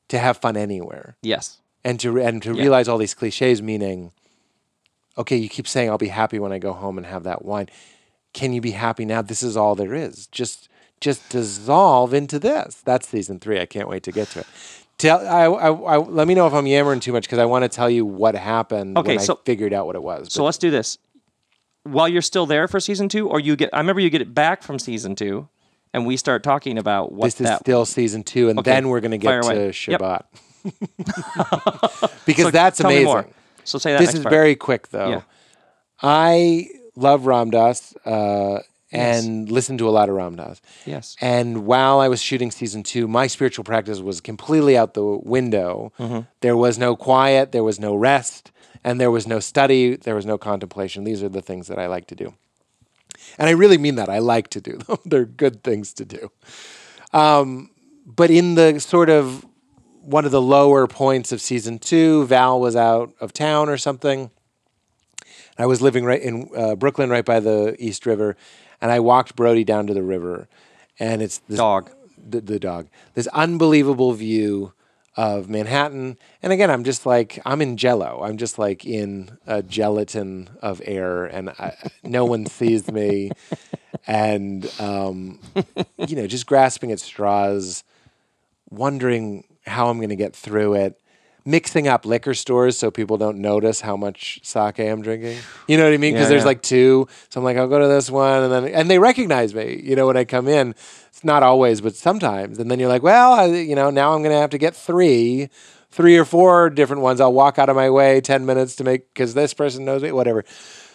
to 0.09 0.19
have 0.19 0.37
fun 0.37 0.57
anywhere. 0.57 1.17
yes, 1.23 1.59
and 1.85 1.99
to 2.01 2.21
and 2.21 2.43
to 2.43 2.53
realize 2.53 2.87
all 2.87 2.99
these 2.99 3.15
cliches 3.15 3.61
meaning 3.63 4.13
okay, 5.17 5.37
you 5.37 5.49
keep 5.49 5.67
saying 5.67 5.91
I'll 5.91 5.99
be 5.99 6.09
happy 6.09 6.39
when 6.39 6.53
I 6.53 6.59
go 6.59 6.73
home 6.73 6.97
and 6.99 7.07
have 7.07 7.25
that 7.25 7.45
wine. 7.45 7.69
Can 8.35 8.53
you 8.53 8.61
be 8.61 8.71
happy 8.73 9.05
now? 9.05 9.21
This 9.23 9.43
is 9.43 9.57
all 9.57 9.75
there 9.75 9.95
is. 9.95 10.27
Just 10.29 10.69
just 11.01 11.29
dissolve 11.31 12.13
into 12.15 12.39
this. 12.39 12.83
That's 12.85 13.09
season 13.09 13.39
three. 13.41 13.59
I 13.61 13.67
can't 13.67 13.89
wait 13.89 14.03
to 14.05 14.13
get 14.13 14.29
to 14.29 14.41
it. 14.41 14.47
Tell 14.99 15.19
I, 15.27 15.45
I, 15.45 15.71
I 15.71 15.97
let 15.97 16.27
me 16.29 16.35
know 16.35 16.47
if 16.47 16.53
I'm 16.53 16.67
yammering 16.67 17.01
too 17.01 17.13
much 17.13 17.23
because 17.25 17.39
I 17.39 17.45
want 17.47 17.63
to 17.65 17.69
tell 17.69 17.89
you 17.89 18.05
what 18.05 18.35
happened 18.35 18.99
Okay, 18.99 19.17
when 19.17 19.25
so- 19.25 19.35
I 19.35 19.45
figured 19.47 19.73
out 19.73 19.87
what 19.87 19.97
it 19.97 20.03
was. 20.03 20.33
So 20.33 20.45
let's 20.45 20.59
do 20.59 20.71
this. 20.71 20.99
While 21.85 22.09
you're 22.09 22.23
still 22.23 22.45
there 22.47 22.69
for 22.69 22.81
season 22.81 23.09
two, 23.09 23.29
or 23.29 23.41
you 23.41 23.57
get, 23.57 23.71
I 23.73 23.79
remember 23.79 24.01
you 24.01 24.11
get 24.11 24.21
it 24.23 24.35
back 24.35 24.63
from 24.63 24.79
season 24.79 25.15
two, 25.15 25.49
and 25.95 26.07
we 26.07 26.17
start 26.17 26.43
talking 26.43 26.77
about 26.79 27.13
what 27.13 27.25
this 27.27 27.41
is 27.41 27.47
that. 27.47 27.61
still 27.61 27.85
season 27.87 28.23
two, 28.25 28.49
and 28.51 28.59
Okay, 28.59 28.71
then 28.71 28.89
we're 28.89 29.01
going 29.01 29.13
to 29.13 29.19
get 29.19 29.45
away. 29.45 29.73
to 29.73 29.91
Yep. 29.91 30.01
Shabbat 30.01 30.23
because 32.27 32.45
So 32.47 32.51
that's 32.51 32.81
amazing. 32.81 33.33
So 33.65 33.79
say 33.79 33.93
that. 33.93 34.01
this 34.01 34.15
is 34.15 34.21
part. 34.21 34.31
very 34.31 34.57
quick 34.57 34.89
though. 34.89 35.09
Yeah. 35.11 35.21
I 36.03 36.69
love 36.97 37.27
Ram 37.27 37.51
Dass 37.51 37.95
uh, 38.05 38.59
and 38.93 39.51
listen 39.51 39.79
to 39.79 39.89
a 39.89 39.91
lot 39.91 40.09
of 40.09 40.15
Ram 40.15 40.37
Dass. 40.37 40.61
yes. 40.87 41.17
And 41.21 41.67
while 41.67 42.01
I 42.01 42.09
was 42.09 42.21
shooting 42.23 42.51
season 42.51 42.83
two, 42.83 43.07
my 43.09 43.27
spiritual 43.27 43.65
practice 43.65 44.01
was 44.01 44.21
completely 44.21 44.77
out 44.77 44.95
the 44.95 45.05
window. 45.05 45.93
Mm-hmm. 45.99 46.21
There 46.41 46.57
was 46.57 46.79
no 46.79 46.97
quiet, 46.97 47.53
there 47.53 47.65
was 47.65 47.79
no 47.81 47.95
rest, 47.95 48.51
and 48.89 48.99
there 48.99 49.11
was 49.11 49.27
no 49.27 49.39
study, 49.39 49.97
there 49.97 50.15
was 50.15 50.25
no 50.25 50.39
contemplation. 50.39 51.05
These 51.05 51.23
are 51.23 51.29
the 51.29 51.43
things 51.43 51.67
that 51.67 51.79
I 51.79 51.89
like 51.89 52.07
to 52.07 52.15
do. 52.15 52.33
And 53.37 53.47
I 53.47 53.53
really 53.53 53.77
mean 53.77 53.97
that. 53.97 54.09
I 54.09 54.19
like 54.19 54.49
to 54.49 54.63
do 54.63 54.79
them. 54.87 54.97
They're 55.05 55.27
good 55.27 55.63
things 55.63 55.93
to 55.95 56.07
do. 56.07 56.33
Um, 57.13 57.69
but 58.07 58.31
in 58.31 58.55
the 58.55 58.81
sort 58.81 59.11
of 59.11 59.45
one 60.01 60.25
of 60.25 60.31
the 60.31 60.41
lower 60.41 60.87
points 60.87 61.33
of 61.33 61.43
season 61.43 61.79
two, 61.79 62.25
Val 62.29 62.59
was 62.59 62.77
out 62.77 63.13
of 63.21 63.35
town 63.35 63.69
or 63.69 63.77
something. 63.77 64.31
I 65.59 65.67
was 65.67 65.83
living 65.83 66.07
right 66.07 66.23
in 66.23 66.49
uh, 66.57 66.75
Brooklyn, 66.75 67.11
right 67.11 67.27
by 67.27 67.41
the 67.41 67.77
East 67.79 68.07
River, 68.07 68.39
and 68.81 68.91
I 68.91 69.01
walked 69.01 69.37
Brody 69.37 69.65
down 69.65 69.87
to 69.89 69.93
the 69.93 70.03
river, 70.03 70.49
and 70.99 71.21
it's 71.21 71.39
this 71.47 71.59
Dog. 71.59 71.91
the, 72.17 72.41
the 72.41 72.59
dog, 72.59 72.89
this 73.13 73.27
unbelievable 73.29 74.15
view 74.15 74.73
of 75.19 75.51
Manhattan. 75.51 76.17
And 76.45 76.53
again, 76.53 76.71
I'm 76.71 76.85
just 76.85 77.05
like 77.05 77.41
I'm 77.45 77.61
in 77.61 77.77
Jello. 77.77 78.21
I'm 78.23 78.37
just 78.37 78.57
like 78.57 78.87
in 78.87 79.37
a 79.49 79.65
gelatin 79.65 80.49
of 80.63 80.81
air, 80.85 81.25
and 81.25 81.51
I, 81.51 81.75
no 82.05 82.25
one 82.25 82.47
sees 82.47 82.89
me, 82.89 83.33
and 84.07 84.71
um, 84.79 85.41
you 86.07 86.15
know, 86.15 86.29
just 86.29 86.47
grasping 86.47 86.93
at 86.93 87.01
straws, 87.01 87.83
wondering 88.71 89.43
how 89.67 89.89
I'm 89.89 89.97
going 89.97 90.09
to 90.11 90.17
get 90.17 90.37
through 90.37 90.75
it. 90.75 91.01
Mixing 91.49 91.89
up 91.89 92.05
liquor 92.05 92.35
stores 92.35 92.77
so 92.77 92.91
people 92.91 93.17
don't 93.17 93.39
notice 93.39 93.81
how 93.81 93.97
much 93.97 94.39
sake 94.43 94.81
I'm 94.81 95.01
drinking. 95.01 95.39
You 95.67 95.79
know 95.79 95.85
what 95.85 95.95
I 95.95 95.97
mean? 95.97 96.13
Because 96.13 96.27
Yeah, 96.27 96.29
there's 96.29 96.43
yeah. 96.43 96.47
like 96.47 96.63
two. 96.63 97.09
So 97.31 97.41
I'm 97.41 97.45
like, 97.45 97.57
I'll 97.57 97.69
go 97.69 97.79
to 97.79 97.89
this 97.89 98.11
one, 98.11 98.43
and 98.43 98.53
then 98.53 98.65
and 98.67 98.91
they 98.91 98.99
recognize 98.99 99.55
me. 99.55 99.81
You 99.83 99.97
know, 99.97 100.07
when 100.07 100.17
I 100.19 100.25
come 100.25 100.47
in, 100.47 100.75
it's 101.09 101.25
not 101.25 101.43
always, 101.43 101.81
but 101.81 101.97
sometimes. 101.97 102.59
And 102.59 102.71
then 102.71 102.79
you're 102.79 102.91
like, 102.91 103.03
well, 103.03 103.33
I, 103.33 103.47
you 103.47 103.75
know, 103.75 103.89
now 103.89 104.13
I'm 104.13 104.21
going 104.23 104.35
to 104.35 104.41
have 104.41 104.51
to 104.51 104.59
get 104.59 104.77
three, 104.77 105.49
three 105.91 106.19
or 106.19 106.27
four 106.27 106.69
different 106.69 107.01
ones. 107.01 107.19
I'll 107.21 107.33
walk 107.33 107.59
out 107.59 107.71
of 107.71 107.77
my 107.77 107.89
way 107.89 108.21
ten 108.21 108.45
minutes 108.45 108.77
to 108.77 108.85
make 108.85 109.13
because 109.15 109.33
this 109.33 109.55
person 109.55 109.87
knows 109.87 110.03
me, 110.03 110.13
whatever. 110.13 110.45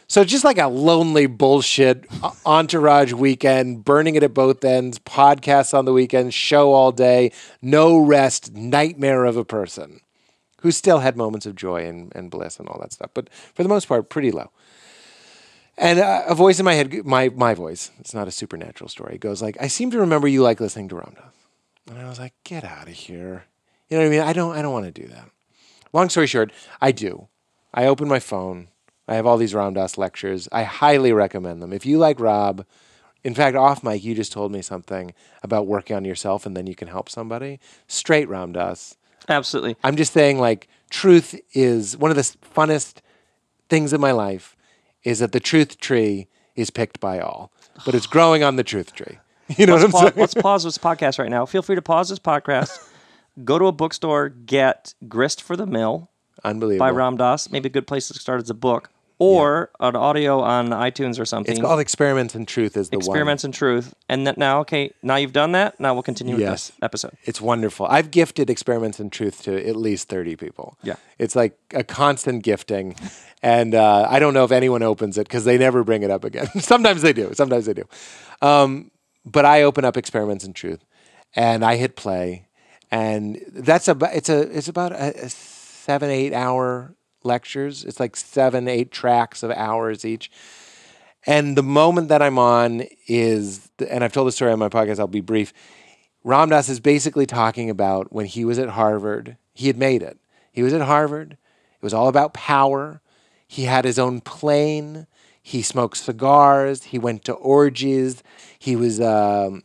So 0.07 0.23
just 0.23 0.43
like 0.43 0.59
a 0.59 0.67
lonely 0.67 1.25
bullshit 1.25 2.05
uh, 2.21 2.29
entourage 2.45 3.13
weekend, 3.13 3.83
burning 3.83 4.13
it 4.13 4.21
at 4.21 4.35
both 4.35 4.63
ends, 4.63 4.99
podcasts 4.99 5.73
on 5.73 5.85
the 5.85 5.93
weekend, 5.93 6.35
show 6.35 6.73
all 6.73 6.91
day, 6.91 7.31
no 7.61 7.97
rest, 7.97 8.53
nightmare 8.53 9.25
of 9.25 9.35
a 9.35 9.45
person 9.45 10.01
who 10.63 10.71
still 10.71 10.99
had 10.99 11.15
moments 11.17 11.45
of 11.45 11.55
joy 11.55 11.85
and, 11.85 12.11
and 12.15 12.31
bliss 12.31 12.57
and 12.57 12.67
all 12.69 12.79
that 12.79 12.93
stuff, 12.93 13.11
but 13.13 13.29
for 13.53 13.63
the 13.63 13.69
most 13.69 13.85
part, 13.85 14.09
pretty 14.09 14.31
low. 14.31 14.49
And 15.77 15.99
uh, 15.99 16.23
a 16.25 16.33
voice 16.33 16.57
in 16.57 16.65
my 16.65 16.73
head, 16.73 17.05
my 17.05 17.29
my 17.29 17.53
voice, 17.53 17.91
it's 17.99 18.13
not 18.13 18.27
a 18.27 18.31
supernatural 18.31 18.89
story, 18.89 19.17
goes 19.17 19.41
like, 19.41 19.57
"I 19.59 19.67
seem 19.67 19.91
to 19.91 19.99
remember 19.99 20.27
you 20.27 20.41
like 20.41 20.59
listening 20.59 20.87
to 20.89 20.95
Ram 20.95 21.13
Dass," 21.15 21.33
and 21.89 21.99
I 21.99 22.07
was 22.07 22.19
like, 22.19 22.33
"Get 22.43 22.63
out 22.63 22.87
of 22.87 22.93
here!" 22.93 23.45
You 23.89 23.97
know 23.97 24.03
what 24.03 24.07
I 24.07 24.17
mean? 24.17 24.21
I 24.21 24.33
don't 24.33 24.55
I 24.55 24.61
don't 24.61 24.71
want 24.71 24.85
to 24.85 25.01
do 25.01 25.07
that. 25.07 25.29
Long 25.91 26.09
story 26.09 26.27
short, 26.27 26.51
I 26.81 26.91
do. 26.91 27.27
I 27.73 27.85
open 27.85 28.07
my 28.07 28.19
phone. 28.19 28.69
I 29.07 29.15
have 29.15 29.25
all 29.25 29.37
these 29.37 29.53
Ram 29.53 29.73
Dass 29.73 29.97
lectures. 29.97 30.47
I 30.51 30.63
highly 30.63 31.11
recommend 31.11 31.61
them. 31.61 31.73
If 31.73 31.85
you 31.85 31.97
like 31.97 32.19
Rob, 32.19 32.65
in 33.23 33.33
fact, 33.33 33.57
off 33.57 33.83
mic, 33.83 34.03
you 34.03 34.15
just 34.15 34.31
told 34.31 34.51
me 34.51 34.61
something 34.61 35.13
about 35.41 35.67
working 35.67 35.95
on 35.95 36.05
yourself 36.05 36.45
and 36.45 36.55
then 36.55 36.67
you 36.67 36.75
can 36.75 36.87
help 36.87 37.09
somebody. 37.09 37.59
Straight 37.87 38.29
Ram 38.29 38.53
Dass. 38.53 38.95
Absolutely. 39.29 39.75
I'm 39.83 39.95
just 39.95 40.13
saying, 40.13 40.39
like, 40.39 40.67
truth 40.89 41.39
is 41.53 41.97
one 41.97 42.11
of 42.11 42.17
the 42.17 42.23
funnest 42.55 42.97
things 43.69 43.93
in 43.93 44.01
my 44.01 44.11
life 44.11 44.55
is 45.03 45.19
that 45.19 45.31
the 45.31 45.39
truth 45.39 45.79
tree 45.79 46.27
is 46.55 46.69
picked 46.69 46.99
by 46.99 47.19
all, 47.19 47.51
but 47.85 47.95
it's 47.95 48.07
growing 48.15 48.43
on 48.43 48.55
the 48.55 48.63
truth 48.63 48.93
tree. 48.93 49.19
You 49.57 49.65
know 49.65 49.75
let's, 49.75 49.83
what 49.83 49.87
I'm 49.87 49.91
pa- 49.91 49.99
saying? 49.99 50.13
let's 50.21 50.33
pause 50.35 50.63
this 50.63 50.77
podcast 50.77 51.19
right 51.19 51.29
now. 51.29 51.45
Feel 51.45 51.61
free 51.61 51.75
to 51.75 51.81
pause 51.81 52.07
this 52.07 52.17
podcast. 52.17 52.79
go 53.43 53.59
to 53.59 53.65
a 53.65 53.71
bookstore, 53.73 54.29
get 54.29 54.93
Grist 55.09 55.41
for 55.43 55.57
the 55.57 55.65
Mill 55.65 56.09
Unbelievable. 56.45 56.85
by 56.85 56.91
Ram 56.91 57.17
Dass. 57.17 57.51
Maybe 57.51 57.67
a 57.67 57.71
good 57.71 57.85
place 57.85 58.07
to 58.07 58.13
start 58.13 58.41
as 58.41 58.49
a 58.49 58.53
book 58.53 58.89
or 59.23 59.71
an 59.79 59.95
audio 59.95 60.41
on 60.41 60.69
iTunes 60.69 61.19
or 61.19 61.25
something. 61.25 61.51
It's 61.51 61.61
called 61.61 61.79
Experiments 61.79 62.35
in 62.35 62.45
Truth 62.45 62.75
is 62.75 62.89
the 62.89 62.97
one. 62.97 63.01
Experiments 63.01 63.43
in 63.43 63.51
Truth. 63.51 63.93
And 64.09 64.27
that 64.27 64.37
now, 64.37 64.59
okay, 64.61 64.91
now 65.01 65.15
you've 65.15 65.33
done 65.33 65.53
that. 65.53 65.79
Now 65.79 65.93
we'll 65.93 66.03
continue 66.03 66.35
with 66.35 66.45
this 66.45 66.71
episode. 66.81 67.17
It's 67.23 67.39
wonderful. 67.39 67.85
I've 67.87 68.11
gifted 68.11 68.49
Experiments 68.49 68.99
in 68.99 69.09
Truth 69.09 69.43
to 69.43 69.67
at 69.67 69.75
least 69.75 70.09
30 70.09 70.35
people. 70.35 70.77
Yeah. 70.83 70.95
It's 71.17 71.35
like 71.35 71.57
a 71.73 71.83
constant 71.83 72.43
gifting. 72.43 72.95
And 73.41 73.75
uh, 73.75 74.07
I 74.09 74.19
don't 74.19 74.33
know 74.33 74.43
if 74.43 74.51
anyone 74.51 74.83
opens 74.83 75.17
it 75.17 75.27
because 75.27 75.45
they 75.45 75.57
never 75.57 75.83
bring 75.83 76.03
it 76.03 76.11
up 76.11 76.23
again. 76.23 76.47
Sometimes 76.59 77.01
they 77.01 77.13
do. 77.13 77.33
Sometimes 77.33 77.65
they 77.65 77.73
do. 77.73 77.83
Um, 78.41 78.91
but 79.25 79.45
I 79.45 79.63
open 79.63 79.85
up 79.85 79.95
Experiments 79.97 80.43
in 80.43 80.53
Truth 80.53 80.83
and 81.35 81.63
I 81.63 81.77
hit 81.77 81.95
play. 81.95 82.47
And 82.91 83.41
that's 83.51 83.87
about, 83.87 84.13
it's 84.13 84.29
a, 84.29 84.41
it's 84.55 84.67
about 84.67 84.91
a, 84.91 85.25
a 85.25 85.29
seven, 85.29 86.09
eight 86.09 86.33
hour 86.33 86.93
lectures. 87.25 87.83
It's 87.83 87.99
like 87.99 88.15
seven, 88.15 88.67
eight 88.67 88.91
tracks 88.91 89.43
of 89.43 89.51
hours 89.51 90.05
each. 90.05 90.31
And 91.25 91.57
the 91.57 91.63
moment 91.63 92.09
that 92.09 92.21
I'm 92.21 92.37
on 92.37 92.83
is, 93.07 93.69
and 93.89 94.03
I've 94.03 94.13
told 94.13 94.27
the 94.27 94.31
story 94.31 94.51
on 94.51 94.59
my 94.59 94.69
podcast, 94.69 94.99
I'll 94.99 95.07
be 95.07 95.21
brief. 95.21 95.53
Ram 96.23 96.49
Dass 96.49 96.69
is 96.69 96.79
basically 96.79 97.25
talking 97.25 97.69
about 97.69 98.11
when 98.11 98.25
he 98.25 98.45
was 98.45 98.59
at 98.59 98.69
Harvard, 98.69 99.37
he 99.53 99.67
had 99.67 99.77
made 99.77 100.01
it. 100.01 100.17
He 100.51 100.63
was 100.63 100.73
at 100.73 100.81
Harvard. 100.81 101.33
It 101.33 101.83
was 101.83 101.93
all 101.93 102.07
about 102.07 102.33
power. 102.33 103.01
He 103.47 103.63
had 103.63 103.85
his 103.85 103.99
own 103.99 104.21
plane. 104.21 105.07
He 105.41 105.61
smoked 105.61 105.97
cigars. 105.97 106.83
He 106.83 106.97
went 106.97 107.25
to 107.25 107.33
orgies. 107.33 108.23
He 108.57 108.75
was 108.75 109.01
um, 109.01 109.63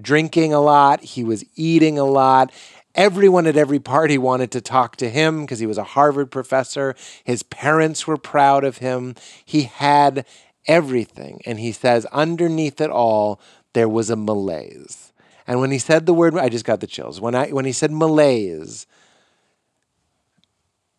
drinking 0.00 0.52
a 0.52 0.60
lot. 0.60 1.00
He 1.00 1.22
was 1.22 1.44
eating 1.54 1.98
a 1.98 2.04
lot. 2.04 2.52
Everyone 3.00 3.46
at 3.46 3.56
every 3.56 3.78
party 3.78 4.18
wanted 4.18 4.50
to 4.50 4.60
talk 4.60 4.96
to 4.96 5.08
him 5.08 5.40
because 5.40 5.58
he 5.58 5.64
was 5.64 5.78
a 5.78 5.84
Harvard 5.84 6.30
professor. 6.30 6.94
His 7.24 7.42
parents 7.42 8.06
were 8.06 8.18
proud 8.18 8.62
of 8.62 8.76
him. 8.76 9.14
He 9.42 9.62
had 9.62 10.26
everything. 10.66 11.40
And 11.46 11.58
he 11.58 11.72
says, 11.72 12.04
underneath 12.12 12.78
it 12.78 12.90
all, 12.90 13.40
there 13.72 13.88
was 13.88 14.10
a 14.10 14.16
malaise. 14.16 15.14
And 15.46 15.60
when 15.60 15.70
he 15.70 15.78
said 15.78 16.04
the 16.04 16.12
word, 16.12 16.36
I 16.36 16.50
just 16.50 16.66
got 16.66 16.80
the 16.80 16.86
chills. 16.86 17.22
When 17.22 17.34
I 17.34 17.48
when 17.48 17.64
he 17.64 17.72
said 17.72 17.90
malaise, 17.90 18.86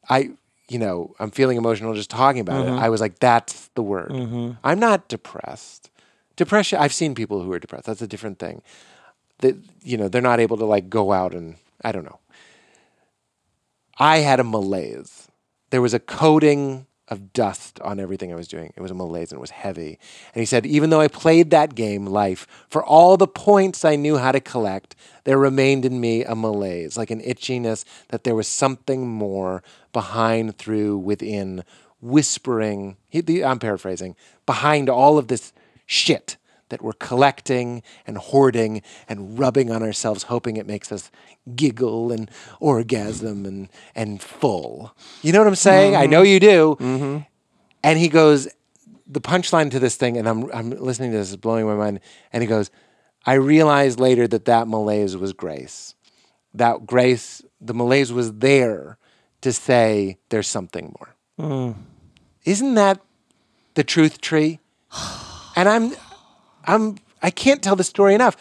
I 0.10 0.32
you 0.70 0.80
know 0.80 1.14
I'm 1.20 1.30
feeling 1.30 1.56
emotional 1.56 1.94
just 1.94 2.10
talking 2.10 2.42
about 2.42 2.66
it. 2.66 2.70
Mm-hmm. 2.70 2.84
I 2.84 2.90
was 2.90 3.00
like, 3.00 3.20
that's 3.20 3.68
the 3.76 3.84
word. 3.84 4.10
Mm-hmm. 4.10 4.54
I'm 4.64 4.80
not 4.80 5.08
depressed. 5.08 5.92
Depression. 6.36 6.80
I've 6.80 6.94
seen 6.94 7.14
people 7.14 7.44
who 7.44 7.52
are 7.52 7.60
depressed. 7.60 7.86
That's 7.86 8.02
a 8.02 8.08
different 8.08 8.40
thing. 8.40 8.64
That 9.42 9.56
you 9.84 9.98
know 9.98 10.08
they're 10.08 10.20
not 10.20 10.40
able 10.40 10.58
to 10.58 10.66
like 10.66 10.90
go 10.90 11.12
out 11.12 11.36
and 11.36 11.58
I 11.84 11.92
don't 11.92 12.06
know. 12.06 12.20
I 13.98 14.18
had 14.18 14.40
a 14.40 14.44
malaise. 14.44 15.28
There 15.70 15.82
was 15.82 15.94
a 15.94 16.00
coating 16.00 16.88
of 17.08 17.34
dust 17.34 17.80
on 17.82 18.00
everything 18.00 18.32
I 18.32 18.36
was 18.36 18.48
doing. 18.48 18.72
It 18.76 18.82
was 18.82 18.90
a 18.90 18.96
malaise 18.96 19.32
and 19.32 19.38
it 19.38 19.42
was 19.42 19.52
heavy. 19.52 20.00
And 20.34 20.40
he 20.40 20.46
said, 20.46 20.66
even 20.66 20.90
though 20.90 21.02
I 21.02 21.10
played 21.10 21.50
that 21.52 21.76
game, 21.76 22.06
life, 22.06 22.48
for 22.70 22.84
all 22.84 23.18
the 23.18 23.28
points 23.28 23.84
I 23.84 23.98
knew 23.98 24.18
how 24.18 24.32
to 24.32 24.40
collect, 24.40 24.96
there 25.26 25.38
remained 25.38 25.84
in 25.84 26.00
me 26.00 26.24
a 26.24 26.36
malaise, 26.36 26.98
like 26.98 27.12
an 27.12 27.22
itchiness 27.22 27.84
that 28.08 28.24
there 28.24 28.36
was 28.36 28.48
something 28.48 29.10
more 29.10 29.62
behind, 29.92 30.58
through, 30.58 30.98
within, 31.00 31.66
whispering. 32.00 32.96
He, 33.10 33.20
the, 33.20 33.44
I'm 33.44 33.60
paraphrasing, 33.60 34.16
behind 34.46 34.90
all 34.90 35.18
of 35.18 35.28
this 35.28 35.52
shit 35.86 36.38
that 36.72 36.82
we're 36.82 36.94
collecting 36.94 37.84
and 38.06 38.18
hoarding 38.18 38.82
and 39.08 39.38
rubbing 39.38 39.72
on 39.72 39.84
ourselves, 39.84 40.24
hoping 40.24 40.58
it 40.58 40.66
makes 40.66 40.92
us 40.92 41.12
giggle 41.56 42.12
and 42.12 42.30
orgasm 42.60 43.46
and, 43.46 43.70
and 43.96 44.22
full. 44.22 44.96
You 45.22 45.32
know 45.32 45.40
what 45.40 45.48
I'm 45.48 45.56
saying? 45.56 45.96
I 45.96 46.08
know 46.08 46.24
mm-hmm. 46.24 46.32
you 46.32 46.40
do. 46.40 46.78
Mm-hmm. 46.80 47.18
And 47.84 48.00
he 48.00 48.10
goes, 48.10 48.48
the 49.08 49.22
punchline 49.22 49.72
to 49.72 49.80
this 49.80 49.96
thing, 49.96 50.18
and 50.18 50.28
I'm, 50.28 50.52
I'm 50.52 50.72
listening 50.72 51.12
to 51.12 51.18
this, 51.18 51.30
is 51.30 51.38
blowing 51.38 51.66
my 51.66 51.76
mind. 51.76 52.00
And 52.34 52.42
he 52.42 52.48
goes, 52.48 52.72
I 53.26 53.34
realized 53.34 54.00
later 54.00 54.28
that 54.28 54.46
that 54.46 54.68
malaise 54.68 55.16
was 55.16 55.34
grace. 55.34 55.96
That 56.54 56.86
grace, 56.86 57.42
the 57.60 57.74
malaise 57.74 58.12
was 58.12 58.34
there 58.34 58.98
to 59.42 59.54
say 59.54 60.18
there's 60.30 60.48
something 60.48 60.96
more. 60.98 61.16
Mm. 61.40 61.76
Isn't 62.46 62.76
that 62.76 63.00
the 63.74 63.84
truth 63.84 64.22
tree. 64.22 64.60
And 65.54 65.68
I'm, 65.68 65.92
I'm, 66.66 66.98
I 67.22 67.30
can't 67.30 67.62
tell 67.62 67.76
the 67.76 67.84
story 67.84 68.14
enough 68.16 68.36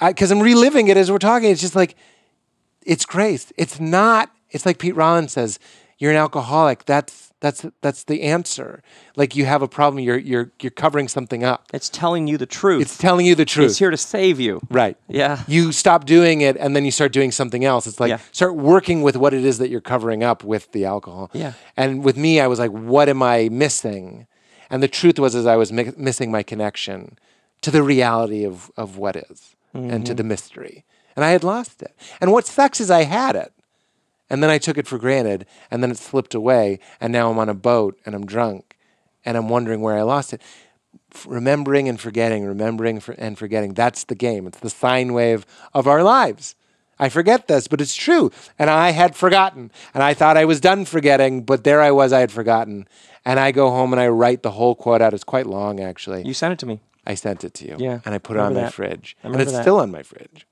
because 0.00 0.30
I'm 0.30 0.40
reliving 0.40 0.88
it 0.88 0.96
as 0.96 1.10
we're 1.10 1.18
talking. 1.18 1.50
It's 1.50 1.60
just 1.60 1.76
like, 1.76 1.96
it's 2.84 3.04
grace. 3.04 3.52
It's 3.56 3.78
not, 3.78 4.30
it's 4.50 4.66
like 4.66 4.78
Pete 4.78 4.96
Rollins 4.96 5.32
says, 5.32 5.58
you're 5.98 6.10
an 6.10 6.16
alcoholic. 6.16 6.84
That's, 6.84 7.32
that's, 7.38 7.64
that's 7.80 8.04
the 8.04 8.22
answer. 8.22 8.82
Like 9.16 9.36
you 9.36 9.44
have 9.44 9.62
a 9.62 9.68
problem. 9.68 10.02
You're, 10.02 10.18
you're, 10.18 10.50
you're 10.60 10.70
covering 10.70 11.06
something 11.08 11.44
up. 11.44 11.66
It's 11.72 11.88
telling 11.88 12.26
you 12.26 12.38
the 12.38 12.46
truth. 12.46 12.82
It's 12.82 12.98
telling 12.98 13.26
you 13.26 13.34
the 13.34 13.44
truth. 13.44 13.70
It's 13.70 13.78
here 13.78 13.90
to 13.90 13.96
save 13.96 14.40
you. 14.40 14.60
Right. 14.70 14.96
Yeah. 15.08 15.42
You 15.46 15.70
stop 15.72 16.04
doing 16.04 16.40
it 16.40 16.56
and 16.56 16.74
then 16.74 16.84
you 16.84 16.90
start 16.90 17.12
doing 17.12 17.30
something 17.30 17.64
else. 17.64 17.86
It's 17.86 18.00
like 18.00 18.10
Yeah. 18.10 18.18
start 18.32 18.56
working 18.56 19.02
with 19.02 19.16
what 19.16 19.34
it 19.34 19.44
is 19.44 19.58
that 19.58 19.70
you're 19.70 19.80
covering 19.80 20.24
up 20.24 20.42
with 20.42 20.72
the 20.72 20.84
alcohol. 20.84 21.30
Yeah. 21.32 21.52
And 21.76 22.02
with 22.04 22.16
me, 22.16 22.40
I 22.40 22.46
was 22.48 22.58
like, 22.58 22.70
what 22.70 23.08
am 23.08 23.22
I 23.22 23.48
missing? 23.50 24.26
And 24.72 24.82
the 24.82 24.88
truth 24.88 25.18
was, 25.20 25.34
is 25.36 25.46
I 25.46 25.54
was 25.56 25.70
mi- 25.72 25.92
missing 25.96 26.32
my 26.32 26.42
connection 26.42 27.16
to 27.60 27.70
the 27.70 27.82
reality 27.84 28.44
of, 28.44 28.72
of 28.76 28.96
what 28.96 29.14
is 29.14 29.54
and 29.72 29.90
Mm-hmm. 29.90 30.02
to 30.04 30.14
the 30.14 30.24
mystery. 30.24 30.84
And 31.14 31.24
I 31.24 31.30
had 31.30 31.44
lost 31.44 31.80
it. 31.82 31.94
And 32.20 32.32
what 32.32 32.46
sucks 32.46 32.80
is 32.80 32.90
I 32.90 33.04
had 33.04 33.36
it. 33.36 33.52
And 34.28 34.42
then 34.42 34.50
I 34.50 34.58
took 34.58 34.76
it 34.78 34.86
for 34.88 34.98
granted 34.98 35.46
and 35.70 35.82
then 35.82 35.90
it 35.90 35.98
slipped 35.98 36.34
away. 36.34 36.78
And 37.00 37.12
now 37.12 37.30
I'm 37.30 37.38
on 37.38 37.48
a 37.48 37.54
boat 37.54 37.98
and 38.04 38.14
I'm 38.14 38.26
drunk 38.26 38.76
and 39.24 39.36
I'm 39.36 39.48
wondering 39.48 39.80
where 39.82 39.96
I 39.96 40.02
lost 40.02 40.32
it 40.32 40.40
f- 41.14 41.26
remembering 41.28 41.88
and 41.88 42.00
forgetting, 42.00 42.44
remembering 42.44 42.98
for, 43.00 43.12
and 43.12 43.38
forgetting. 43.38 43.74
That's 43.74 44.04
the 44.04 44.14
game. 44.14 44.46
It's 44.46 44.58
the 44.60 44.70
sine 44.70 45.12
wave 45.12 45.44
of 45.74 45.86
our 45.86 46.02
lives. 46.02 46.54
I 47.02 47.08
forget 47.08 47.48
this, 47.48 47.66
but 47.66 47.80
it's 47.80 47.96
true. 47.96 48.30
And 48.60 48.70
I 48.70 48.90
had 48.90 49.16
forgotten. 49.16 49.72
And 49.92 50.02
I 50.04 50.14
thought 50.14 50.36
I 50.36 50.44
was 50.44 50.60
done 50.60 50.84
forgetting, 50.84 51.42
but 51.42 51.64
there 51.64 51.80
I 51.82 51.90
was, 51.90 52.12
I 52.12 52.20
had 52.20 52.30
forgotten. 52.30 52.86
And 53.24 53.40
I 53.40 53.50
go 53.50 53.70
home 53.70 53.92
and 53.92 54.00
I 54.00 54.06
write 54.06 54.42
the 54.42 54.52
whole 54.52 54.74
quote 54.76 55.02
out. 55.02 55.12
It's 55.12 55.24
quite 55.24 55.46
long, 55.46 55.80
actually. 55.80 56.22
You 56.24 56.32
sent 56.34 56.52
it 56.52 56.58
to 56.60 56.66
me. 56.66 56.80
I 57.04 57.14
sent 57.16 57.42
it 57.42 57.54
to 57.54 57.66
you. 57.66 57.76
Yeah, 57.78 57.98
And 58.04 58.14
I 58.14 58.18
put 58.18 58.36
it 58.36 58.40
on 58.40 58.54
my 58.54 58.60
that. 58.62 58.72
fridge. 58.72 59.16
And 59.24 59.34
it's 59.40 59.50
that. 59.50 59.62
still 59.62 59.80
on 59.80 59.90
my 59.90 60.04
fridge. 60.04 60.46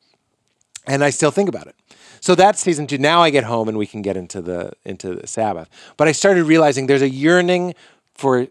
And 0.89 1.05
I 1.05 1.11
still 1.11 1.31
think 1.31 1.49
about 1.49 1.69
it. 1.69 1.77
So 2.21 2.35
that's 2.35 2.61
season 2.61 2.89
two. 2.89 2.99
Now 2.99 3.23
I 3.23 3.31
get 3.31 3.45
home 3.45 3.69
and 3.69 3.79
we 3.79 3.87
can 3.87 4.03
get 4.03 4.17
into 4.17 4.43
the 4.43 4.73
into 4.85 5.15
the 5.15 5.27
Sabbath. 5.27 5.69
But 5.97 6.09
I 6.09 6.13
started 6.13 6.45
realizing 6.45 6.87
there's 6.89 7.01
a 7.03 7.09
yearning 7.27 7.75
for 8.15 8.49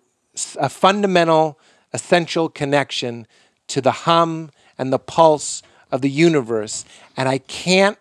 a 0.58 0.70
fundamental, 0.70 1.60
essential 1.92 2.48
connection 2.48 3.28
to 3.68 3.82
the 3.82 3.92
hum 3.92 4.52
and 4.78 4.94
the 4.94 5.00
pulse 5.00 5.62
of 5.92 6.02
the 6.02 6.10
universe. 6.10 6.86
And 7.18 7.28
I 7.30 7.40
can't 7.40 7.98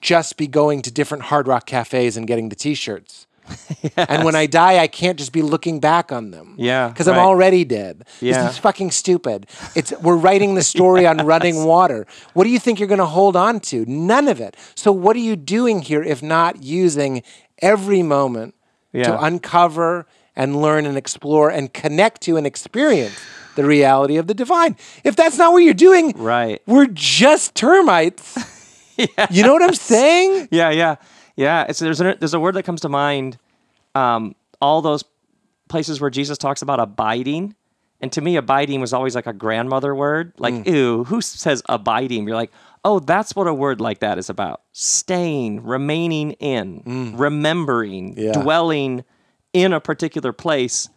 just 0.00 0.36
be 0.36 0.46
going 0.46 0.82
to 0.82 0.90
different 0.90 1.24
hard 1.24 1.46
rock 1.48 1.66
cafes 1.66 2.16
and 2.16 2.26
getting 2.26 2.48
the 2.50 2.56
t-shirts. 2.56 3.26
And 3.96 4.24
when 4.24 4.34
I 4.34 4.46
die, 4.46 4.78
I 4.78 4.86
can't 4.86 5.18
just 5.18 5.32
be 5.32 5.42
looking 5.42 5.78
back 5.78 6.10
on 6.12 6.30
them. 6.30 6.54
Yeah, 6.58 6.88
Because 6.88 7.08
I'm 7.08 7.18
already 7.18 7.64
dead. 7.64 8.04
Yeah. 8.20 8.42
This 8.44 8.52
is 8.54 8.58
fucking 8.58 8.90
stupid. 8.90 9.46
It's 9.74 9.92
we're 10.00 10.16
writing 10.16 10.54
the 10.54 10.62
story 10.62 11.06
on 11.06 11.18
running 11.26 11.64
water. 11.64 12.06
What 12.32 12.44
do 12.44 12.50
you 12.50 12.58
think 12.58 12.78
you're 12.78 12.88
going 12.88 12.98
to 13.00 13.04
hold 13.20 13.36
on 13.36 13.60
to? 13.60 13.84
None 13.86 14.28
of 14.28 14.40
it. 14.40 14.56
So 14.74 14.90
what 14.92 15.14
are 15.16 15.20
you 15.30 15.36
doing 15.36 15.82
here 15.82 16.02
if 16.02 16.22
not 16.22 16.62
using 16.62 17.22
every 17.60 18.02
moment 18.02 18.54
Yeah. 18.92 19.04
to 19.08 19.22
uncover 19.22 20.06
and 20.34 20.60
learn 20.62 20.86
and 20.86 20.96
explore 20.96 21.50
and 21.50 21.72
connect 21.72 22.22
to 22.22 22.36
and 22.38 22.46
experience 22.46 23.14
the 23.56 23.64
reality 23.64 24.16
of 24.16 24.26
the 24.26 24.34
divine? 24.34 24.76
If 25.04 25.16
that's 25.16 25.38
not 25.38 25.52
what 25.52 25.58
you're 25.58 25.74
doing, 25.74 26.12
Right. 26.16 26.60
we're 26.66 26.86
just 26.92 27.54
termites. 27.54 28.36
You 29.32 29.42
know 29.42 29.52
what 29.52 29.62
I'm 29.64 29.74
saying? 29.74 30.46
Yeah, 30.52 30.70
yeah, 30.70 30.94
yeah. 31.34 31.66
It's 31.68 31.80
there's 31.80 32.00
a, 32.00 32.14
there's 32.16 32.32
a 32.32 32.38
word 32.38 32.54
that 32.54 32.62
comes 32.62 32.80
to 32.82 32.88
mind. 32.88 33.38
Um, 33.96 34.36
all 34.62 34.82
those 34.82 35.02
places 35.68 36.00
where 36.00 36.10
Jesus 36.10 36.38
talks 36.38 36.62
about 36.62 36.78
abiding, 36.78 37.56
and 38.00 38.12
to 38.12 38.20
me, 38.20 38.36
abiding 38.36 38.80
was 38.80 38.92
always 38.92 39.16
like 39.16 39.26
a 39.26 39.32
grandmother 39.32 39.96
word. 39.96 40.32
Like, 40.38 40.54
Mm. 40.54 40.66
ew, 40.68 41.04
who 41.04 41.20
says 41.20 41.60
abiding? 41.68 42.24
You're 42.28 42.36
like, 42.36 42.52
oh, 42.84 43.00
that's 43.00 43.34
what 43.34 43.48
a 43.48 43.52
word 43.54 43.80
like 43.80 43.98
that 43.98 44.16
is 44.16 44.30
about: 44.30 44.60
staying, 44.70 45.64
remaining 45.64 46.30
in, 46.34 47.14
remembering, 47.16 48.14
Mm. 48.14 48.18
Yeah. 48.18 48.32
dwelling 48.42 49.02
in 49.52 49.72
a 49.72 49.80
particular 49.80 50.32
place, 50.32 50.88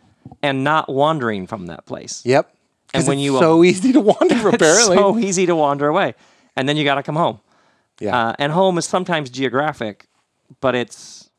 and 0.41 0.63
not 0.63 0.89
wandering 0.89 1.47
from 1.47 1.67
that 1.67 1.85
place. 1.85 2.21
Yep. 2.25 2.53
And 2.93 3.07
when 3.07 3.17
it's 3.17 3.25
you- 3.25 3.39
so 3.39 3.63
easy 3.63 3.93
to 3.93 3.99
wander, 4.01 4.49
apparently. 4.49 4.95
so 4.97 5.17
easy 5.19 5.45
to 5.45 5.55
wander 5.55 5.87
away, 5.87 6.15
and 6.55 6.67
then 6.67 6.77
you 6.77 6.83
got 6.83 6.95
to 6.95 7.03
come 7.03 7.15
home. 7.15 7.39
yeah. 7.99 8.15
Uh, 8.29 8.33
and 8.39 8.51
home 8.51 8.77
is 8.77 8.85
sometimes 8.85 9.29
geographic, 9.29 10.07
but 10.61 10.73
it's 10.75 11.29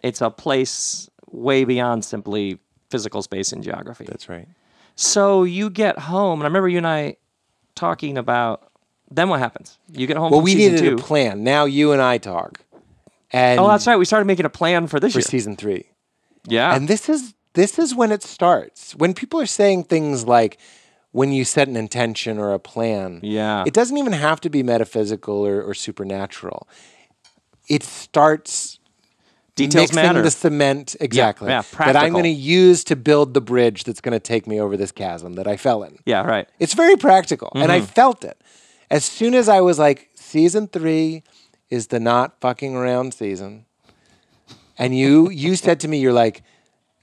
it's 0.00 0.20
a 0.20 0.30
place 0.30 1.08
way 1.30 1.64
beyond 1.64 2.04
simply 2.04 2.58
physical 2.90 3.22
space 3.22 3.52
and 3.52 3.62
geography. 3.62 4.04
That's 4.06 4.28
right. 4.28 4.48
So 4.96 5.44
you 5.44 5.70
get 5.70 5.98
home, 5.98 6.40
and 6.40 6.44
I 6.44 6.48
remember 6.48 6.68
you 6.68 6.78
and 6.78 6.86
I 6.86 7.16
talking 7.74 8.16
about. 8.18 8.70
Then 9.10 9.28
what 9.28 9.38
happens? 9.38 9.78
You 9.92 10.06
get 10.06 10.16
home. 10.16 10.32
Well, 10.32 10.40
we 10.40 10.54
needed 10.54 10.78
two. 10.80 10.94
a 10.94 10.98
plan. 10.98 11.44
Now 11.44 11.66
you 11.66 11.92
and 11.92 12.00
I 12.00 12.18
talk. 12.18 12.60
And 13.30 13.60
Oh, 13.60 13.68
that's 13.68 13.86
right. 13.86 13.96
We 13.96 14.06
started 14.06 14.24
making 14.24 14.46
a 14.46 14.50
plan 14.50 14.86
for 14.86 14.98
this 14.98 15.12
for 15.12 15.18
year. 15.18 15.24
season 15.24 15.56
three. 15.56 15.86
yeah. 16.48 16.74
And 16.74 16.88
this 16.88 17.08
is 17.08 17.34
this 17.54 17.78
is 17.78 17.94
when 17.94 18.12
it 18.12 18.22
starts. 18.22 18.94
When 18.94 19.14
people 19.14 19.40
are 19.40 19.46
saying 19.46 19.84
things 19.84 20.26
like 20.26 20.58
when 21.12 21.30
you 21.32 21.44
set 21.44 21.68
an 21.68 21.76
intention 21.76 22.38
or 22.38 22.52
a 22.52 22.58
plan. 22.58 23.20
Yeah. 23.22 23.62
It 23.66 23.72
doesn't 23.72 23.96
even 23.96 24.12
have 24.12 24.40
to 24.42 24.50
be 24.50 24.62
metaphysical 24.64 25.46
or, 25.46 25.62
or 25.62 25.72
supernatural. 25.74 26.68
It 27.68 27.82
starts 27.84 28.78
Details 29.54 29.90
mixing 29.92 30.02
matter. 30.02 30.22
the 30.22 30.32
cement 30.32 30.96
exactly 30.98 31.48
yeah, 31.48 31.62
that 31.78 31.94
I'm 31.96 32.10
going 32.12 32.24
to 32.24 32.28
use 32.30 32.82
to 32.84 32.96
build 32.96 33.34
the 33.34 33.40
bridge 33.40 33.84
that's 33.84 34.00
going 34.00 34.12
to 34.12 34.18
take 34.18 34.48
me 34.48 34.60
over 34.60 34.76
this 34.76 34.90
chasm 34.90 35.34
that 35.34 35.46
I 35.46 35.56
fell 35.56 35.84
in. 35.84 35.96
yeah. 36.04 36.22
Right. 36.22 36.48
It's 36.58 36.74
very 36.74 36.96
practical, 36.96 37.52
and 37.54 37.70
I 37.70 37.78
Mm-hmm. 37.78 37.86
felt 37.86 38.24
it. 38.24 38.36
As 38.90 39.04
soon 39.04 39.32
as 39.34 39.48
I 39.48 39.60
was 39.60 39.78
like, 39.78 40.10
season 40.16 40.66
three 40.66 41.22
is 41.70 41.86
the 41.86 42.00
not 42.00 42.40
fucking 42.40 42.74
around 42.74 43.14
season, 43.14 43.66
and 44.76 44.96
you 44.98 45.30
you 45.30 45.54
said 45.54 45.78
to 45.80 45.88
me, 45.88 45.98
you're 46.00 46.12
like, 46.12 46.42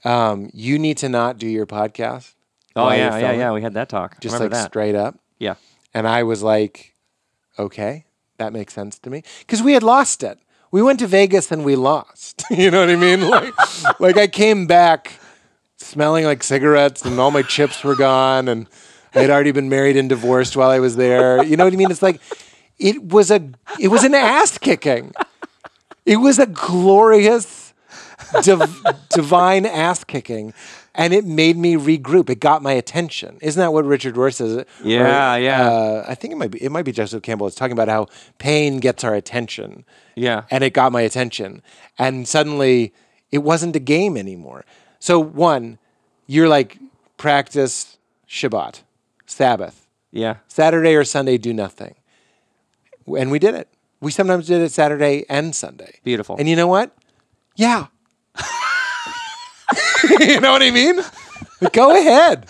um, 0.04 0.50
you 0.52 0.78
need 0.78 0.98
to 0.98 1.08
not 1.08 1.38
do 1.38 1.46
your 1.46 1.66
podcast. 1.66 2.34
Oh 2.74 2.84
while 2.84 2.96
you're 2.96 3.06
yeah, 3.06 3.14
yeah, 3.14 3.20
filming." 3.20 3.40
yeah. 3.40 3.52
We 3.52 3.62
had 3.62 3.74
that 3.74 3.88
talk. 3.88 4.20
just 4.20 4.34
Remember 4.34 4.54
like 4.54 4.62
that. 4.62 4.70
straight 4.70 4.94
up. 4.94 5.18
Yeah. 5.38 5.54
And 5.94 6.08
I 6.08 6.22
was 6.22 6.42
like, 6.42 6.94
okay, 7.58 8.06
that 8.38 8.52
makes 8.52 8.72
sense 8.72 8.98
to 9.00 9.10
me. 9.10 9.22
Because 9.40 9.62
we 9.62 9.74
had 9.74 9.82
lost 9.82 10.22
it. 10.22 10.38
We 10.70 10.82
went 10.82 10.98
to 11.00 11.06
Vegas 11.06 11.52
and 11.52 11.64
we 11.64 11.76
lost. 11.76 12.44
you 12.50 12.70
know 12.70 12.80
what 12.80 12.90
I 12.90 12.96
mean? 12.96 13.20
Like, 13.28 14.00
like 14.00 14.16
I 14.16 14.26
came 14.26 14.66
back 14.66 15.18
smelling 15.76 16.24
like 16.24 16.42
cigarettes 16.42 17.02
and 17.02 17.18
all 17.20 17.30
my 17.30 17.42
chips 17.42 17.84
were 17.84 17.94
gone 17.96 18.48
and 18.48 18.66
I 19.14 19.20
had 19.20 19.30
already 19.30 19.52
been 19.52 19.68
married 19.68 19.98
and 19.98 20.08
divorced 20.08 20.56
while 20.56 20.70
I 20.70 20.78
was 20.78 20.96
there. 20.96 21.44
You 21.44 21.56
know 21.58 21.64
what 21.64 21.72
I 21.74 21.76
mean? 21.76 21.90
It's 21.90 22.00
like 22.00 22.20
it 22.78 23.02
was 23.02 23.30
a 23.30 23.50
it 23.78 23.88
was 23.88 24.02
an 24.04 24.14
ass 24.14 24.56
kicking. 24.56 25.12
It 26.06 26.16
was 26.16 26.38
a 26.38 26.46
glorious 26.46 27.61
div- 28.42 28.84
divine 29.10 29.66
ass 29.66 30.04
kicking. 30.04 30.54
And 30.94 31.14
it 31.14 31.24
made 31.24 31.56
me 31.56 31.76
regroup. 31.76 32.28
It 32.28 32.38
got 32.40 32.62
my 32.62 32.72
attention. 32.72 33.38
Isn't 33.40 33.58
that 33.58 33.72
what 33.72 33.86
Richard 33.86 34.14
Rohr 34.14 34.32
says? 34.32 34.66
Yeah, 34.84 35.36
yeah. 35.36 35.62
Uh, 35.66 36.04
I 36.06 36.14
think 36.14 36.32
it 36.34 36.36
might 36.36 36.50
be. 36.50 36.62
It 36.62 36.70
might 36.70 36.84
be 36.84 36.92
Joseph 36.92 37.22
Campbell. 37.22 37.46
It's 37.46 37.56
talking 37.56 37.72
about 37.72 37.88
how 37.88 38.08
pain 38.38 38.78
gets 38.78 39.02
our 39.02 39.14
attention. 39.14 39.86
Yeah. 40.16 40.42
And 40.50 40.62
it 40.62 40.74
got 40.74 40.92
my 40.92 41.00
attention. 41.00 41.62
And 41.98 42.28
suddenly, 42.28 42.92
it 43.30 43.38
wasn't 43.38 43.74
a 43.74 43.78
game 43.78 44.18
anymore. 44.18 44.66
So 44.98 45.18
one, 45.18 45.78
you're 46.26 46.48
like 46.48 46.78
practice 47.16 47.96
Shabbat, 48.28 48.82
Sabbath, 49.26 49.86
Yeah. 50.10 50.36
Saturday 50.46 50.94
or 50.94 51.04
Sunday, 51.04 51.38
do 51.38 51.54
nothing. 51.54 51.94
And 53.06 53.30
we 53.30 53.38
did 53.38 53.54
it. 53.54 53.68
We 54.00 54.10
sometimes 54.10 54.46
did 54.46 54.60
it 54.60 54.72
Saturday 54.72 55.24
and 55.30 55.54
Sunday. 55.56 56.00
Beautiful. 56.04 56.36
And 56.38 56.48
you 56.48 56.56
know 56.56 56.66
what? 56.66 56.94
Yeah. 57.56 57.86
you 60.20 60.40
know 60.40 60.52
what 60.52 60.62
I 60.62 60.70
mean? 60.70 61.00
But 61.60 61.72
go 61.72 61.96
ahead. 61.96 62.46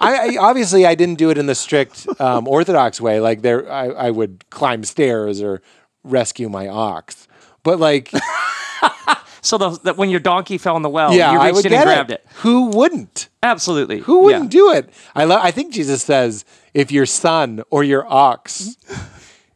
I, 0.00 0.34
I 0.34 0.36
obviously 0.38 0.84
I 0.86 0.94
didn't 0.94 1.16
do 1.16 1.30
it 1.30 1.38
in 1.38 1.46
the 1.46 1.54
strict 1.54 2.06
um, 2.20 2.46
Orthodox 2.46 3.00
way. 3.00 3.20
Like 3.20 3.42
there, 3.42 3.70
I, 3.70 3.86
I 3.86 4.10
would 4.10 4.48
climb 4.50 4.84
stairs 4.84 5.40
or 5.40 5.62
rescue 6.02 6.48
my 6.48 6.68
ox. 6.68 7.26
But 7.62 7.78
like, 7.78 8.12
So 9.44 9.58
the, 9.58 9.70
that 9.82 9.98
when 9.98 10.08
your 10.08 10.20
donkey 10.20 10.56
fell 10.56 10.74
in 10.74 10.82
the 10.82 10.88
well, 10.88 11.12
yeah, 11.12 11.32
you 11.32 11.38
I 11.38 11.52
would 11.52 11.66
in 11.66 11.70
get 11.70 11.80
and 11.80 11.86
grabbed 11.86 12.10
it. 12.10 12.26
Who 12.36 12.68
wouldn't? 12.68 13.28
Absolutely. 13.42 13.98
Who 14.00 14.20
wouldn't 14.20 14.50
do 14.50 14.72
it? 14.72 14.88
I 15.14 15.24
love. 15.24 15.40
I 15.42 15.50
think 15.50 15.70
Jesus 15.70 16.02
says, 16.02 16.46
if 16.72 16.90
your 16.90 17.04
son 17.04 17.62
or 17.68 17.84
your 17.84 18.10
ox. 18.10 18.78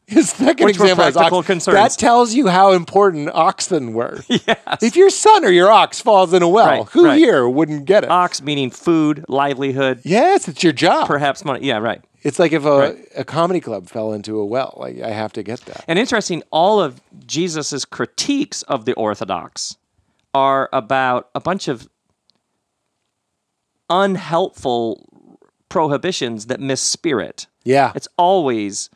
His 0.10 0.30
second 0.30 0.64
Which 0.64 0.76
example 0.76 1.04
is 1.04 1.16
ox. 1.18 1.46
concerns. 1.46 1.74
That 1.74 1.90
tells 2.00 2.32
you 2.34 2.46
how 2.48 2.72
important 2.72 3.28
oxen 3.34 3.92
were. 3.92 4.22
yes. 4.28 4.82
If 4.82 4.96
your 4.96 5.10
son 5.10 5.44
or 5.44 5.50
your 5.50 5.70
ox 5.70 6.00
falls 6.00 6.32
in 6.32 6.42
a 6.42 6.48
well, 6.48 6.66
Right, 6.66 6.88
who 6.88 7.04
right. 7.04 7.18
here 7.18 7.46
wouldn't 7.46 7.84
get 7.84 8.04
it? 8.04 8.10
Ox 8.10 8.40
meaning 8.40 8.70
food, 8.70 9.24
livelihood, 9.28 10.00
yes, 10.04 10.48
it's 10.48 10.64
your 10.64 10.72
job. 10.72 11.06
perhaps 11.06 11.44
money. 11.44 11.66
Yeah, 11.66 11.76
right. 11.76 12.00
It's 12.22 12.38
like 12.38 12.52
if 12.52 12.64
a, 12.64 12.78
Right. 12.78 12.98
a 13.16 13.24
comedy 13.24 13.60
club 13.60 13.88
fell 13.88 14.12
into 14.14 14.38
a 14.40 14.46
well. 14.46 14.74
Like 14.78 15.00
I 15.02 15.10
have 15.10 15.32
to 15.34 15.42
get 15.42 15.60
that. 15.66 15.84
And 15.86 15.98
interesting, 15.98 16.42
all 16.50 16.80
of 16.80 17.00
Jesus's 17.26 17.84
critiques 17.84 18.62
of 18.62 18.86
the 18.86 18.94
Orthodox 18.94 19.76
are 20.34 20.70
about 20.72 21.28
a 21.34 21.40
bunch 21.40 21.68
of 21.68 21.86
unhelpful 23.90 25.06
prohibitions 25.68 26.46
that 26.46 26.60
miss 26.60 26.80
spirit. 26.80 27.46
Yeah. 27.64 27.92
It's 27.94 28.08
always 28.16 28.90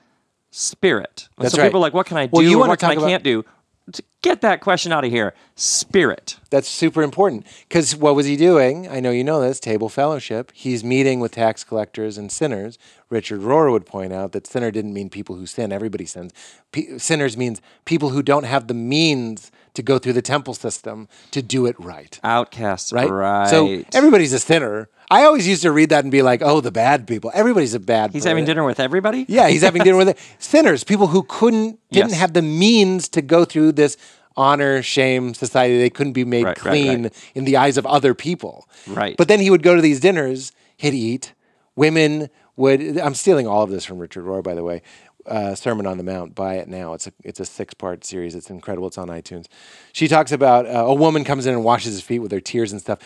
spirit. 0.52 1.28
That's 1.38 1.54
so 1.54 1.60
right. 1.60 1.66
people 1.68 1.80
are 1.80 1.82
like, 1.82 1.94
what 1.94 2.06
can 2.06 2.16
I 2.16 2.26
do? 2.26 2.30
Well, 2.32 2.42
you 2.42 2.58
what 2.60 2.78
can 2.78 2.90
I 2.90 2.94
about- 2.94 3.08
can't 3.08 3.24
do? 3.24 3.44
To 3.92 4.02
Get 4.22 4.42
that 4.42 4.60
question 4.60 4.92
out 4.92 5.04
of 5.04 5.10
here. 5.10 5.34
Spirit. 5.56 6.38
That's 6.50 6.68
super 6.68 7.02
important. 7.02 7.44
Because 7.68 7.96
what 7.96 8.14
was 8.14 8.26
he 8.26 8.36
doing? 8.36 8.88
I 8.88 9.00
know 9.00 9.10
you 9.10 9.24
know 9.24 9.40
this 9.40 9.58
table 9.58 9.88
fellowship. 9.88 10.52
He's 10.54 10.84
meeting 10.84 11.18
with 11.18 11.32
tax 11.32 11.64
collectors 11.64 12.16
and 12.16 12.30
sinners. 12.30 12.78
Richard 13.10 13.40
Rohr 13.40 13.72
would 13.72 13.84
point 13.84 14.12
out 14.12 14.30
that 14.32 14.46
sinner 14.46 14.70
didn't 14.70 14.94
mean 14.94 15.10
people 15.10 15.34
who 15.34 15.46
sin. 15.46 15.72
Everybody 15.72 16.06
sins. 16.06 16.32
P- 16.70 16.96
sinners 17.00 17.36
means 17.36 17.60
people 17.84 18.10
who 18.10 18.22
don't 18.22 18.44
have 18.44 18.68
the 18.68 18.74
means 18.74 19.50
to 19.74 19.82
go 19.82 19.98
through 19.98 20.12
the 20.14 20.22
temple 20.22 20.54
system 20.54 21.08
to 21.30 21.42
do 21.42 21.66
it 21.66 21.76
right. 21.78 22.18
Outcasts. 22.22 22.92
Right? 22.92 23.08
Right. 23.10 23.48
So 23.48 23.82
everybody's 23.94 24.32
a 24.32 24.38
sinner. 24.38 24.88
I 25.10 25.24
always 25.24 25.46
used 25.46 25.62
to 25.62 25.72
read 25.72 25.90
that 25.90 26.04
and 26.04 26.10
be 26.10 26.22
like, 26.22 26.40
oh, 26.42 26.60
the 26.60 26.70
bad 26.70 27.06
people. 27.06 27.30
Everybody's 27.34 27.74
a 27.74 27.80
bad 27.80 28.12
He's 28.12 28.24
having 28.24 28.44
dinner 28.46 28.64
with 28.64 28.80
everybody? 28.80 29.26
Yeah, 29.28 29.48
he's 29.48 29.62
having 29.62 29.82
dinner 29.82 29.96
with 29.98 30.08
it. 30.14 30.18
sinners, 30.38 30.84
people 30.84 31.08
who 31.08 31.22
couldn't 31.24 31.78
didn't 31.90 32.10
Yes. 32.10 32.18
have 32.20 32.32
the 32.32 32.42
means 32.42 33.08
to 33.10 33.20
go 33.22 33.44
through 33.44 33.72
this 33.72 33.96
honor 34.36 34.82
shame 34.82 35.34
society. 35.34 35.76
They 35.78 35.90
couldn't 35.90 36.14
be 36.14 36.24
made 36.24 36.44
Right, 36.44 36.56
right, 36.64 36.70
clean 36.72 37.02
right. 37.04 37.30
in 37.34 37.44
the 37.44 37.58
eyes 37.58 37.76
of 37.76 37.84
other 37.84 38.14
people. 38.14 38.66
Right. 38.86 39.14
But 39.16 39.28
then 39.28 39.40
he 39.40 39.50
would 39.50 39.62
go 39.62 39.74
to 39.76 39.82
these 39.82 40.00
dinners. 40.00 40.52
He'd 40.78 40.94
eat. 40.94 41.34
Women 41.76 42.30
would. 42.56 42.98
I'm 42.98 43.14
stealing 43.14 43.46
all 43.46 43.62
of 43.62 43.70
this 43.70 43.84
from 43.84 43.98
Richard 43.98 44.24
Rohr, 44.24 44.42
by 44.42 44.54
the 44.54 44.64
way. 44.64 44.80
Uh, 45.26 45.54
Sermon 45.54 45.86
on 45.86 45.98
the 45.98 46.04
Mount. 46.04 46.34
Buy 46.34 46.54
it 46.56 46.68
now. 46.68 46.94
It's 46.94 47.06
a 47.06 47.12
it's 47.22 47.40
a 47.40 47.44
six 47.44 47.74
part 47.74 48.04
series. 48.04 48.34
It's 48.34 48.50
incredible. 48.50 48.88
It's 48.88 48.98
on 48.98 49.08
iTunes. 49.08 49.46
She 49.92 50.08
talks 50.08 50.32
about 50.32 50.66
uh, 50.66 50.84
a 50.86 50.94
woman 50.94 51.24
comes 51.24 51.46
in 51.46 51.54
and 51.54 51.64
washes 51.64 51.92
his 51.94 52.02
feet 52.02 52.18
with 52.18 52.32
her 52.32 52.40
tears 52.40 52.72
and 52.72 52.80
stuff. 52.80 52.98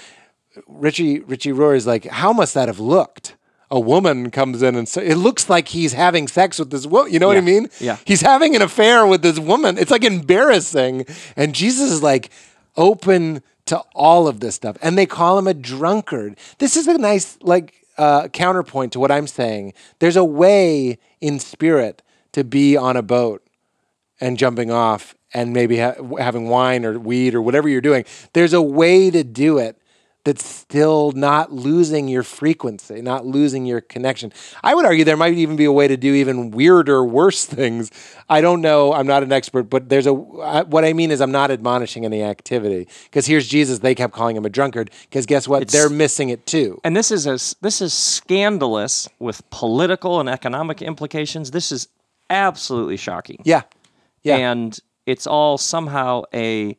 Richie 0.66 1.20
Richie 1.20 1.52
Rohr 1.52 1.76
is 1.76 1.86
like, 1.86 2.06
how 2.06 2.32
must 2.32 2.54
that 2.54 2.68
have 2.68 2.80
looked? 2.80 3.36
A 3.70 3.80
woman 3.80 4.30
comes 4.30 4.62
in 4.62 4.76
and 4.76 4.88
so, 4.88 5.00
it 5.00 5.16
looks 5.16 5.50
like 5.50 5.68
he's 5.68 5.92
having 5.92 6.28
sex 6.28 6.58
with 6.58 6.70
this 6.70 6.86
woman. 6.86 7.12
You 7.12 7.18
know 7.18 7.26
what 7.26 7.36
I 7.36 7.40
mean? 7.40 7.68
Yeah. 7.80 7.98
He's 8.04 8.20
having 8.20 8.54
an 8.54 8.62
affair 8.62 9.04
with 9.06 9.22
this 9.22 9.40
woman. 9.40 9.76
It's 9.76 9.90
like 9.90 10.04
embarrassing. 10.04 11.04
And 11.34 11.52
Jesus 11.52 11.90
is 11.90 12.00
like 12.02 12.30
open 12.76 13.42
to 13.66 13.78
all 13.94 14.28
of 14.28 14.38
this 14.38 14.54
stuff. 14.54 14.76
And 14.80 14.96
they 14.96 15.06
call 15.06 15.36
him 15.36 15.48
a 15.48 15.54
drunkard. 15.54 16.38
This 16.58 16.76
is 16.76 16.86
a 16.86 16.96
nice 16.96 17.38
like 17.42 17.84
uh, 17.98 18.28
counterpoint 18.28 18.92
to 18.92 19.00
what 19.00 19.10
I'm 19.10 19.26
saying. 19.26 19.74
There's 19.98 20.16
a 20.16 20.24
way 20.24 20.98
in 21.20 21.40
spirit 21.40 22.02
to 22.36 22.44
be 22.44 22.76
on 22.76 22.98
a 22.98 23.02
boat 23.02 23.42
and 24.20 24.36
jumping 24.36 24.70
off 24.70 25.14
and 25.32 25.54
maybe 25.54 25.78
ha- 25.78 25.94
having 26.18 26.50
wine 26.50 26.84
or 26.84 26.98
weed 26.98 27.34
or 27.34 27.40
whatever 27.40 27.66
you're 27.66 27.80
doing. 27.80 28.04
There's 28.34 28.52
a 28.52 28.60
way 28.60 29.10
to 29.10 29.24
do 29.24 29.56
it 29.56 29.78
that's 30.24 30.44
still 30.44 31.12
not 31.12 31.50
losing 31.50 32.08
your 32.08 32.22
frequency, 32.22 33.00
not 33.00 33.24
losing 33.24 33.64
your 33.64 33.80
connection. 33.80 34.30
I 34.62 34.74
would 34.74 34.84
argue 34.84 35.02
there 35.04 35.16
might 35.16 35.32
even 35.34 35.56
be 35.56 35.64
a 35.64 35.72
way 35.72 35.88
to 35.88 35.96
do 35.96 36.12
even 36.12 36.50
weirder, 36.50 37.02
worse 37.06 37.46
things. 37.58 37.90
I 38.28 38.42
don't 38.42 38.60
know. 38.60 38.92
I'm 38.92 39.06
not 39.06 39.22
an 39.22 39.32
expert, 39.32 39.64
but 39.64 39.88
there's 39.88 40.06
a. 40.06 40.10
I- 40.42 40.64
What 40.64 40.84
I 40.84 40.92
mean 40.92 41.10
is, 41.10 41.22
I'm 41.22 41.32
not 41.32 41.50
admonishing 41.50 42.04
any 42.04 42.22
activity 42.22 42.86
because 43.04 43.24
here's 43.24 43.48
Jesus. 43.48 43.78
They 43.78 43.94
kept 43.94 44.12
calling 44.12 44.36
him 44.36 44.44
a 44.44 44.50
drunkard 44.50 44.90
because 45.08 45.24
guess 45.24 45.48
what? 45.48 45.68
They're 45.68 45.88
missing 45.88 46.28
it 46.28 46.44
too. 46.44 46.80
And 46.84 46.94
this 46.94 47.10
is 47.10 47.26
a, 47.26 47.38
this 47.62 47.80
is 47.80 47.94
scandalous 47.94 49.08
with 49.18 49.48
political 49.48 50.20
and 50.20 50.28
economic 50.28 50.82
implications. 50.82 51.52
This 51.52 51.72
is 51.72 51.88
absolutely 52.30 52.96
shocking. 52.96 53.40
Yeah, 53.44 53.62
yeah. 54.22 54.36
And 54.36 54.78
it's 55.06 55.26
all 55.26 55.58
somehow 55.58 56.22
a 56.34 56.76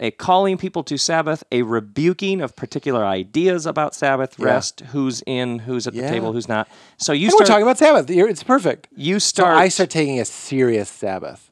a 0.00 0.12
calling 0.12 0.56
people 0.56 0.84
to 0.84 0.96
Sabbath, 0.96 1.42
a 1.50 1.62
rebuking 1.62 2.40
of 2.40 2.54
particular 2.54 3.04
ideas 3.04 3.66
about 3.66 3.96
Sabbath 3.96 4.38
rest, 4.38 4.80
who's 4.92 5.22
in, 5.26 5.58
who's 5.60 5.88
at 5.88 5.92
the 5.92 6.00
Yeah. 6.02 6.08
table, 6.10 6.32
who's 6.32 6.48
not. 6.48 6.68
So 6.98 7.12
you 7.12 7.26
and 7.26 7.32
we're 7.32 7.44
start 7.44 7.48
talking 7.48 7.62
about 7.64 7.78
Sabbath. 7.78 8.08
It's 8.08 8.44
perfect. 8.44 8.86
you 8.94 9.18
So 9.18 9.26
start 9.28 9.56
I 9.58 9.68
start 9.68 9.90
taking 9.90 10.20
a 10.20 10.24
serious 10.24 10.88
Sabbath. 10.88 11.50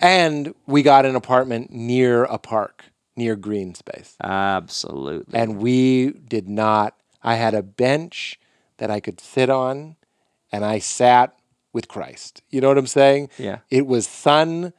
And 0.00 0.54
we 0.66 0.82
got 0.82 1.06
an 1.06 1.14
apartment 1.16 1.70
near 1.70 2.24
a 2.24 2.36
park, 2.36 2.84
near 3.16 3.36
green 3.36 3.74
space. 3.74 4.16
absolutely. 4.22 5.38
And 5.38 5.58
we 5.58 6.10
did 6.10 6.48
not, 6.48 6.96
I 7.22 7.36
had 7.36 7.54
a 7.54 7.62
bench 7.62 8.38
that 8.78 8.90
I 8.90 8.98
could 9.00 9.20
sit 9.20 9.48
on, 9.48 9.96
and 10.50 10.64
I 10.64 10.78
sat 10.80 11.38
with 11.72 11.88
Christ. 11.88 12.42
You 12.50 12.60
know 12.60 12.68
what 12.68 12.78
I'm 12.78 12.86
saying? 12.86 13.30
Yeah. 13.38 13.58
It 13.70 13.86
was 13.86 14.06
sun 14.06 14.72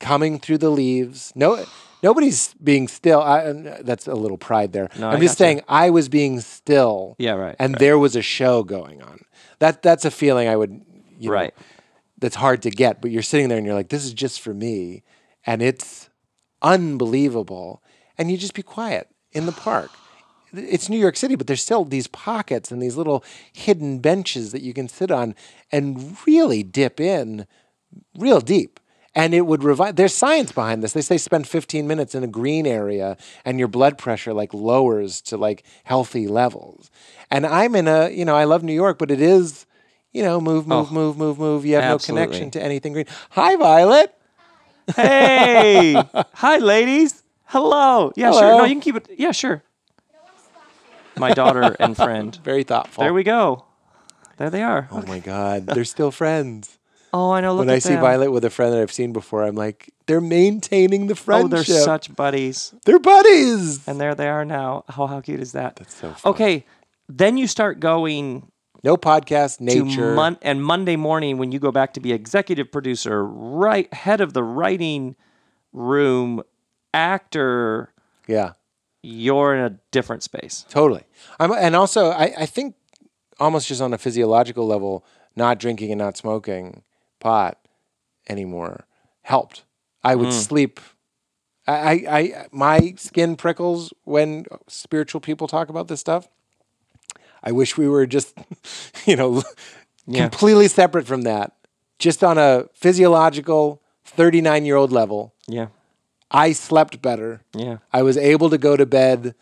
coming 0.00 0.38
through 0.38 0.58
the 0.58 0.70
leaves. 0.70 1.32
No, 1.34 1.64
nobody's 2.02 2.54
being 2.62 2.88
still. 2.88 3.20
I, 3.20 3.52
that's 3.82 4.06
a 4.06 4.14
little 4.14 4.38
pride 4.38 4.72
there. 4.72 4.88
No, 4.98 5.08
I'm 5.10 5.16
I 5.16 5.20
just 5.20 5.38
saying 5.38 5.62
I 5.68 5.90
was 5.90 6.08
being 6.08 6.40
still. 6.40 7.16
Yeah, 7.18 7.32
right, 7.32 7.56
And 7.58 7.74
right. 7.74 7.80
there 7.80 7.98
was 7.98 8.14
a 8.16 8.22
show 8.22 8.62
going 8.62 9.02
on. 9.02 9.20
That 9.58 9.82
that's 9.82 10.04
a 10.04 10.10
feeling 10.10 10.48
I 10.48 10.56
would. 10.56 10.80
You 11.18 11.30
know, 11.30 11.34
Right. 11.34 11.54
that's 12.18 12.36
hard 12.36 12.62
to 12.62 12.70
get, 12.70 13.00
but 13.02 13.10
you're 13.10 13.22
sitting 13.22 13.48
there 13.48 13.58
and 13.58 13.66
you're 13.66 13.74
like, 13.74 13.88
this 13.88 14.04
is 14.04 14.14
just 14.14 14.40
for 14.40 14.54
me. 14.54 15.02
And 15.44 15.60
it's 15.62 16.08
unbelievable. 16.62 17.82
And 18.16 18.30
you 18.30 18.36
just 18.36 18.54
be 18.54 18.62
quiet 18.62 19.08
in 19.32 19.46
the 19.46 19.52
park. 19.52 19.90
It's 20.52 20.88
New 20.88 20.98
York 20.98 21.16
City, 21.16 21.34
but 21.34 21.46
there's 21.46 21.62
still 21.62 21.84
these 21.84 22.06
pockets 22.06 22.70
and 22.70 22.80
these 22.82 22.96
little 22.96 23.22
hidden 23.52 23.98
benches 23.98 24.52
that 24.52 24.62
you 24.62 24.72
can 24.72 24.88
sit 24.88 25.10
on 25.10 25.34
and 25.70 26.16
really 26.26 26.62
dip 26.62 27.00
in 27.00 27.46
real 28.18 28.40
deep. 28.40 28.80
And 29.14 29.34
it 29.34 29.46
would 29.46 29.64
revive. 29.64 29.96
There's 29.96 30.14
science 30.14 30.52
behind 30.52 30.82
this. 30.82 30.92
They 30.92 31.00
say 31.00 31.18
spend 31.18 31.48
15 31.48 31.88
minutes 31.88 32.14
in 32.14 32.22
a 32.22 32.28
green 32.28 32.66
area 32.66 33.16
and 33.44 33.58
your 33.58 33.66
blood 33.66 33.98
pressure 33.98 34.32
like 34.32 34.54
lowers 34.54 35.20
to 35.22 35.36
like 35.36 35.64
healthy 35.84 36.28
levels. 36.28 36.90
And 37.30 37.44
I'm 37.44 37.74
in 37.74 37.88
a, 37.88 38.10
you 38.10 38.24
know, 38.24 38.36
I 38.36 38.44
love 38.44 38.62
New 38.62 38.74
York, 38.74 38.96
but 38.98 39.10
it 39.10 39.20
is, 39.20 39.66
you 40.12 40.22
know, 40.22 40.40
move, 40.40 40.68
move, 40.68 40.88
Oh, 40.90 40.94
move, 40.94 41.18
move, 41.18 41.38
move. 41.38 41.66
You 41.66 41.76
have 41.76 41.84
no 41.84 41.98
connection 41.98 42.50
to 42.52 42.62
anything 42.62 42.92
green. 42.92 43.06
Hi, 43.30 43.56
Violet. 43.56 44.14
hey, 44.94 46.00
hi, 46.34 46.58
ladies. 46.58 47.22
Hello. 47.46 48.12
Yeah, 48.14 48.30
sure. 48.32 48.58
No, 48.58 48.64
you 48.64 48.74
can 48.74 48.80
keep 48.80 48.96
it. 48.96 49.08
Yeah, 49.18 49.32
sure. 49.32 49.62
My 51.18 51.32
daughter 51.32 51.76
and 51.80 51.96
friend. 52.04 52.34
Very 52.44 52.62
thoughtful. 52.64 53.02
There 53.04 53.14
we 53.14 53.22
go. 53.24 53.64
There 54.36 54.50
they 54.50 54.62
are. 54.62 54.88
oh 54.92 55.02
my 55.06 55.18
God, 55.18 55.66
they're 55.66 55.84
still 55.84 56.10
friends. 56.10 56.74
Oh, 57.10 57.30
I 57.30 57.40
know. 57.40 57.52
Look 57.54 57.60
when 57.60 57.70
at 57.70 57.76
I 57.76 57.78
see 57.78 57.94
them. 57.94 58.02
Violet 58.02 58.30
with 58.30 58.44
a 58.44 58.50
friend 58.50 58.70
that 58.74 58.82
I've 58.82 58.92
seen 58.92 59.14
before, 59.14 59.42
I'm 59.42 59.54
like, 59.54 59.90
they're 60.06 60.20
maintaining 60.20 61.06
the 61.06 61.14
Oh, 61.14 61.16
friendship. 61.16 61.50
they're 61.66 61.80
such 61.80 62.14
buddies. 62.14 62.74
They're 62.84 62.98
buddies. 62.98 63.88
And 63.88 63.98
there 63.98 64.14
they 64.14 64.28
are 64.28 64.44
now. 64.44 64.84
How 64.90 65.06
how 65.06 65.22
cute 65.22 65.40
is 65.40 65.52
that? 65.52 65.76
That's 65.76 65.94
so 65.94 66.10
fun. 66.12 66.30
Okay, 66.34 66.66
then 67.08 67.38
you 67.38 67.46
start 67.46 67.80
going 67.80 68.52
No 68.84 68.98
podcast, 68.98 69.58
nature. 69.58 70.12
mon- 70.12 70.36
and 70.42 70.62
Monday 70.62 70.96
morning 70.96 71.38
when 71.38 71.50
you 71.50 71.58
go 71.58 71.72
back 71.72 71.94
to 71.94 72.00
be 72.00 72.12
executive 72.12 72.70
producer, 72.70 73.24
right 73.24 73.90
head 73.94 74.20
of 74.20 74.34
the 74.34 74.42
writing 74.44 75.16
room, 75.72 76.42
actor, 76.92 77.90
yeah. 78.26 78.52
You're 79.02 79.54
in 79.54 79.64
a 79.64 79.78
different 79.90 80.22
space. 80.22 80.64
Totally. 80.68 81.04
I'm, 81.38 81.52
and 81.52 81.76
also, 81.76 82.10
I, 82.10 82.32
I 82.38 82.46
think 82.46 82.74
almost 83.38 83.68
just 83.68 83.80
on 83.80 83.94
a 83.94 83.98
physiological 83.98 84.66
level, 84.66 85.04
not 85.36 85.58
drinking 85.58 85.92
and 85.92 85.98
not 85.98 86.16
smoking 86.16 86.82
pot 87.20 87.58
anymore 88.28 88.86
helped. 89.22 89.64
I 90.02 90.14
would 90.14 90.28
mm. 90.28 90.32
sleep. 90.32 90.80
I, 91.66 91.72
I, 91.74 92.18
I, 92.18 92.46
my 92.50 92.94
skin 92.96 93.36
prickles 93.36 93.92
when 94.04 94.46
spiritual 94.68 95.20
people 95.20 95.46
talk 95.46 95.68
about 95.68 95.88
this 95.88 96.00
stuff. 96.00 96.28
I 97.42 97.52
wish 97.52 97.76
we 97.76 97.88
were 97.88 98.06
just, 98.06 98.36
you 99.06 99.16
know, 99.16 99.42
Yeah. 100.06 100.28
completely 100.28 100.68
separate 100.68 101.06
from 101.06 101.22
that. 101.22 101.52
Just 101.98 102.24
on 102.24 102.38
a 102.38 102.68
physiological 102.74 103.82
39 104.04 104.64
year 104.64 104.76
old 104.76 104.90
level, 104.92 105.34
Yeah, 105.46 105.66
I 106.30 106.52
slept 106.52 107.00
better. 107.00 107.42
yeah. 107.54 107.78
I 107.92 108.02
was 108.02 108.16
able 108.16 108.50
to 108.50 108.58
go 108.58 108.76
to 108.76 108.84
bed 108.86 109.34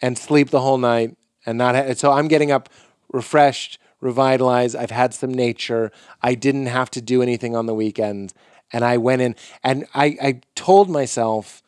and 0.00 0.16
sleep 0.16 0.50
the 0.50 0.60
whole 0.60 0.78
night 0.78 1.16
and 1.44 1.58
not 1.58 1.74
ha- 1.74 1.94
so 1.94 2.12
I'm 2.12 2.28
getting 2.28 2.52
up 2.52 2.68
refreshed, 3.12 3.78
revitalized. 4.00 4.76
I've 4.76 4.90
had 4.92 5.12
some 5.14 5.32
nature. 5.34 5.90
I 6.22 6.34
didn't 6.34 6.66
have 6.66 6.90
to 6.92 7.00
do 7.00 7.22
anything 7.22 7.56
on 7.56 7.66
the 7.66 7.74
weekends 7.74 8.34
and 8.72 8.84
I 8.84 8.98
went 8.98 9.22
in 9.22 9.34
and 9.64 9.86
I 9.94 10.16
I 10.22 10.40
told 10.54 10.88
myself 10.90 11.62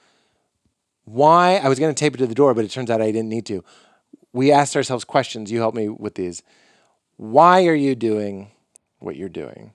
why 1.05 1.57
I 1.57 1.69
was 1.69 1.79
going 1.79 1.93
to 1.93 1.99
tape 1.99 2.15
it 2.15 2.19
to 2.19 2.27
the 2.27 2.35
door 2.35 2.55
but 2.55 2.65
it 2.65 2.71
turns 2.71 2.91
out 2.91 3.01
I 3.03 3.07
didn't 3.11 3.29
need 3.31 3.47
to. 3.47 3.65
We 4.33 4.53
asked 4.53 4.77
ourselves 4.77 5.05
questions. 5.05 5.51
You 5.51 5.59
helped 5.59 5.77
me 5.77 5.89
with 5.89 6.15
these. 6.15 6.43
Why 7.17 7.67
are 7.67 7.75
you 7.75 7.95
doing 7.95 8.53
what 9.01 9.17
you're 9.17 9.29
doing? 9.29 9.73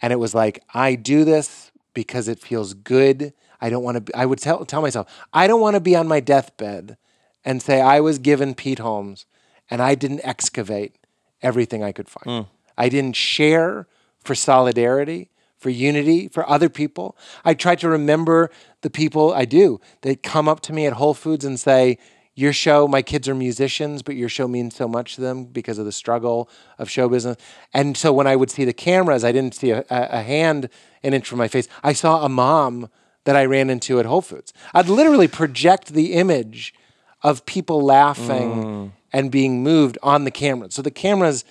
And 0.00 0.12
it 0.12 0.16
was 0.16 0.34
like, 0.34 0.62
I 0.72 0.94
do 0.94 1.24
this 1.24 1.72
because 1.94 2.28
it 2.28 2.38
feels 2.38 2.74
good. 2.74 3.32
I 3.60 3.70
don't 3.70 3.82
want 3.82 3.96
to 3.96 4.00
be, 4.00 4.14
I 4.14 4.26
would 4.26 4.38
tell, 4.38 4.64
tell 4.64 4.82
myself, 4.82 5.08
I 5.32 5.46
don't 5.46 5.60
want 5.60 5.74
to 5.74 5.80
be 5.80 5.96
on 5.96 6.08
my 6.08 6.20
deathbed 6.20 6.96
and 7.44 7.62
say, 7.62 7.80
I 7.80 8.00
was 8.00 8.18
given 8.18 8.54
Pete 8.54 8.78
Holmes 8.78 9.26
and 9.70 9.82
I 9.82 9.94
didn't 9.94 10.20
excavate 10.24 10.96
everything 11.42 11.82
I 11.82 11.92
could 11.92 12.08
find. 12.08 12.44
Hmm. 12.44 12.50
I 12.76 12.88
didn't 12.88 13.16
share 13.16 13.86
for 14.22 14.34
solidarity, 14.34 15.30
for 15.56 15.70
unity, 15.70 16.28
for 16.28 16.48
other 16.48 16.68
people. 16.68 17.16
I 17.44 17.54
try 17.54 17.74
to 17.76 17.88
remember 17.88 18.50
the 18.82 18.90
people 18.90 19.32
I 19.32 19.44
do. 19.44 19.80
They 20.02 20.14
come 20.14 20.48
up 20.48 20.60
to 20.62 20.72
me 20.72 20.86
at 20.86 20.94
Whole 20.94 21.14
Foods 21.14 21.44
and 21.44 21.58
say, 21.58 21.98
your 22.38 22.52
show, 22.52 22.86
my 22.86 23.02
kids 23.02 23.28
are 23.28 23.34
musicians, 23.34 24.00
but 24.00 24.14
your 24.14 24.28
show 24.28 24.46
means 24.46 24.76
so 24.76 24.86
much 24.86 25.16
to 25.16 25.20
them 25.20 25.46
because 25.46 25.76
of 25.76 25.86
the 25.86 25.90
struggle 25.90 26.48
of 26.78 26.88
show 26.88 27.08
business. 27.08 27.36
And 27.74 27.96
so 27.96 28.12
when 28.12 28.28
I 28.28 28.36
would 28.36 28.48
see 28.48 28.64
the 28.64 28.72
cameras, 28.72 29.24
I 29.24 29.32
didn't 29.32 29.56
see 29.56 29.72
a, 29.72 29.84
a 29.90 30.22
hand 30.22 30.68
an 31.02 31.14
inch 31.14 31.26
from 31.26 31.38
my 31.38 31.48
face. 31.48 31.66
I 31.82 31.92
saw 31.92 32.24
a 32.24 32.28
mom 32.28 32.90
that 33.24 33.36
I 33.36 33.44
ran 33.44 33.70
into 33.70 34.00
at 34.00 34.06
Whole 34.06 34.22
Foods. 34.22 34.52
I'd 34.74 34.88
literally 34.88 35.28
project 35.28 35.88
the 35.88 36.14
image 36.14 36.74
of 37.22 37.44
people 37.46 37.82
laughing 37.82 38.54
mm. 38.54 38.90
and 39.12 39.30
being 39.30 39.62
moved 39.62 39.98
on 40.02 40.24
the 40.24 40.30
camera. 40.30 40.70
So 40.70 40.82
the 40.82 40.90
cameras, 40.90 41.44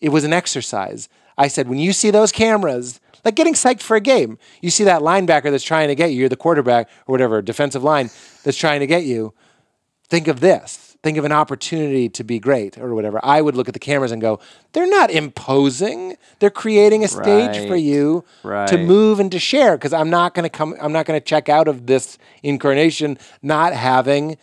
it 0.00 0.10
was 0.10 0.24
an 0.24 0.32
exercise. 0.32 1.08
I 1.38 1.48
said, 1.48 1.68
when 1.68 1.78
you 1.78 1.92
see 1.92 2.10
those 2.10 2.32
cameras, 2.32 3.00
like 3.24 3.36
getting 3.36 3.54
psyched 3.54 3.82
for 3.82 3.96
a 3.96 4.00
game, 4.00 4.38
you 4.60 4.70
see 4.70 4.84
that 4.84 5.00
linebacker 5.00 5.50
that's 5.50 5.64
trying 5.64 5.88
to 5.88 5.94
get 5.94 6.10
you, 6.10 6.20
you're 6.20 6.28
the 6.28 6.36
quarterback 6.36 6.88
or 7.06 7.12
whatever, 7.12 7.40
defensive 7.40 7.82
line 7.82 8.10
that's 8.42 8.58
trying 8.58 8.80
to 8.80 8.86
get 8.86 9.04
you. 9.04 9.32
Think 10.12 10.28
of 10.28 10.40
this. 10.40 10.94
Think 11.02 11.16
of 11.16 11.24
an 11.24 11.32
opportunity 11.32 12.10
to 12.10 12.22
be 12.22 12.38
great 12.38 12.76
or 12.76 12.94
whatever. 12.94 13.18
I 13.24 13.40
would 13.40 13.56
look 13.56 13.66
at 13.66 13.72
the 13.72 13.80
cameras 13.80 14.12
and 14.12 14.20
go, 14.20 14.40
they're 14.74 14.86
not 14.86 15.10
imposing. 15.10 16.18
They're 16.38 16.50
creating 16.50 17.02
a 17.02 17.08
stage 17.08 17.66
for 17.66 17.72
Right. 17.72 17.76
you 17.82 18.22
to 18.44 18.76
move 18.76 19.20
and 19.20 19.32
to 19.32 19.38
share 19.38 19.78
because 19.78 19.94
I'm 19.94 20.10
not 20.10 20.34
going 20.34 20.42
to 20.42 20.50
come 20.50 20.74
I'm 20.82 20.92
not 20.92 21.06
going 21.06 21.18
to 21.18 21.24
check 21.24 21.48
out 21.48 21.66
of 21.66 21.86
this 21.86 22.18
incarnation 22.42 23.16
not 23.40 23.72
having 23.72 24.36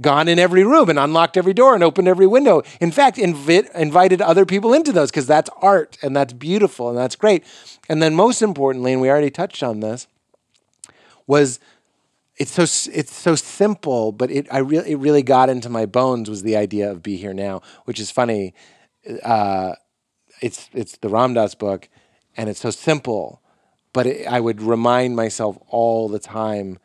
gone 0.00 0.28
in 0.28 0.38
every 0.38 0.64
room 0.64 0.88
and 0.88 0.98
unlocked 0.98 1.36
every 1.36 1.52
door 1.52 1.74
and 1.74 1.84
opened 1.84 2.08
every 2.08 2.26
window. 2.26 2.62
In 2.80 2.90
fact, 2.90 3.18
invi- 3.18 3.70
invited 3.74 4.22
other 4.22 4.46
people 4.46 4.72
into 4.72 4.92
those 4.92 5.10
because 5.10 5.26
that's 5.26 5.50
art 5.60 5.98
and 6.02 6.16
that's 6.16 6.32
beautiful 6.32 6.88
and 6.88 6.96
that's 6.96 7.16
great. 7.16 7.44
And 7.86 8.02
then 8.02 8.14
most 8.14 8.40
importantly, 8.40 8.94
and 8.94 9.02
we 9.02 9.10
already 9.10 9.30
touched 9.30 9.62
on 9.62 9.80
this, 9.80 10.06
was 11.26 11.60
it's 12.42 12.50
so 12.50 12.90
it's 12.92 13.14
so 13.14 13.36
simple, 13.36 14.10
but 14.10 14.28
it 14.28 14.48
I 14.50 14.58
really 14.58 14.90
it 14.90 14.96
really 14.96 15.22
got 15.22 15.48
into 15.48 15.68
my 15.68 15.86
bones 15.86 16.28
was 16.28 16.42
the 16.42 16.56
idea 16.56 16.90
of 16.90 17.00
be 17.00 17.16
here 17.16 17.32
now, 17.32 17.62
which 17.84 18.00
is 18.00 18.10
funny. 18.10 18.52
Uh, 19.22 19.74
it's 20.40 20.68
it's 20.72 20.96
the 20.96 21.08
Ram 21.08 21.34
Dass 21.34 21.54
book, 21.54 21.88
and 22.36 22.50
it's 22.50 22.58
so 22.58 22.70
simple, 22.70 23.40
but 23.92 24.06
it, 24.06 24.26
I 24.26 24.40
would 24.40 24.60
remind 24.60 25.14
myself 25.14 25.56
all 25.68 26.08
the 26.08 26.18
time, 26.18 26.80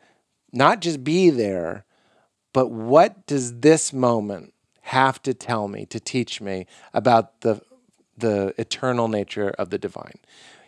not 0.52 0.80
just 0.80 1.02
be 1.02 1.28
there, 1.28 1.84
but 2.52 2.70
what 2.70 3.26
does 3.26 3.58
this 3.58 3.92
moment 3.92 4.54
have 4.82 5.20
to 5.22 5.34
tell 5.34 5.66
me 5.66 5.86
to 5.86 5.98
teach 5.98 6.40
me 6.40 6.66
about 6.94 7.40
the 7.40 7.60
the 8.16 8.54
eternal 8.58 9.08
nature 9.08 9.50
of 9.58 9.70
the 9.70 9.78
divine? 9.78 10.20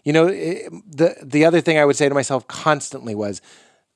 You 0.02 0.14
know, 0.14 0.26
it, 0.26 0.68
the 0.84 1.14
the 1.22 1.44
other 1.44 1.60
thing 1.60 1.78
I 1.78 1.84
would 1.84 1.96
say 1.96 2.08
to 2.08 2.14
myself 2.14 2.48
constantly 2.48 3.14
was 3.14 3.40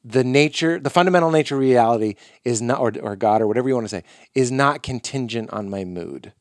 the 0.05 0.23
nature, 0.23 0.79
the 0.79 0.91
fundamental 0.91 1.31
nature 1.31 1.55
of 1.55 1.61
reality 1.61 2.17
is 2.45 2.61
not, 2.61 2.79
or, 2.79 2.93
or 3.01 3.17
God, 3.17 3.41
or 3.41 3.47
whatever 3.47 3.69
you 3.69 3.75
want 3.75 3.87
to 3.87 3.89
say, 3.89 4.05
is 4.35 4.53
not 4.53 4.83
contingent 4.83 5.51
on 5.51 5.71
my 5.71 5.85
mood. 5.85 6.33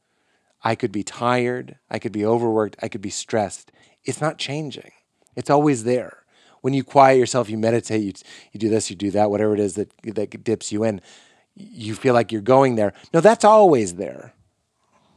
I 0.63 0.75
could 0.75 0.91
be 0.91 1.03
tired, 1.03 1.77
I 1.89 1.99
could 1.99 2.11
be 2.11 2.25
overworked, 2.25 2.75
I 2.81 2.89
could 2.89 3.01
be 3.01 3.09
stressed. 3.09 3.71
It's 4.03 4.19
not 4.19 4.37
changing. 4.37 4.91
It's 5.35 5.49
always 5.49 5.85
there. 5.85 6.23
When 6.61 6.73
you 6.73 6.83
quiet 6.83 7.17
yourself, 7.17 7.49
you 7.49 7.57
meditate, 7.57 8.01
you, 8.03 8.13
you 8.51 8.59
do 8.59 8.69
this, 8.69 8.89
you 8.89 8.95
do 8.95 9.11
that, 9.11 9.29
whatever 9.29 9.53
it 9.53 9.59
is 9.59 9.75
that, 9.75 9.91
that 10.03 10.43
dips 10.43 10.71
you 10.71 10.83
in, 10.83 11.01
you 11.55 11.95
feel 11.95 12.13
like 12.13 12.31
you're 12.31 12.41
going 12.41 12.75
there. 12.75 12.93
No, 13.13 13.21
that's 13.21 13.45
always 13.45 13.95
there. 13.95 14.33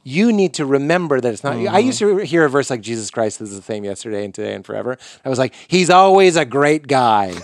You 0.03 0.33
need 0.33 0.55
to 0.55 0.67
remember 0.67 1.21
that 1.21 1.33
it's 1.33 1.43
not. 1.43 1.57
I 1.57 1.81
used 1.81 1.99
to 1.99 2.19
hear 2.19 2.45
a 2.45 2.49
verse 2.49 2.71
like 2.71 2.81
Jesus 2.81 3.11
Christ 3.11 3.41
is 3.41 3.57
the 3.57 3.63
same 3.63 3.83
yesterday 3.83 4.25
and 4.25 4.33
today 4.33 4.55
and 4.55 4.65
forever. 4.65 4.99
I 5.25 5.29
was 5.29 5.39
like, 5.39 5.53
He's 5.67 5.91
always 5.91 6.37
a 6.37 6.45
great 6.45 6.87
guy. 6.87 7.35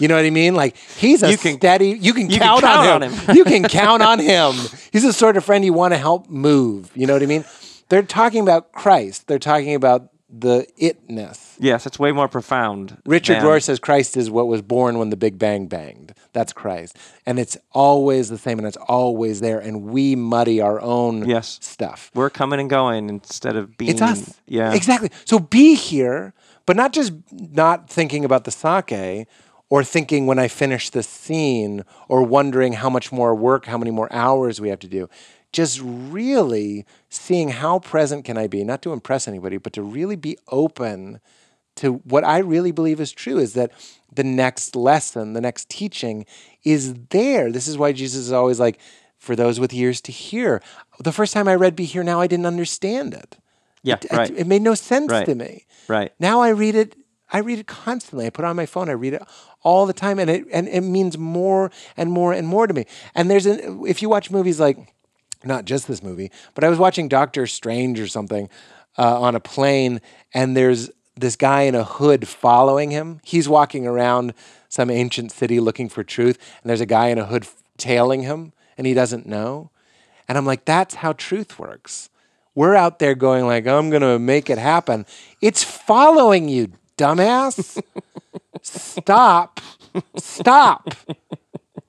You 0.00 0.08
know 0.08 0.16
what 0.16 0.24
I 0.24 0.30
mean? 0.30 0.54
Like 0.54 0.76
he's 0.76 1.22
a 1.22 1.30
You 1.30 1.36
can- 1.38 1.56
steady. 1.56 1.90
You 1.90 2.12
can 2.14 2.30
you 2.30 2.38
can 2.38 2.46
count, 2.46 2.60
count 2.62 2.86
on 2.88 3.02
on 3.02 3.02
him. 3.02 3.12
him. 3.12 3.36
you 3.36 3.44
can 3.44 3.62
count 3.64 4.02
on 4.02 4.18
him. 4.18 4.52
He's 4.92 5.02
the 5.02 5.12
sort 5.12 5.36
of 5.36 5.44
friend 5.44 5.64
you 5.64 5.72
want 5.72 5.92
to 5.94 5.98
help 5.98 6.28
move. 6.28 6.90
You 6.94 7.06
know 7.06 7.12
what 7.14 7.22
I 7.22 7.26
mean? 7.26 7.44
They're 7.88 8.02
talking 8.02 8.42
about 8.42 8.72
Christ. 8.72 9.26
They're 9.26 9.38
talking 9.38 9.74
about 9.74 10.10
the 10.30 10.66
itness. 10.78 11.56
Yes, 11.58 11.86
it's 11.86 11.98
way 11.98 12.12
more 12.12 12.28
profound. 12.28 12.98
Richard 13.06 13.36
than- 13.36 13.44
Rohr 13.44 13.62
says 13.62 13.78
Christ 13.78 14.14
is 14.14 14.30
what 14.30 14.46
was 14.46 14.60
born 14.60 14.98
when 14.98 15.08
the 15.08 15.16
Big 15.16 15.38
Bang 15.38 15.66
banged. 15.68 16.12
That's 16.34 16.52
Christ. 16.52 16.96
And 17.24 17.38
it's 17.38 17.56
always 17.72 18.28
the 18.28 18.36
same 18.36 18.58
and 18.58 18.68
it's 18.68 18.76
always 18.76 19.40
there. 19.40 19.58
And 19.58 19.84
we 19.84 20.14
muddy 20.16 20.60
our 20.60 20.80
own 20.82 21.26
Yes. 21.26 21.58
stuff. 21.62 22.10
We're 22.14 22.28
coming 22.30 22.60
and 22.60 22.68
going 22.68 23.08
instead 23.08 23.56
of 23.56 23.76
being. 23.78 23.90
It's 23.92 24.02
us. 24.02 24.34
Yeah. 24.46 24.74
Exactly. 24.74 25.10
So 25.24 25.38
be 25.38 25.74
here, 25.74 26.34
but 26.66 26.76
not 26.76 26.92
just 26.92 27.14
not 27.32 27.88
thinking 27.88 28.22
about 28.26 28.44
the 28.44 28.50
sake 28.50 29.26
or 29.70 29.84
thinking 29.84 30.26
when 30.26 30.38
I 30.38 30.48
finish 30.48 30.90
this 30.90 31.08
scene 31.08 31.84
or 32.08 32.22
wondering 32.22 32.74
how 32.74 32.88
much 32.90 33.12
more 33.12 33.34
work, 33.34 33.66
how 33.66 33.78
many 33.78 33.90
more 33.90 34.10
hours 34.12 34.60
we 34.60 34.68
have 34.70 34.78
to 34.80 34.88
do. 34.88 35.08
Just 35.52 35.80
really 35.82 36.84
seeing 37.08 37.48
how 37.50 37.78
present 37.78 38.24
can 38.24 38.36
I 38.38 38.46
be, 38.46 38.64
not 38.64 38.82
to 38.82 38.92
impress 38.92 39.26
anybody, 39.28 39.56
but 39.56 39.72
to 39.74 39.82
really 39.82 40.16
be 40.16 40.36
open 40.48 41.20
to 41.76 41.94
what 42.04 42.24
I 42.24 42.38
really 42.38 42.72
believe 42.72 43.00
is 43.00 43.12
true 43.12 43.38
is 43.38 43.54
that 43.54 43.70
the 44.12 44.24
next 44.24 44.74
lesson, 44.74 45.32
the 45.34 45.40
next 45.40 45.68
teaching 45.68 46.26
is 46.64 46.94
there. 47.10 47.52
This 47.52 47.68
is 47.68 47.78
why 47.78 47.92
Jesus 47.92 48.20
is 48.22 48.32
always 48.32 48.58
like, 48.58 48.78
for 49.16 49.34
those 49.36 49.58
with 49.60 49.72
ears 49.74 50.00
to 50.02 50.12
hear. 50.12 50.60
The 51.00 51.12
first 51.12 51.32
time 51.32 51.48
I 51.48 51.54
read 51.54 51.76
Be 51.76 51.84
Here 51.84 52.04
Now, 52.04 52.20
I 52.20 52.26
didn't 52.26 52.46
understand 52.46 53.14
it. 53.14 53.36
Yeah. 53.82 53.96
It- 54.02 54.12
right. 54.12 54.30
It 54.36 54.46
made 54.46 54.62
no 54.62 54.74
sense 54.74 55.10
Right. 55.10 55.26
to 55.26 55.34
me. 55.34 55.66
right. 55.88 56.12
Now 56.18 56.40
I 56.40 56.50
read 56.50 56.74
it. 56.74 56.94
I 57.32 57.38
read 57.38 57.58
it 57.58 57.66
constantly. 57.66 58.26
I 58.26 58.30
put 58.30 58.44
it 58.44 58.48
on 58.48 58.56
my 58.56 58.66
phone. 58.66 58.88
I 58.88 58.92
read 58.92 59.14
it 59.14 59.22
all 59.62 59.86
the 59.86 59.92
time, 59.92 60.18
and 60.18 60.30
it 60.30 60.46
and 60.52 60.68
it 60.68 60.80
means 60.80 61.18
more 61.18 61.70
and 61.96 62.10
more 62.10 62.32
and 62.32 62.46
more 62.46 62.66
to 62.66 62.74
me. 62.74 62.86
And 63.14 63.30
there's 63.30 63.46
an 63.46 63.84
if 63.86 64.02
you 64.02 64.08
watch 64.08 64.30
movies 64.30 64.58
like, 64.58 64.78
not 65.44 65.64
just 65.64 65.88
this 65.88 66.02
movie, 66.02 66.30
but 66.54 66.64
I 66.64 66.68
was 66.68 66.78
watching 66.78 67.08
Doctor 67.08 67.46
Strange 67.46 68.00
or 68.00 68.08
something 68.08 68.48
uh, 68.96 69.20
on 69.20 69.34
a 69.34 69.40
plane, 69.40 70.00
and 70.32 70.56
there's 70.56 70.90
this 71.16 71.36
guy 71.36 71.62
in 71.62 71.74
a 71.74 71.84
hood 71.84 72.26
following 72.28 72.90
him. 72.90 73.20
He's 73.24 73.48
walking 73.48 73.86
around 73.86 74.34
some 74.68 74.90
ancient 74.90 75.32
city 75.32 75.60
looking 75.60 75.88
for 75.88 76.04
truth, 76.04 76.38
and 76.62 76.70
there's 76.70 76.80
a 76.80 76.86
guy 76.86 77.08
in 77.08 77.18
a 77.18 77.26
hood 77.26 77.46
tailing 77.76 78.22
him, 78.22 78.52
and 78.76 78.86
he 78.86 78.94
doesn't 78.94 79.26
know. 79.26 79.70
And 80.28 80.36
I'm 80.36 80.46
like, 80.46 80.64
that's 80.64 80.96
how 80.96 81.12
truth 81.14 81.58
works. 81.58 82.10
We're 82.54 82.74
out 82.74 82.98
there 82.98 83.14
going 83.14 83.46
like, 83.46 83.66
I'm 83.66 83.90
gonna 83.90 84.18
make 84.18 84.50
it 84.50 84.58
happen. 84.58 85.06
It's 85.40 85.62
following 85.62 86.48
you, 86.48 86.72
dumbass. 86.98 87.82
Stop. 88.62 89.60
Stop. 90.16 90.94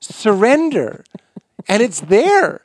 Surrender. 0.00 1.04
And 1.68 1.82
it's 1.82 2.00
there. 2.00 2.62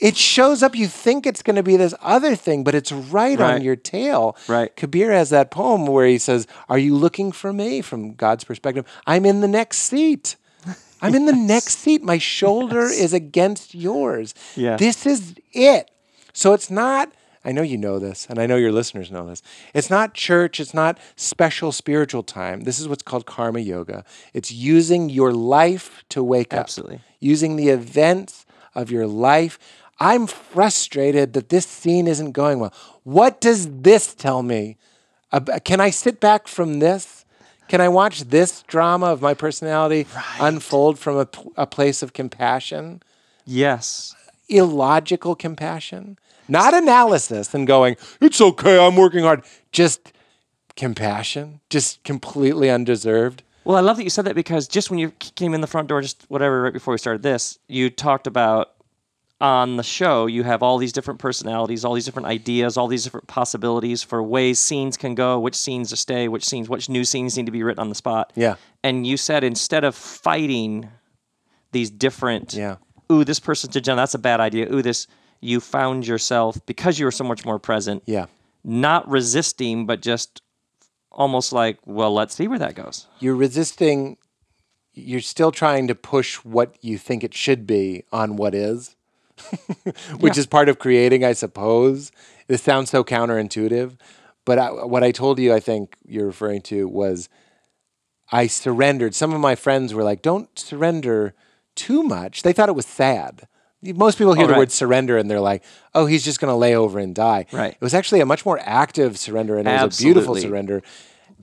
It 0.00 0.16
shows 0.16 0.64
up. 0.64 0.74
You 0.74 0.88
think 0.88 1.26
it's 1.26 1.42
going 1.42 1.54
to 1.54 1.62
be 1.62 1.76
this 1.76 1.94
other 2.02 2.34
thing, 2.34 2.64
but 2.64 2.74
it's 2.74 2.90
right, 2.90 3.40
on 3.40 3.62
your 3.62 3.76
tail. 3.76 4.36
Right. 4.48 4.74
Kabir 4.74 5.12
has 5.12 5.30
that 5.30 5.52
poem 5.52 5.86
where 5.86 6.06
he 6.06 6.18
says, 6.18 6.48
Are 6.68 6.78
you 6.78 6.96
looking 6.96 7.30
for 7.30 7.52
me 7.52 7.82
from 7.82 8.14
God's 8.14 8.42
perspective? 8.42 8.84
I'm 9.06 9.24
in 9.24 9.40
the 9.42 9.48
next 9.48 9.78
seat. 9.78 10.34
I'm 11.00 11.14
in 11.14 11.26
the 11.26 11.32
next 11.36 11.78
seat. 11.78 12.02
My 12.02 12.18
shoulder 12.18 12.82
is 12.82 13.12
against 13.12 13.76
yours. 13.76 14.34
Yeah. 14.56 14.76
This 14.76 15.06
is 15.06 15.36
it. 15.52 15.88
So 16.32 16.52
it's 16.52 16.70
not, 16.70 17.12
I 17.44 17.50
know 17.52 17.62
you 17.62 17.76
know 17.76 17.98
this, 17.98 18.26
and 18.30 18.38
I 18.38 18.46
know 18.46 18.56
your 18.56 18.70
listeners 18.72 19.10
know 19.10 19.26
this. 19.26 19.42
It's 19.74 19.90
not 19.90 20.14
church, 20.14 20.60
it's 20.60 20.72
not 20.74 20.98
special 21.16 21.72
spiritual 21.72 22.22
time. 22.22 22.62
This 22.62 22.78
is 22.78 22.86
what's 22.88 23.02
called 23.02 23.26
karma 23.26 23.60
yoga. 23.60 24.04
It's 24.32 24.52
using 24.52 25.08
your 25.08 25.32
life 25.32 26.04
to 26.10 26.22
wake 26.22 26.52
Absolutely. 26.54 26.96
up, 26.96 27.00
Absolutely. 27.00 27.18
using 27.20 27.56
the 27.56 27.68
events 27.70 28.46
of 28.74 28.90
your 28.90 29.06
life. 29.06 29.58
I'm 29.98 30.26
frustrated 30.26 31.32
that 31.34 31.48
this 31.48 31.66
scene 31.66 32.06
isn't 32.06 32.32
going 32.32 32.60
well. 32.60 32.72
What 33.04 33.40
does 33.40 33.68
this 33.82 34.14
tell 34.14 34.42
me? 34.42 34.76
Can 35.64 35.80
I 35.80 35.90
sit 35.90 36.20
back 36.20 36.46
from 36.46 36.78
this? 36.78 37.24
Can 37.68 37.80
I 37.80 37.88
watch 37.88 38.22
this 38.24 38.62
drama 38.64 39.06
of 39.06 39.22
my 39.22 39.34
personality 39.34 40.06
unfold 40.40 40.98
from 40.98 41.16
a, 41.18 41.28
a 41.56 41.66
place 41.66 42.02
of 42.02 42.12
compassion? 42.12 43.02
Yes. 43.44 44.14
illogical 44.48 45.34
compassion, 45.34 46.18
not 46.52 46.74
analysis 46.74 47.52
and 47.54 47.66
going, 47.66 47.96
it's 48.20 48.40
okay, 48.40 48.78
I'm 48.84 48.94
working 48.96 49.24
hard. 49.24 49.42
Just 49.72 50.12
compassion, 50.76 51.60
just 51.70 52.02
completely 52.04 52.70
undeserved. 52.70 53.42
Well, 53.64 53.76
I 53.76 53.80
love 53.80 53.96
that 53.96 54.04
you 54.04 54.10
said 54.10 54.24
that 54.26 54.34
because 54.34 54.66
just 54.68 54.90
when 54.90 54.98
you 54.98 55.10
came 55.36 55.54
in 55.54 55.60
the 55.60 55.66
front 55.66 55.88
door, 55.88 56.00
just 56.00 56.24
whatever, 56.28 56.62
right 56.62 56.72
before 56.72 56.92
we 56.92 56.98
started 56.98 57.22
this, 57.22 57.58
you 57.68 57.90
talked 57.90 58.26
about 58.26 58.70
on 59.40 59.76
the 59.76 59.82
show, 59.82 60.26
you 60.26 60.44
have 60.44 60.62
all 60.62 60.78
these 60.78 60.92
different 60.92 61.18
personalities, 61.18 61.84
all 61.84 61.94
these 61.94 62.04
different 62.04 62.26
ideas, 62.26 62.76
all 62.76 62.86
these 62.86 63.02
different 63.04 63.26
possibilities 63.26 64.02
for 64.02 64.22
ways 64.22 64.58
scenes 64.60 64.96
can 64.96 65.14
go, 65.16 65.38
which 65.38 65.56
scenes 65.56 65.90
to 65.90 65.96
stay, 65.96 66.28
which 66.28 66.44
scenes, 66.44 66.68
which 66.68 66.88
new 66.88 67.04
scenes 67.04 67.36
need 67.36 67.46
to 67.46 67.52
be 67.52 67.62
written 67.62 67.80
on 67.80 67.88
the 67.88 67.94
spot. 67.94 68.32
Yeah. 68.36 68.54
And 68.84 69.04
you 69.06 69.16
said 69.16 69.42
instead 69.44 69.82
of 69.84 69.94
fighting 69.96 70.88
these 71.72 71.90
different, 71.90 72.54
Yeah. 72.54 72.76
ooh, 73.10 73.24
this 73.24 73.40
person's 73.40 73.74
agenda, 73.74 74.00
that's 74.02 74.14
a 74.14 74.18
bad 74.18 74.38
idea. 74.40 74.72
Ooh, 74.72 74.82
this, 74.82 75.06
you 75.42 75.60
found 75.60 76.06
yourself 76.06 76.64
because 76.64 76.98
you 76.98 77.04
were 77.04 77.10
so 77.10 77.24
much 77.24 77.44
more 77.44 77.58
present, 77.58 78.02
Yeah. 78.06 78.26
not 78.64 79.06
resisting, 79.10 79.84
but 79.86 80.00
just 80.00 80.40
almost 81.10 81.52
like, 81.52 81.78
well, 81.84 82.14
let's 82.14 82.34
see 82.34 82.48
where 82.48 82.58
that 82.60 82.74
goes. 82.74 83.06
You're 83.18 83.36
resisting 83.36 84.16
you're 84.94 85.20
still 85.20 85.50
trying 85.50 85.88
to 85.88 85.94
push 85.94 86.36
what 86.44 86.76
you 86.82 86.98
think 86.98 87.24
it 87.24 87.32
should 87.34 87.66
be 87.66 88.04
on 88.12 88.36
what 88.36 88.54
is, 88.54 88.94
which 90.20 90.36
is 90.36 90.46
part 90.46 90.68
of 90.68 90.78
creating, 90.78 91.24
I 91.24 91.32
suppose. 91.32 92.12
This 92.46 92.62
sounds 92.62 92.90
so 92.90 93.02
counterintuitive, 93.02 93.96
but 94.44 94.58
I, 94.58 94.68
what 94.70 95.02
I 95.02 95.10
told 95.10 95.38
you, 95.38 95.54
I 95.54 95.60
think 95.60 95.96
you're 96.06 96.26
referring 96.26 96.60
to 96.62 96.86
was 96.86 97.30
I 98.30 98.46
surrendered. 98.46 99.14
Some 99.14 99.32
of 99.32 99.40
my 99.40 99.54
friends 99.54 99.94
were 99.94 100.02
like, 100.04 100.20
"Don't 100.20 100.58
surrender 100.58 101.34
too 101.74 102.02
much." 102.02 102.42
They 102.42 102.52
thought 102.52 102.68
it 102.68 102.74
was 102.74 102.86
sad. 102.86 103.48
Most 103.82 104.16
people 104.18 104.34
hear 104.34 104.44
Oh, 104.44 104.46
the 104.46 104.52
right. 104.52 104.58
word 104.58 104.70
surrender 104.72 105.18
and 105.18 105.28
they're 105.30 105.40
like, 105.40 105.64
"Oh, 105.94 106.06
he's 106.06 106.24
just 106.24 106.40
going 106.40 106.50
to 106.52 106.56
lay 106.56 106.76
over 106.76 106.98
and 106.98 107.14
die." 107.14 107.46
Right. 107.52 107.72
It 107.72 107.80
was 107.80 107.94
actually 107.94 108.20
a 108.20 108.26
much 108.26 108.46
more 108.46 108.60
active 108.62 109.18
surrender, 109.18 109.58
and 109.58 109.66
it 109.66 109.82
was 109.84 109.98
a 110.00 110.02
beautiful 110.02 110.36
surrender, 110.36 110.82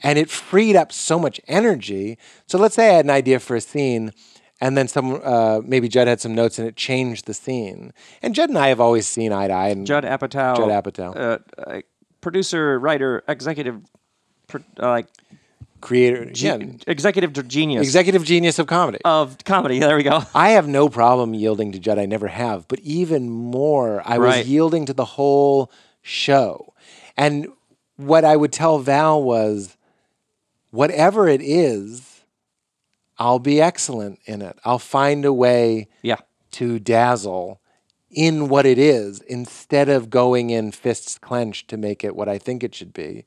and 0.04 0.18
it 0.18 0.30
freed 0.30 0.76
up 0.76 0.92
so 0.92 1.20
much 1.20 1.42
energy. 1.48 2.18
So 2.48 2.58
let's 2.58 2.76
say 2.76 2.90
I 2.92 2.94
had 2.94 3.06
an 3.06 3.12
idea 3.12 3.40
for 3.40 3.56
a 3.58 3.62
scene, 3.62 4.14
and 4.62 4.78
then 4.78 4.88
some 4.88 5.20
uh, 5.24 5.60
maybe 5.66 5.90
Judd 5.90 6.08
had 6.08 6.22
some 6.22 6.34
notes, 6.34 6.58
and 6.60 6.68
it 6.68 6.76
changed 6.78 7.26
the 7.26 7.34
scene. 7.34 7.92
And 8.22 8.34
Judd 8.34 8.50
and 8.50 8.58
I 8.58 8.70
have 8.70 8.80
always 8.80 9.06
seen 9.08 9.34
eye 9.34 9.48
to 9.48 9.54
eye. 9.54 9.70
And 9.70 9.86
Judd 9.86 10.06
Apatow. 10.06 10.56
Judd 10.56 10.70
Apatow. 10.70 11.16
Uh, 11.18 11.38
uh, 11.62 11.82
producer, 12.22 12.80
writer, 12.80 13.24
executive, 13.28 13.82
uh, 14.54 14.60
like 14.80 15.08
creator, 15.82 16.30
yeah, 16.34 16.57
executive 16.88 17.34
genius 17.47 17.84
executive 17.84 18.23
genius 18.23 18.59
of 18.59 18.67
comedy. 18.67 18.99
of 19.05 19.38
comedy. 19.45 19.80
There 19.89 19.95
we 19.95 20.03
go. 20.03 20.21
I 20.36 20.49
have 20.51 20.67
no 20.67 20.89
problem 20.89 21.34
yielding 21.34 21.71
to 21.73 21.80
Judd. 21.80 21.97
I 21.99 22.05
never 22.05 22.27
have. 22.27 22.67
But 22.67 22.80
even 22.80 23.30
more, 23.30 24.01
I 24.05 24.17
was 24.17 24.47
yielding 24.47 24.86
to 24.88 24.93
the 24.93 25.05
whole 25.05 25.71
show. 26.01 26.73
And 27.17 27.47
what 27.97 28.23
I 28.25 28.36
would 28.36 28.51
tell 28.53 28.80
Val 28.80 29.21
was 29.21 29.75
whatever 30.71 31.27
it 31.27 31.41
is, 31.41 32.21
I'll 33.17 33.39
be 33.39 33.59
excellent 33.61 34.19
in 34.25 34.41
it. 34.41 34.57
I'll 34.63 34.80
find 34.80 35.25
a 35.25 35.34
way 35.34 35.88
Yeah. 36.01 36.17
to 36.51 36.80
dazzle 36.80 37.59
in 38.11 38.49
what 38.49 38.65
it 38.65 38.77
is 38.80 39.19
instead 39.21 39.89
of 39.89 40.09
going 40.09 40.49
in 40.49 40.71
fists 40.71 41.17
clenched 41.19 41.67
to 41.69 41.77
make 41.77 42.03
it 42.03 42.15
what 42.15 42.27
I 42.30 42.38
think 42.38 42.63
it 42.63 42.73
should 42.73 42.93
be. 42.93 43.25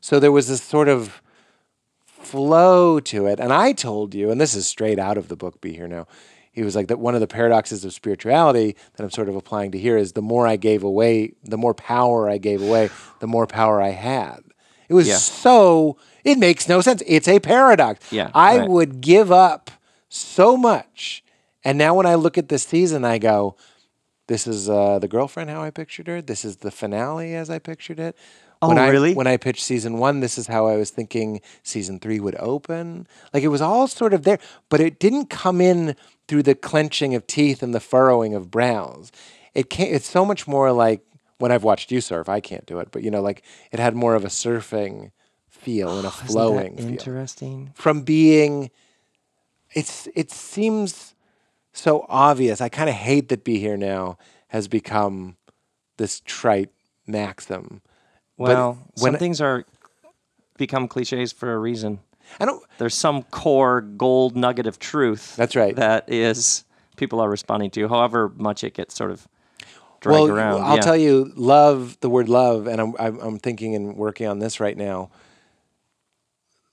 So 0.00 0.18
there 0.18 0.32
was 0.32 0.48
this 0.48 0.62
sort 0.62 0.88
of 0.88 1.22
flow 2.26 3.00
to 3.00 3.26
it. 3.26 3.40
And 3.40 3.52
I 3.52 3.72
told 3.72 4.14
you, 4.14 4.30
and 4.30 4.40
this 4.40 4.54
is 4.54 4.66
straight 4.66 4.98
out 4.98 5.16
of 5.18 5.28
the 5.28 5.36
book 5.36 5.60
Be 5.60 5.72
Here 5.74 5.88
Now. 5.88 6.06
He 6.52 6.62
was 6.62 6.76
like 6.76 6.86
that 6.86 7.00
one 7.00 7.14
of 7.14 7.20
the 7.20 7.26
paradoxes 7.26 7.84
of 7.84 7.92
spirituality 7.92 8.76
that 8.94 9.02
I'm 9.02 9.10
sort 9.10 9.28
of 9.28 9.34
applying 9.34 9.72
to 9.72 9.78
here 9.78 9.96
is 9.96 10.12
the 10.12 10.22
more 10.22 10.46
I 10.46 10.54
gave 10.54 10.84
away, 10.84 11.32
the 11.42 11.58
more 11.58 11.74
power 11.74 12.30
I 12.30 12.38
gave 12.38 12.62
away, 12.62 12.90
the 13.18 13.26
more 13.26 13.46
power 13.46 13.82
I 13.82 13.88
had. 13.88 14.38
It 14.88 14.94
was 14.94 15.08
Yeah. 15.08 15.16
so 15.16 15.96
it 16.22 16.38
makes 16.38 16.68
no 16.68 16.80
sense. 16.80 17.02
It's 17.06 17.26
a 17.26 17.40
paradox. 17.40 18.12
Yeah, 18.12 18.30
I 18.34 18.58
right. 18.58 18.68
would 18.68 19.00
give 19.00 19.32
up 19.32 19.70
so 20.08 20.56
much. 20.56 21.24
And 21.64 21.76
now 21.76 21.94
when 21.94 22.06
I 22.06 22.14
look 22.14 22.38
at 22.38 22.48
this 22.48 22.62
season, 22.62 23.04
I 23.04 23.18
go, 23.18 23.56
this 24.28 24.46
is 24.46 24.70
uh, 24.70 24.98
the 25.00 25.08
girlfriend 25.08 25.50
how 25.50 25.60
I 25.62 25.70
pictured 25.70 26.06
her. 26.06 26.22
This 26.22 26.44
is 26.44 26.58
the 26.58 26.70
finale 26.70 27.34
as 27.34 27.50
I 27.50 27.58
pictured 27.58 27.98
it. 27.98 28.16
Oh, 28.64 28.68
when 28.68 28.78
I, 28.78 28.88
really? 28.88 29.14
When 29.14 29.26
I 29.26 29.36
pitched 29.36 29.62
season 29.62 29.98
one, 29.98 30.20
this 30.20 30.38
is 30.38 30.46
how 30.46 30.66
I 30.66 30.76
was 30.76 30.90
thinking 30.90 31.40
season 31.62 32.00
three 32.00 32.20
would 32.20 32.36
open. 32.36 33.06
Like 33.32 33.42
it 33.42 33.48
was 33.48 33.60
all 33.60 33.86
sort 33.88 34.14
of 34.14 34.24
there, 34.24 34.38
but 34.68 34.80
it 34.80 34.98
didn't 34.98 35.26
come 35.30 35.60
in 35.60 35.96
through 36.28 36.42
the 36.44 36.54
clenching 36.54 37.14
of 37.14 37.26
teeth 37.26 37.62
and 37.62 37.74
the 37.74 37.80
furrowing 37.80 38.34
of 38.34 38.50
brows. 38.50 39.12
It 39.54 39.70
came, 39.70 39.94
it's 39.94 40.08
so 40.08 40.24
much 40.24 40.48
more 40.48 40.72
like 40.72 41.02
when 41.38 41.52
I've 41.52 41.64
watched 41.64 41.90
you 41.92 42.00
surf. 42.00 42.28
I 42.28 42.40
can't 42.40 42.66
do 42.66 42.78
it, 42.78 42.88
but 42.90 43.02
you 43.02 43.10
know, 43.10 43.22
like 43.22 43.42
it 43.70 43.78
had 43.78 43.94
more 43.94 44.14
of 44.14 44.24
a 44.24 44.28
surfing 44.28 45.10
feel 45.48 45.98
and 45.98 46.06
a 46.06 46.10
flowing 46.30 46.76
feel 46.76 46.88
interesting. 46.88 47.70
from 47.74 48.02
being 48.02 48.70
it's 49.72 50.08
it 50.14 50.30
seems 50.30 51.14
so 51.72 52.06
obvious. 52.08 52.60
I 52.60 52.68
kind 52.68 52.88
of 52.88 52.94
hate 52.94 53.28
that 53.28 53.44
be 53.44 53.58
here 53.58 53.76
now 53.76 54.16
has 54.48 54.68
become 54.68 55.36
this 55.96 56.20
trite 56.24 56.70
maxim. 57.06 57.82
Well, 58.36 58.78
when 58.98 59.12
some 59.12 59.18
things 59.18 59.40
are 59.40 59.64
become 60.56 60.88
cliches 60.88 61.32
for 61.32 61.52
a 61.52 61.58
reason. 61.58 62.00
I 62.40 62.46
don't 62.46 62.64
There's 62.78 62.94
some 62.94 63.22
core 63.24 63.80
gold 63.80 64.36
nugget 64.36 64.66
of 64.66 64.78
truth. 64.78 65.36
That's 65.36 65.54
right. 65.56 65.76
That 65.76 66.10
is 66.10 66.64
people 66.96 67.20
are 67.20 67.28
responding 67.28 67.70
to, 67.72 67.88
however 67.88 68.32
much 68.36 68.64
it 68.64 68.74
gets 68.74 68.94
sort 68.94 69.10
of 69.10 69.28
dragged 70.00 70.28
well, 70.28 70.30
around. 70.30 70.62
I'll 70.62 70.76
yeah. 70.76 70.82
tell 70.82 70.96
you, 70.96 71.32
love 71.36 71.98
the 72.00 72.08
word 72.08 72.28
love, 72.28 72.66
and 72.66 72.80
I'm, 72.80 72.94
I'm 72.98 73.18
I'm 73.20 73.38
thinking 73.38 73.74
and 73.74 73.96
working 73.96 74.26
on 74.26 74.38
this 74.38 74.60
right 74.60 74.76
now. 74.76 75.10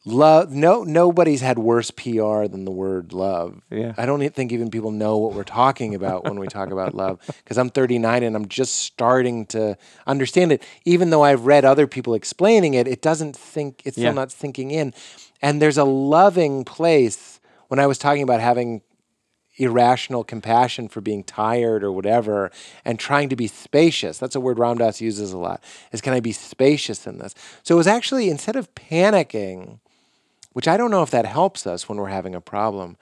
Love, 0.03 0.51
no, 0.51 0.83
nobody's 0.83 1.41
had 1.41 1.59
worse 1.59 1.91
PR 1.91 2.45
than 2.45 2.65
the 2.65 2.71
word 2.71 3.13
love. 3.13 3.61
Yeah. 3.69 3.93
I 3.97 4.07
don't 4.07 4.27
think 4.33 4.51
even 4.51 4.71
people 4.71 4.89
know 4.89 5.19
what 5.19 5.35
we're 5.35 5.43
talking 5.43 5.93
about 5.93 6.23
when 6.23 6.39
we 6.39 6.47
talk 6.47 6.71
about 6.71 6.95
love. 6.95 7.19
Because 7.43 7.57
I'm 7.57 7.69
39 7.69 8.23
and 8.23 8.35
I'm 8.35 8.47
just 8.47 8.75
starting 8.75 9.45
to 9.47 9.77
understand 10.07 10.51
it. 10.51 10.63
Even 10.85 11.11
though 11.11 11.23
I've 11.23 11.45
read 11.45 11.65
other 11.65 11.85
people 11.85 12.13
explaining 12.15 12.73
it, 12.73 12.87
it 12.87 13.01
doesn't 13.01 13.35
think 13.35 13.81
it's 13.85 13.97
Yeah. 13.97 14.05
still 14.09 14.13
not 14.15 14.31
sinking 14.31 14.71
in. 14.71 14.93
And 15.41 15.61
there's 15.61 15.77
a 15.77 15.83
loving 15.83 16.63
place 16.65 17.39
when 17.67 17.79
I 17.79 17.85
was 17.87 17.97
talking 17.99 18.23
about 18.23 18.39
having 18.39 18.81
irrational 19.57 20.23
compassion 20.23 20.87
for 20.87 21.01
being 21.01 21.23
tired 21.23 21.83
or 21.83 21.91
whatever 21.91 22.51
and 22.85 22.97
trying 22.97 23.29
to 23.29 23.35
be 23.35 23.47
spacious. 23.47 24.17
That's 24.17 24.35
a 24.35 24.39
word 24.39 24.57
Ram 24.57 24.77
Dass 24.77 24.99
uses 25.01 25.31
a 25.33 25.37
lot. 25.37 25.63
Is 25.91 26.01
can 26.01 26.13
I 26.13 26.19
be 26.21 26.31
spacious 26.31 27.05
in 27.05 27.19
this? 27.19 27.35
So 27.61 27.75
it 27.75 27.77
was 27.77 27.87
actually 27.87 28.29
instead 28.29 28.55
of 28.55 28.73
panicking, 28.73 29.79
which 30.53 30.67
I 30.67 30.77
don't 30.77 30.91
know 30.91 31.03
if 31.03 31.11
that 31.11 31.25
helps 31.25 31.65
us 31.65 31.87
when 31.87 31.97
we're 31.97 32.07
having 32.07 32.35
a 32.35 32.41
problem, 32.41 32.97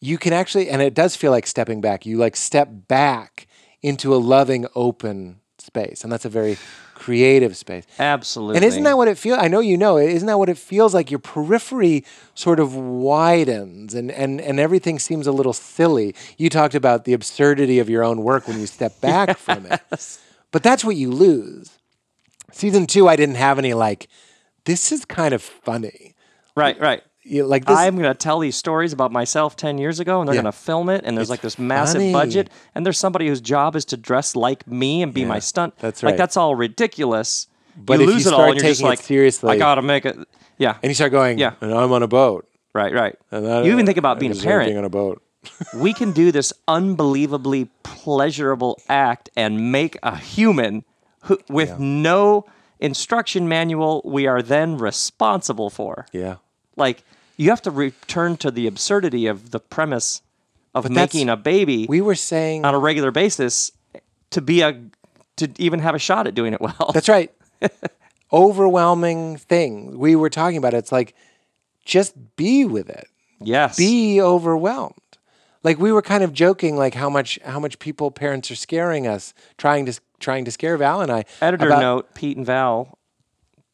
you 0.00 0.18
can 0.18 0.32
actually 0.32 0.68
and 0.68 0.82
it 0.82 0.94
does 0.94 1.16
feel 1.16 1.30
like 1.30 1.46
stepping 1.46 1.80
back. 1.80 2.04
You 2.06 2.16
like 2.16 2.36
step 2.36 2.68
back 2.88 3.46
into 3.82 4.14
a 4.14 4.16
loving 4.16 4.66
open 4.74 5.40
space. 5.58 6.02
And 6.02 6.12
that's 6.12 6.24
a 6.24 6.28
very 6.28 6.58
creative 6.94 7.56
space. 7.56 7.84
Absolutely. 7.98 8.56
And 8.56 8.64
isn't 8.64 8.82
that 8.82 8.96
what 8.96 9.08
it 9.08 9.18
feels? 9.18 9.38
I 9.40 9.48
know 9.48 9.60
you 9.60 9.76
know. 9.76 9.98
Isn't 9.98 10.26
that 10.26 10.38
what 10.38 10.48
it 10.48 10.58
feels 10.58 10.94
like? 10.94 11.10
Your 11.10 11.18
periphery 11.18 12.04
sort 12.34 12.60
of 12.60 12.74
widens, 12.76 13.94
and 13.94 14.10
and 14.10 14.40
and 14.40 14.60
everything 14.60 14.98
seems 14.98 15.26
a 15.26 15.32
little 15.32 15.52
silly. 15.52 16.14
You 16.36 16.48
talked 16.48 16.74
about 16.74 17.04
the 17.04 17.12
absurdity 17.12 17.78
of 17.78 17.88
your 17.88 18.04
own 18.04 18.22
work 18.22 18.46
when 18.46 18.60
you 18.60 18.66
step 18.66 19.00
back 19.00 19.38
from 19.38 19.66
it, 19.66 19.80
but 20.50 20.62
that's 20.62 20.84
what 20.84 20.96
you 20.96 21.10
lose. 21.10 21.78
Season 22.52 22.86
two, 22.86 23.08
I 23.08 23.16
didn't 23.16 23.36
have 23.36 23.58
any 23.58 23.74
like. 23.74 24.08
This 24.64 24.92
is 24.92 25.04
kind 25.04 25.34
of 25.34 25.42
funny. 25.42 26.11
Right? 26.56 26.78
Right. 26.80 27.02
You, 27.24 27.44
like 27.46 27.64
this. 27.66 27.76
I'm 27.78 27.94
going 27.96 28.08
to 28.12 28.18
tell 28.18 28.40
these 28.40 28.56
stories 28.56 28.92
about 28.92 29.12
myself 29.12 29.54
10 29.54 29.78
years 29.78 30.00
ago, 30.00 30.20
and 30.20 30.26
they're 30.28 30.34
Yeah. 30.34 30.42
going 30.42 30.52
to 30.52 30.58
film 30.58 30.88
it. 30.88 31.02
And 31.04 31.16
there's 31.16 31.30
like 31.30 31.40
this 31.40 31.56
massive 31.58 32.00
funny. 32.00 32.12
budget, 32.12 32.50
and 32.74 32.84
there's 32.84 32.98
somebody 32.98 33.28
whose 33.28 33.40
job 33.40 33.76
is 33.76 33.84
to 33.86 33.96
dress 33.96 34.34
like 34.34 34.66
me 34.66 35.02
and 35.02 35.14
be 35.14 35.24
my 35.24 35.38
stunt. 35.38 35.74
that's 35.78 36.02
right. 36.02 36.10
Like 36.10 36.16
that's 36.18 36.36
all 36.36 36.54
ridiculous. 36.56 37.46
But 37.76 38.00
you 38.00 38.02
if 38.04 38.08
you 38.08 38.14
lose 38.14 38.26
it 38.26 38.32
all, 38.32 38.38
start 38.40 38.50
and 38.50 38.58
you're 38.60 38.68
just 38.70 38.80
taking 38.80 38.86
it 38.86 38.90
like, 38.90 38.98
seriously- 39.00 39.50
I 39.52 39.56
got 39.56 39.76
to 39.76 39.82
make 39.82 40.04
it. 40.04 40.16
Yeah. 40.58 40.76
and 40.82 40.90
you 40.90 40.94
start 40.94 41.12
going. 41.12 41.38
Yeah. 41.38 41.54
And 41.60 41.72
I'm 41.72 41.92
on 41.92 42.02
a 42.02 42.08
boat. 42.08 42.48
Right. 42.74 42.92
Right. 42.92 43.16
And 43.30 43.46
that- 43.46 43.64
you 43.64 43.72
even 43.72 43.84
uh, 43.84 43.86
think 43.86 43.98
about 43.98 44.16
I 44.16 44.20
being 44.20 44.32
a 44.32 44.34
parent. 44.34 44.66
Being 44.68 44.78
on 44.78 44.84
a 44.84 44.90
boat. 44.90 45.22
we 45.76 45.92
can 45.94 46.12
do 46.12 46.32
this 46.32 46.52
unbelievably 46.68 47.68
pleasurable 47.82 48.80
act 48.88 49.30
and 49.36 49.70
make 49.72 49.96
a 50.02 50.16
human 50.16 50.84
who, 51.22 51.38
with 51.48 51.78
no 51.78 52.44
instruction 52.82 53.48
manual 53.48 54.02
we 54.04 54.26
are 54.26 54.42
then 54.42 54.76
responsible 54.76 55.70
for. 55.70 56.06
Yeah. 56.12 56.36
Like 56.76 57.02
you 57.36 57.48
have 57.50 57.62
to 57.62 57.70
return 57.70 58.36
to 58.38 58.50
the 58.50 58.66
absurdity 58.66 59.26
of 59.26 59.50
the 59.52 59.60
premise 59.60 60.20
of 60.74 60.84
that's- 60.84 60.94
making 61.14 61.28
a 61.30 61.36
baby 61.36 61.86
We 61.88 62.00
were 62.00 62.14
saying. 62.14 62.64
on 62.64 62.74
a 62.74 62.78
regular 62.78 63.10
basis 63.10 63.72
to 64.30 64.40
be 64.42 64.60
a 64.62 64.80
to 65.36 65.50
even 65.58 65.80
have 65.80 65.94
a 65.94 65.98
shot 65.98 66.26
at 66.26 66.34
doing 66.34 66.52
it 66.52 66.60
well. 66.60 66.90
That's 66.92 67.08
right. 67.08 67.32
Overwhelming 68.32 69.36
thing 69.36 69.98
we 69.98 70.16
were 70.16 70.30
talking 70.30 70.56
about. 70.56 70.74
It's 70.74 70.92
like, 70.92 71.14
just 71.84 72.14
be 72.36 72.64
with 72.64 72.88
it. 72.88 73.06
yes. 73.40 73.76
be 73.76 74.20
overwhelmed. 74.20 74.94
Like 75.64 75.78
we 75.78 75.92
were 75.92 76.02
kind 76.02 76.24
of 76.24 76.32
joking, 76.32 76.76
like 76.76 76.94
how 76.94 77.08
much 77.08 77.38
how 77.44 77.60
much 77.60 77.78
people 77.78 78.10
parents 78.10 78.50
are 78.50 78.56
scaring 78.56 79.06
us, 79.06 79.32
trying 79.58 79.86
to 79.86 79.98
trying 80.18 80.44
to 80.44 80.50
scare 80.50 80.76
Val 80.76 81.00
and 81.00 81.10
I. 81.12 81.24
Editor 81.40 81.68
note: 81.68 82.14
Pete 82.14 82.36
and 82.36 82.46
Val, 82.46 82.98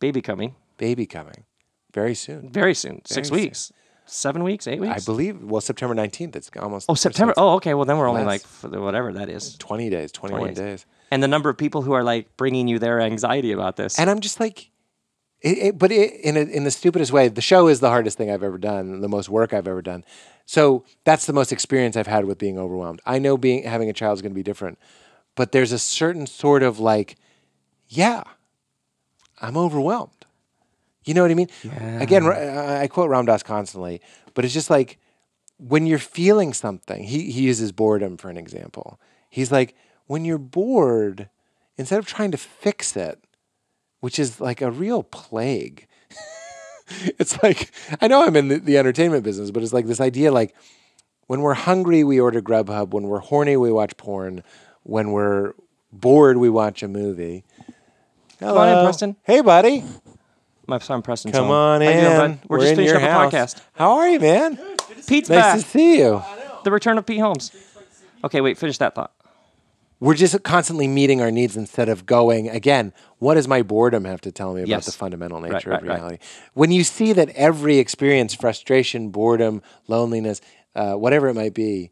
baby 0.01 0.20
coming 0.20 0.55
baby 0.78 1.05
coming 1.05 1.45
very 1.93 2.14
soon. 2.14 2.49
very 2.51 2.72
soon. 2.74 3.03
Six 3.05 3.28
soon. 3.28 3.36
weeks, 3.36 3.72
seven 4.07 4.43
weeks, 4.43 4.66
eight 4.66 4.80
weeks. 4.80 5.03
I 5.03 5.05
believe. 5.05 5.43
Well, 5.45 5.61
September 5.61 5.95
nineteenth. 5.95 6.34
It's 6.34 6.51
almost. 6.59 6.86
oh, 6.89 6.95
September. 6.95 7.34
Oh, 7.36 7.57
okay. 7.57 7.74
Well, 7.74 7.84
then 7.84 7.99
we're 7.99 8.09
only 8.09 8.24
like 8.24 8.43
whatever 8.62 9.12
that 9.12 9.28
is. 9.28 9.57
twenty 9.59 9.91
days, 9.91 10.11
twenty 10.11 10.32
one 10.32 10.41
20 10.41 10.55
days. 10.55 10.64
days. 10.64 10.86
And 11.11 11.22
the 11.22 11.28
number 11.28 11.51
of 11.51 11.59
people 11.59 11.82
who 11.82 11.93
are 11.93 12.03
like 12.03 12.34
bringing 12.36 12.68
you 12.68 12.78
their 12.78 13.01
anxiety 13.01 13.53
about 13.53 13.76
this. 13.76 13.99
And 13.99 14.09
I'm 14.09 14.20
just 14.20 14.41
like, 14.41 14.70
it, 15.41 15.59
it, 15.59 15.78
but 15.78 15.93
it, 15.93 16.20
in 16.20 16.36
a, 16.36 16.41
in 16.41 16.64
the 16.64 16.70
stupidest 16.70 17.12
way, 17.12 17.28
the 17.28 17.41
show 17.41 17.68
is 17.68 17.80
the 17.80 17.89
hardest 17.89 18.18
thing 18.18 18.30
I've 18.30 18.43
ever 18.43 18.59
done, 18.59 19.01
the 19.01 19.09
most 19.09 19.28
work 19.28 19.53
I've 19.53 19.68
ever 19.68 19.82
done. 19.82 20.05
So 20.47 20.84
that's 21.05 21.26
the 21.26 21.32
most 21.32 21.53
experience 21.53 21.97
I've 21.97 22.07
had 22.07 22.24
with 22.24 22.39
being 22.39 22.59
overwhelmed. 22.59 23.01
I 23.07 23.18
know 23.18 23.36
being 23.36 23.62
having 23.64 23.89
a 23.91 23.93
child 23.93 24.16
is 24.18 24.22
going 24.22 24.32
to 24.32 24.36
be 24.36 24.43
different, 24.43 24.78
but 25.34 25.53
there's 25.53 25.72
a 25.72 25.78
certain 25.78 26.26
sort 26.26 26.62
of 26.62 26.80
like, 26.80 27.16
yeah, 27.89 28.24
I'm 29.41 29.57
overwhelmed. 29.57 30.26
You 31.05 31.14
know 31.14 31.22
what 31.22 31.30
I 31.30 31.34
mean? 31.34 31.49
Yeah. 31.62 32.01
Again, 32.01 32.26
I 32.26 32.86
quote 32.89 33.09
Ram 33.09 33.24
Dass 33.24 33.43
constantly, 33.43 34.01
but 34.34 34.45
it's 34.45 34.55
just 34.55 34.70
like 34.70 34.99
when 35.59 35.86
you're 35.86 35.99
feeling 35.99 36.53
something, 36.53 37.05
he, 37.05 37.30
he 37.30 37.43
uses 37.43 37.72
boredom 37.72 38.16
for 38.16 38.28
an 38.30 38.36
example. 38.36 39.01
He's 39.30 39.53
like, 39.53 39.74
when 40.07 40.24
you're 40.24 40.39
bored, 40.39 41.28
instead 41.76 41.99
of 41.99 42.07
trying 42.07 42.30
to 42.32 42.36
fix 42.36 42.97
it, 42.97 43.22
which 44.01 44.19
is 44.19 44.41
like 44.41 44.61
a 44.63 44.71
real 44.71 45.03
plague, 45.03 45.87
it's 47.19 47.43
like, 47.43 47.71
I 48.01 48.09
know 48.09 48.25
I'm 48.27 48.37
in 48.37 48.49
the, 48.49 48.59
the 48.59 48.79
entertainment 48.79 49.25
business, 49.25 49.51
but 49.51 49.63
it's 49.63 49.73
like 49.73 49.87
this 49.87 50.01
idea 50.01 50.33
like, 50.33 50.55
when 51.27 51.43
we're 51.43 51.55
hungry, 51.55 52.05
we 52.05 52.19
order 52.19 52.41
Grubhub. 52.41 52.91
When 52.91 53.05
we're 53.05 53.19
horny, 53.19 53.57
we 53.57 53.71
watch 53.71 53.97
porn. 53.99 54.43
When 54.85 55.11
we're 55.13 55.53
bored, 55.93 56.39
we 56.39 56.49
watch 56.49 56.83
a 56.83 56.89
movie. 56.89 57.45
Come 58.41 58.57
on 58.57 58.69
in, 58.69 58.75
Hello. 58.75 58.85
Preston. 58.87 59.17
Hey, 59.25 59.43
buddy. 59.43 59.85
My 60.67 60.79
son 60.79 61.03
Preston's 61.03 61.35
Come 61.35 61.51
on 61.51 61.83
in. 61.83 62.05
doing, 62.05 62.17
bud? 62.17 62.39
We're, 62.49 62.59
just 62.61 62.71
in 62.71 62.77
finishing 62.77 63.03
up 63.03 63.33
a 63.33 63.37
podcast. 63.37 63.61
How 63.75 63.93
are 63.99 64.09
you, 64.09 64.21
man? 64.21 64.55
Good. 64.55 64.81
Pete's 65.07 65.29
Nice 65.29 65.43
back. 65.43 65.61
to 65.61 65.67
see 65.67 65.99
you. 65.99 66.23
The 66.65 66.71
return 66.71 66.97
of 66.99 67.05
Pete 67.07 67.21
Holmes. 67.21 67.53
Okay, 68.25 68.41
wait. 68.41 68.57
Finish 68.59 68.79
that 68.79 68.95
thought. 68.95 69.13
We're 70.01 70.15
just 70.15 70.41
constantly 70.45 70.87
meeting 70.87 71.21
our 71.21 71.31
needs 71.31 71.57
instead 71.57 71.89
of 71.89 72.07
going 72.07 72.49
again. 72.49 72.93
What 73.19 73.35
does 73.35 73.49
my 73.49 73.63
boredom 73.63 74.05
have 74.05 74.21
to 74.23 74.33
tell 74.33 74.55
me 74.55 74.61
about 74.63 74.69
Yes. 74.69 74.87
the 74.87 74.93
fundamental 74.93 75.41
nature 75.41 75.71
right, 75.71 75.83
of 75.83 75.89
right. 75.89 75.97
reality? 75.97 76.19
When 76.55 76.71
you 76.71 76.85
see 76.85 77.13
that 77.15 77.31
every 77.31 77.79
experience, 77.79 78.35
frustration, 78.35 79.09
boredom, 79.11 79.61
loneliness, 79.89 80.41
uh, 80.77 80.95
whatever 80.95 81.29
it 81.29 81.35
might 81.35 81.55
be, 81.55 81.91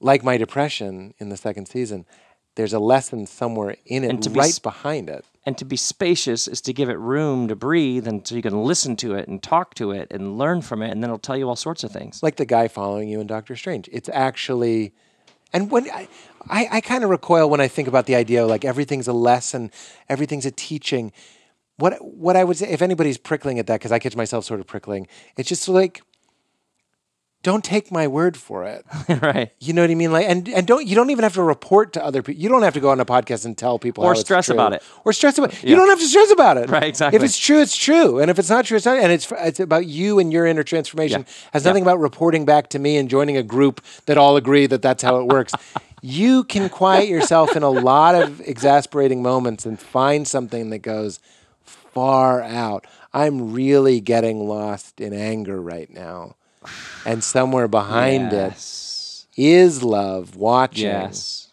like 0.00 0.24
my 0.24 0.36
depression 0.36 1.14
in 1.18 1.28
the 1.28 1.36
second 1.36 1.66
season, 1.66 2.04
there's 2.56 2.72
a 2.72 2.78
lesson 2.78 3.26
somewhere 3.26 3.76
in 3.84 4.02
it, 4.02 4.10
And 4.10 4.22
to 4.24 4.30
be 4.30 4.40
right 4.40 4.60
behind 4.62 5.08
it. 5.08 5.24
And 5.44 5.56
to 5.58 5.64
be 5.64 5.76
spacious 5.76 6.48
is 6.48 6.60
to 6.62 6.72
give 6.72 6.88
it 6.88 6.98
room 6.98 7.46
to 7.48 7.54
breathe, 7.54 8.08
and 8.08 8.26
so 8.26 8.34
you 8.34 8.42
can 8.42 8.64
listen 8.64 8.96
to 8.96 9.14
it 9.14 9.28
and 9.28 9.40
talk 9.40 9.74
to 9.74 9.92
it 9.92 10.08
and 10.10 10.36
learn 10.36 10.62
from 10.62 10.82
it, 10.82 10.90
and 10.90 11.02
then 11.02 11.10
it'll 11.10 11.18
tell 11.18 11.36
you 11.36 11.48
all 11.48 11.54
sorts 11.54 11.84
of 11.84 11.92
things. 11.92 12.22
like 12.22 12.36
the 12.36 12.44
guy 12.46 12.66
following 12.66 13.08
you 13.08 13.20
in 13.20 13.26
Doctor 13.28 13.54
Strange. 13.54 13.88
It's 13.92 14.08
actually, 14.08 14.92
and 15.56 15.70
when 15.70 15.90
I, 15.90 16.06
I, 16.50 16.68
I 16.70 16.80
kind 16.82 17.02
of 17.02 17.08
recoil 17.08 17.48
when 17.48 17.62
I 17.62 17.68
think 17.68 17.88
about 17.88 18.04
the 18.04 18.14
idea 18.14 18.44
of 18.44 18.50
like 18.50 18.66
everything's 18.66 19.08
a 19.08 19.14
lesson, 19.14 19.70
everything's 20.06 20.44
a 20.44 20.50
teaching. 20.50 21.12
What 21.78 21.94
what 22.04 22.36
I 22.36 22.44
would 22.44 22.58
say, 22.58 22.68
if 22.68 22.82
anybody's 22.82 23.16
prickling 23.16 23.58
at 23.58 23.66
that, 23.68 23.80
because 23.80 23.90
I 23.90 23.98
catch 23.98 24.14
myself 24.14 24.44
sort 24.44 24.60
of 24.60 24.66
prickling, 24.66 25.08
it's 25.38 25.48
just 25.48 25.66
like, 25.66 26.02
don't 27.46 27.62
take 27.62 27.92
my 27.92 28.08
word 28.08 28.36
for 28.36 28.64
it. 28.64 28.84
right. 29.22 29.52
You 29.60 29.72
know 29.72 29.82
what 29.82 29.90
I 29.92 29.94
mean? 29.94 30.10
Like, 30.10 30.26
and 30.28 30.48
and 30.48 30.66
don't 30.66 30.84
you 30.84 30.96
don't 30.96 31.10
even 31.10 31.22
have 31.22 31.34
to 31.34 31.44
report 31.44 31.92
to 31.92 32.04
other 32.04 32.20
people. 32.20 32.42
You 32.42 32.48
don't 32.48 32.62
have 32.64 32.74
to 32.74 32.80
go 32.80 32.90
on 32.90 32.98
a 32.98 33.04
podcast 33.04 33.44
and 33.44 33.56
tell 33.56 33.78
people 33.78 34.02
Or 34.02 34.16
stress 34.16 34.48
about 34.48 34.72
it. 34.72 34.82
or 35.04 35.12
stress 35.12 35.38
about. 35.38 35.54
it. 35.54 35.62
You 35.62 35.76
don't 35.76 35.88
have 35.88 36.00
to 36.00 36.06
stress 36.06 36.32
about 36.32 36.56
it. 36.58 36.68
Right, 36.68 36.82
exactly. 36.82 37.16
If 37.16 37.22
it's 37.22 37.38
true, 37.38 37.60
it's 37.60 37.76
true, 37.76 38.18
and 38.18 38.32
if 38.32 38.40
it's 38.40 38.50
not 38.50 38.64
true, 38.64 38.78
it's 38.78 38.86
not. 38.86 38.98
And 38.98 39.12
it's 39.12 39.30
it's 39.30 39.60
about 39.60 39.86
you 39.86 40.18
and 40.18 40.32
your 40.32 40.44
inner 40.44 40.64
transformation. 40.64 41.20
Yeah. 41.20 41.50
Has 41.52 41.64
nothing 41.64 41.82
about 41.84 42.00
reporting 42.00 42.46
back 42.46 42.68
to 42.70 42.80
me 42.80 42.96
and 42.96 43.08
joining 43.08 43.36
a 43.36 43.44
group 43.44 43.80
that 44.06 44.18
all 44.18 44.36
agree 44.36 44.66
that 44.66 44.82
that's 44.82 45.04
how 45.04 45.20
it 45.20 45.28
works. 45.28 45.52
you 46.02 46.42
can 46.42 46.68
quiet 46.68 47.08
yourself 47.08 47.54
in 47.54 47.62
a 47.62 47.70
lot 47.70 48.16
of 48.16 48.40
exasperating 48.40 49.22
moments 49.22 49.64
and 49.64 49.78
find 49.78 50.26
something 50.26 50.70
that 50.70 50.80
goes 50.80 51.20
far 51.64 52.42
out. 52.42 52.88
I'm 53.14 53.52
really 53.52 54.00
getting 54.00 54.48
lost 54.48 55.00
in 55.00 55.12
anger 55.12 55.62
right 55.62 55.88
now. 55.88 56.34
And 57.04 57.22
somewhere 57.22 57.68
behind 57.68 58.32
it 58.32 58.52
yes. 58.52 59.26
is 59.36 59.82
love 59.82 60.36
watching, 60.36 60.84
Yes. 60.86 61.52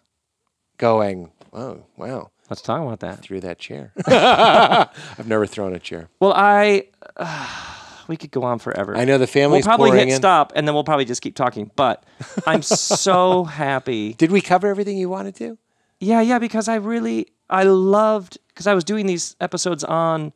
going, 0.78 1.32
oh, 1.54 1.84
wow, 1.98 2.32
Let's 2.50 2.62
talk 2.62 2.82
about 2.82 3.00
that. 3.02 3.22
threw 3.22 3.40
that 3.40 3.58
chair. 3.60 3.94
I've 4.08 5.28
never 5.28 5.46
thrown 5.46 5.74
a 5.74 5.80
chair. 5.80 6.10
Well, 6.20 6.34
I. 6.36 6.88
we 8.08 8.18
could 8.18 8.32
go 8.32 8.44
on 8.44 8.60
forever. 8.60 8.98
I 8.98 9.06
know 9.06 9.18
the 9.18 9.22
We'll 9.22 9.28
family's 9.28 9.66
probably 9.66 9.92
pouring 9.92 10.08
hit 10.08 10.14
in. 10.16 10.20
stop, 10.20 10.52
and 10.56 10.68
then 10.68 10.76
we'll 10.76 10.84
probably 10.84 11.06
just 11.06 11.22
keep 11.22 11.36
talking. 11.36 11.72
But 11.76 12.04
I'm 12.46 12.62
so 12.62 13.46
happy. 13.46 14.14
Did 14.14 14.32
we 14.32 14.42
cover 14.42 14.68
everything 14.68 14.98
you 14.98 15.10
wanted 15.10 15.36
to? 15.36 15.58
Yeah, 16.00 16.20
yeah, 16.22 16.38
because 16.38 16.68
I 16.68 16.76
really 16.76 17.28
I 17.50 17.64
loved 17.64 18.38
because 18.50 18.68
I 18.68 18.74
was 18.74 18.84
doing 18.84 19.06
these 19.06 19.36
episodes 19.40 19.84
on 19.86 20.34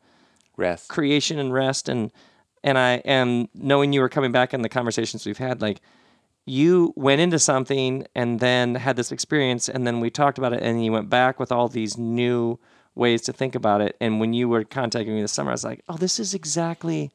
Rest. 0.56 0.88
creation 0.88 1.38
and 1.38 1.52
rest 1.52 1.88
and 1.90 2.10
and 2.64 2.78
I 2.78 3.02
and 3.04 3.48
knowing 3.54 3.92
you 3.92 4.00
were 4.00 4.08
coming 4.08 4.32
back 4.32 4.52
in 4.54 4.62
the 4.62 4.68
conversations 4.68 5.24
we've 5.26 5.38
had 5.38 5.60
like 5.62 5.80
you 6.46 6.92
went 6.96 7.20
into 7.20 7.38
something 7.38 8.06
and 8.14 8.40
then 8.40 8.74
had 8.74 8.96
this 8.96 9.12
experience 9.12 9.68
and 9.68 9.86
then 9.86 10.00
we 10.00 10.08
talked 10.10 10.38
about 10.38 10.52
it 10.52 10.62
and 10.62 10.82
you 10.84 10.90
went 10.92 11.10
back 11.10 11.38
with 11.38 11.52
all 11.52 11.68
these 11.68 11.98
new 11.98 12.58
ways 12.94 13.22
to 13.22 13.32
think 13.32 13.54
about 13.54 13.80
it 13.80 13.96
and 14.00 14.18
when 14.20 14.32
you 14.32 14.48
were 14.48 14.64
contacting 14.64 15.14
me 15.14 15.20
this 15.20 15.32
summer 15.32 15.50
I 15.50 15.54
was 15.54 15.64
like 15.64 15.82
oh 15.88 15.96
this 15.96 16.18
is 16.18 16.34
exactly 16.34 17.10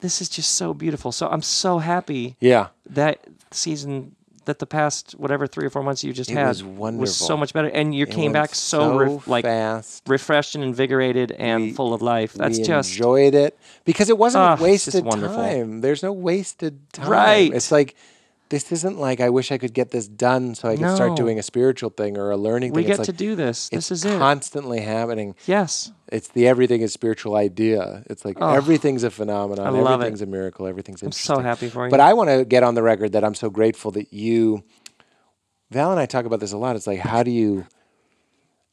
this 0.00 0.20
is 0.20 0.28
just 0.28 0.52
so 0.52 0.72
beautiful 0.72 1.12
so 1.12 1.28
I'm 1.28 1.42
so 1.42 1.78
happy 1.78 2.36
Yeah. 2.40 2.68
that 2.88 3.26
season 3.50 4.14
that 4.46 4.58
the 4.58 4.66
past 4.66 5.12
whatever 5.12 5.46
three 5.46 5.64
or 5.66 5.70
four 5.70 5.82
months 5.82 6.04
you 6.04 6.12
just 6.12 6.30
It 6.30 6.34
had 6.34 6.60
was 6.62 7.16
so 7.16 7.36
much 7.36 7.52
better 7.52 7.68
and 7.68 7.94
you 7.94 8.04
It 8.04 8.10
came 8.10 8.32
back 8.32 8.54
so, 8.54 8.96
re- 8.96 9.18
like 9.26 9.44
fast. 9.44 10.02
refreshed 10.06 10.54
and 10.54 10.62
invigorated 10.64 11.32
and 11.32 11.62
We- 11.64 11.72
full 11.72 11.94
of 11.94 12.02
life 12.02 12.32
that's 12.34 12.58
just 12.58 12.90
enjoyed 12.90 13.34
it 13.34 13.58
because 13.84 14.08
it 14.10 14.18
wasn't 14.18 14.44
Ah, 14.44 14.56
wasted 14.60 15.04
time. 15.10 15.80
There's 15.80 16.02
no 16.02 16.12
wasted 16.12 16.78
time. 16.92 17.08
Right. 17.08 17.52
It's 17.52 17.70
like 17.72 17.94
this 18.50 18.70
isn't 18.72 18.98
like 18.98 19.20
I 19.20 19.30
wish 19.30 19.50
I 19.50 19.58
could 19.58 19.72
get 19.72 19.90
this 19.90 20.06
done 20.06 20.54
so 20.54 20.68
I 20.68 20.76
could 20.76 20.94
start 20.94 21.10
No. 21.12 21.16
doing 21.16 21.38
a 21.38 21.42
spiritual 21.42 21.90
thing 21.90 22.16
or 22.18 22.30
a 22.30 22.36
learning 22.36 22.72
we 22.72 22.82
thing. 22.82 22.88
get 22.88 23.00
it's 23.00 23.08
like, 23.08 23.16
to 23.18 23.24
do 23.24 23.34
this 23.34 23.68
this 23.70 23.90
is 23.90 24.04
it 24.04 24.18
constantly 24.18 24.80
happening. 24.80 25.34
yes 25.46 25.92
It's 26.12 26.28
the 26.28 26.46
everything 26.46 26.80
is 26.82 26.92
spiritual 26.92 27.34
idea. 27.36 28.04
It's 28.10 28.24
like 28.24 28.40
everything's 28.40 29.02
a 29.02 29.10
phenomenon. 29.10 29.66
I 29.66 29.70
love 29.70 30.00
it. 30.00 30.04
everything's 30.04 30.22
a 30.22 30.26
miracle. 30.26 30.66
Everything's 30.66 31.02
i'm 31.02 31.06
interesting. 31.08 31.36
so 31.36 31.40
happy 31.42 31.68
for 31.68 31.86
you 31.86 31.90
But 31.90 32.00
I 32.00 32.12
want 32.12 32.28
to 32.30 32.44
get 32.44 32.62
on 32.62 32.74
the 32.74 32.82
record 32.82 33.12
that 33.12 33.24
I'm 33.24 33.34
so 33.34 33.48
grateful 33.50 33.90
that 33.92 34.12
you, 34.12 34.62
Val 35.70 35.90
and 35.90 35.98
I 35.98 36.06
talk 36.06 36.24
about 36.26 36.40
this 36.40 36.52
a 36.52 36.58
lot. 36.58 36.76
It's 36.76 36.86
like 36.86 37.00
how 37.00 37.22
do 37.22 37.30
you, 37.30 37.66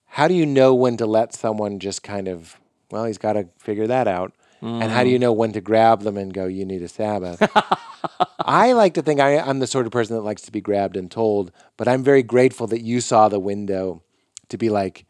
how 0.06 0.28
do 0.28 0.34
you 0.34 0.46
know 0.46 0.76
when 0.76 0.98
to 0.98 1.06
let 1.06 1.34
someone 1.34 1.80
just 1.80 2.04
kind 2.04 2.28
of, 2.28 2.60
well, 2.92 3.06
he's 3.06 3.18
got 3.18 3.34
to 3.34 3.48
figure 3.58 3.88
that 3.88 4.08
out, 4.08 4.34
and 4.62 4.92
how 4.92 5.04
do 5.04 5.10
you 5.10 5.18
Mm. 5.18 5.22
know 5.22 5.34
when 5.34 5.52
to 5.54 5.62
grab 5.62 6.02
them 6.02 6.18
and 6.18 6.34
go, 6.34 6.46
you 6.46 6.66
need 6.66 6.82
a 6.82 6.88
Sabbath. 6.88 7.42
I 8.46 8.74
like 8.74 8.94
to 8.96 9.02
think 9.02 9.20
I, 9.20 9.38
I'm 9.40 9.60
the 9.60 9.68
sort 9.68 9.86
of 9.86 9.92
person 9.92 10.16
that 10.16 10.22
likes 10.24 10.42
to 10.44 10.52
be 10.52 10.62
grabbed 10.62 10.98
and 10.98 11.10
told, 11.12 11.52
but 11.78 11.88
I'm 11.88 12.04
very 12.04 12.24
grateful 12.24 12.68
that 12.68 12.82
you 12.82 13.02
saw 13.02 13.30
the 13.30 13.40
window 13.40 14.02
to 14.50 14.58
be 14.58 14.70
like, 14.70 15.06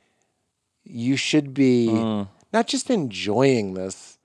you 0.83 1.15
should 1.15 1.53
be 1.53 1.87
Mm. 1.87 2.27
not 2.53 2.67
just 2.67 2.89
enjoying 2.89 3.73
this, 3.75 4.17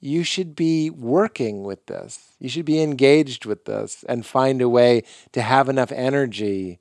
you 0.00 0.22
should 0.24 0.54
be 0.56 0.90
working 0.90 1.62
with 1.62 1.86
this. 1.86 2.32
You 2.38 2.48
should 2.48 2.64
be 2.64 2.82
engaged 2.82 3.44
with 3.46 3.64
this 3.66 4.04
and 4.08 4.24
find 4.24 4.60
a 4.62 4.68
way 4.68 5.02
to 5.32 5.42
have 5.42 5.68
enough 5.68 5.92
energy 5.92 6.78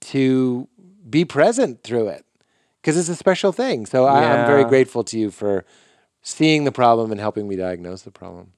to 0.00 0.68
be 1.08 1.24
present 1.24 1.82
through 1.82 2.08
it 2.08 2.24
because 2.80 2.96
it's 2.96 3.08
a 3.08 3.16
special 3.16 3.52
thing. 3.52 3.86
So 3.86 4.04
I, 4.06 4.32
I'm 4.32 4.44
very 4.46 4.64
grateful 4.64 5.04
to 5.04 5.18
you 5.18 5.30
for 5.30 5.64
seeing 6.22 6.64
the 6.64 6.72
problem 6.72 7.10
and 7.10 7.20
helping 7.20 7.48
me 7.48 7.56
diagnose 7.56 8.02
the 8.02 8.10
problem. 8.10 8.52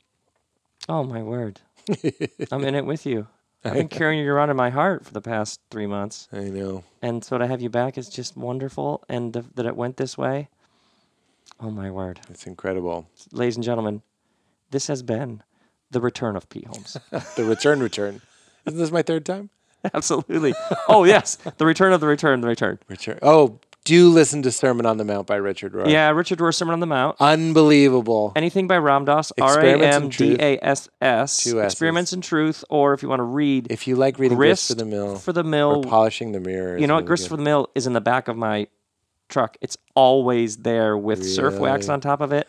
oh 0.88 1.02
my 1.04 1.22
word 1.22 1.60
i'm 2.52 2.64
in 2.64 2.74
it 2.74 2.84
with 2.86 3.04
you 3.06 3.26
i've 3.64 3.74
been 3.74 3.88
carrying 3.88 4.24
you 4.24 4.32
around 4.32 4.50
in 4.50 4.56
my 4.56 4.70
heart 4.70 5.04
for 5.04 5.12
the 5.12 5.20
past 5.20 5.60
three 5.70 5.86
months 5.86 6.28
I 6.32 6.44
know. 6.50 6.84
and 7.00 7.24
so 7.24 7.38
to 7.38 7.46
have 7.46 7.60
you 7.60 7.70
back 7.70 7.96
is 7.98 8.08
just 8.08 8.36
wonderful 8.36 9.02
and 9.08 9.32
th- 9.32 9.46
that 9.54 9.66
it 9.66 9.76
went 9.76 9.96
this 9.96 10.16
way 10.18 10.48
oh 11.60 11.70
my 11.70 11.90
word 11.90 12.20
It's 12.30 12.46
incredible. 12.46 13.06
ladies 13.32 13.56
and 13.56 13.64
gentlemen 13.64 14.02
this 14.70 14.86
has 14.86 15.02
been 15.02 15.42
the 15.90 16.00
return 16.00 16.36
of 16.36 16.48
pete 16.48 16.66
holmes 16.66 16.96
The 17.36 17.44
return, 17.44 17.80
return. 17.82 18.22
Isn't 18.66 18.78
this 18.78 18.90
my 18.90 19.02
third 19.02 19.26
time? 19.26 19.50
absolutely 19.94 20.54
oh 20.88 21.02
yes 21.04 21.36
the 21.58 21.66
return 21.66 21.92
of 21.92 22.00
the 22.00 22.06
return 22.06 22.40
the 22.40 22.48
return 22.48 22.78
Return. 22.88 23.18
Oh, 23.22 23.58
do 23.84 24.10
listen 24.10 24.42
to 24.42 24.52
Sermon 24.52 24.86
on 24.86 24.96
the 24.96 25.04
Mount 25.04 25.26
by 25.26 25.36
Richard 25.36 25.72
Rohr. 25.72 25.88
yeah 25.90 26.10
richard 26.10 26.38
rohr 26.38 26.54
sermon 26.54 26.72
on 26.72 26.80
the 26.80 26.86
mount 26.86 27.16
Unbelievable. 27.20 28.32
anything 28.36 28.66
by 28.68 28.76
ram 28.78 29.04
dass 29.04 29.32
r 29.40 29.60
a 29.60 30.00
Truth. 30.08 30.16
d 30.16 30.36
a 30.40 30.58
s 30.62 30.88
s 31.00 31.46
experiments 31.46 32.12
in 32.12 32.20
truth 32.20 32.64
or 32.70 32.94
if 32.94 33.02
you 33.02 33.08
want 33.08 33.20
to 33.20 33.24
read 33.24 33.66
If 33.70 33.86
you 33.86 33.96
like 33.96 34.18
reading 34.18 34.36
Grist 34.38 34.68
for 34.68 34.74
the 34.74 34.84
Mill 34.84 35.16
for 35.16 35.32
the 35.32 35.40
or 35.40 35.44
mill 35.44 35.82
polishing 35.82 36.32
the 36.32 36.40
mirror, 36.40 36.78
you 36.78 36.86
know 36.86 36.94
what 36.94 37.06
grist 37.06 37.28
for 37.28 37.36
the 37.36 37.42
mill 37.42 37.68
is 37.74 37.86
in 37.86 37.92
the 37.92 38.00
back 38.00 38.28
of 38.28 38.36
my 38.36 38.66
truck 39.28 39.56
it's 39.60 39.76
always 39.94 40.58
there 40.58 40.96
with 40.96 41.24
surf 41.24 41.58
wax 41.58 41.88
on 41.88 42.00
top 42.00 42.20
of 42.20 42.32
it 42.32 42.46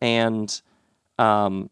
and 0.00 0.60
um 1.18 1.70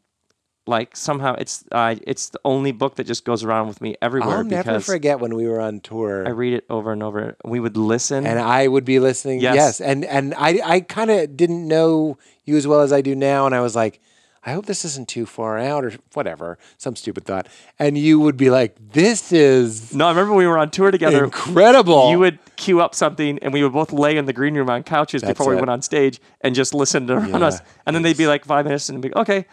like 0.67 0.97
somehow 0.97 1.35
it's 1.35 1.65
uh, 1.73 1.95
it's 2.07 2.31
the 2.31 2.41
only 2.45 2.73
book 2.73 2.95
that 2.97 3.05
just 3.05 3.25
goes 3.25 3.45
around 3.45 3.69
with 3.69 3.81
me 3.81 3.97
everywhere 4.01 4.39
I'll 4.39 4.45
never 4.45 4.81
forget 4.81 5.21
when 5.21 5.35
we 5.35 5.47
were 5.47 5.61
on 5.61 5.81
tour. 5.81 6.27
I 6.27 6.31
read 6.31 6.55
it 6.55 6.65
over 6.71 6.93
and 6.93 7.03
over. 7.03 7.37
We 7.45 7.61
would 7.61 7.77
listen. 7.77 8.25
and 8.27 8.39
I 8.39 8.67
would 8.69 8.85
be 8.85 8.99
listening. 8.99 9.41
Yes. 9.41 9.55
Yes, 9.57 9.81
and 9.81 10.05
and 10.05 10.35
I 10.35 10.61
I 10.65 10.81
kind 10.81 11.11
of 11.11 11.37
didn't 11.37 11.67
know 11.69 12.17
you 12.45 12.57
as 12.57 12.67
well 12.67 12.81
as 12.81 12.93
I 12.93 13.01
do 13.03 13.15
now, 13.15 13.47
and 13.47 13.55
I 13.55 13.61
was 13.61 13.77
like, 13.77 14.01
I 14.47 14.53
hope 14.53 14.67
this 14.67 14.85
isn't 14.85 15.09
too 15.09 15.25
far 15.27 15.59
out 15.59 15.85
or 15.85 15.93
whatever, 16.13 16.59
some 16.77 16.97
stupid 16.97 17.25
thought. 17.25 17.47
And 17.79 17.97
you 17.97 18.21
would 18.21 18.37
be 18.37 18.51
like, 18.51 18.77
This 18.93 19.33
is 19.33 19.95
no, 19.95 20.07
I 20.07 20.11
remember 20.11 20.35
we 20.35 20.47
were 20.47 20.59
on 20.59 20.71
tour 20.71 20.91
together. 20.91 21.25
incredible. 21.25 22.11
You 22.11 22.19
would 22.21 22.39
queue 22.57 22.81
up 22.81 22.95
something, 22.95 23.39
and 23.41 23.53
we 23.53 23.63
would 23.63 23.73
both 23.73 23.93
lay 23.93 24.17
in 24.17 24.25
the 24.27 24.33
green 24.33 24.55
room 24.55 24.69
on 24.71 24.83
couches 24.83 25.23
That's 25.23 25.33
before 25.37 25.51
we 25.53 25.57
went 25.57 25.71
on 25.71 25.83
stage 25.83 26.21
and 26.41 26.55
just 26.55 26.73
listen 26.75 27.07
to 27.09 27.15
Yeah, 27.29 27.39
us. 27.39 27.61
And 27.87 27.95
then 27.97 28.03
they'd 28.03 28.17
be 28.17 28.27
like 28.27 28.45
five 28.47 28.65
minutes, 28.65 28.89
and 28.89 29.01
be 29.03 29.15
okay. 29.15 29.47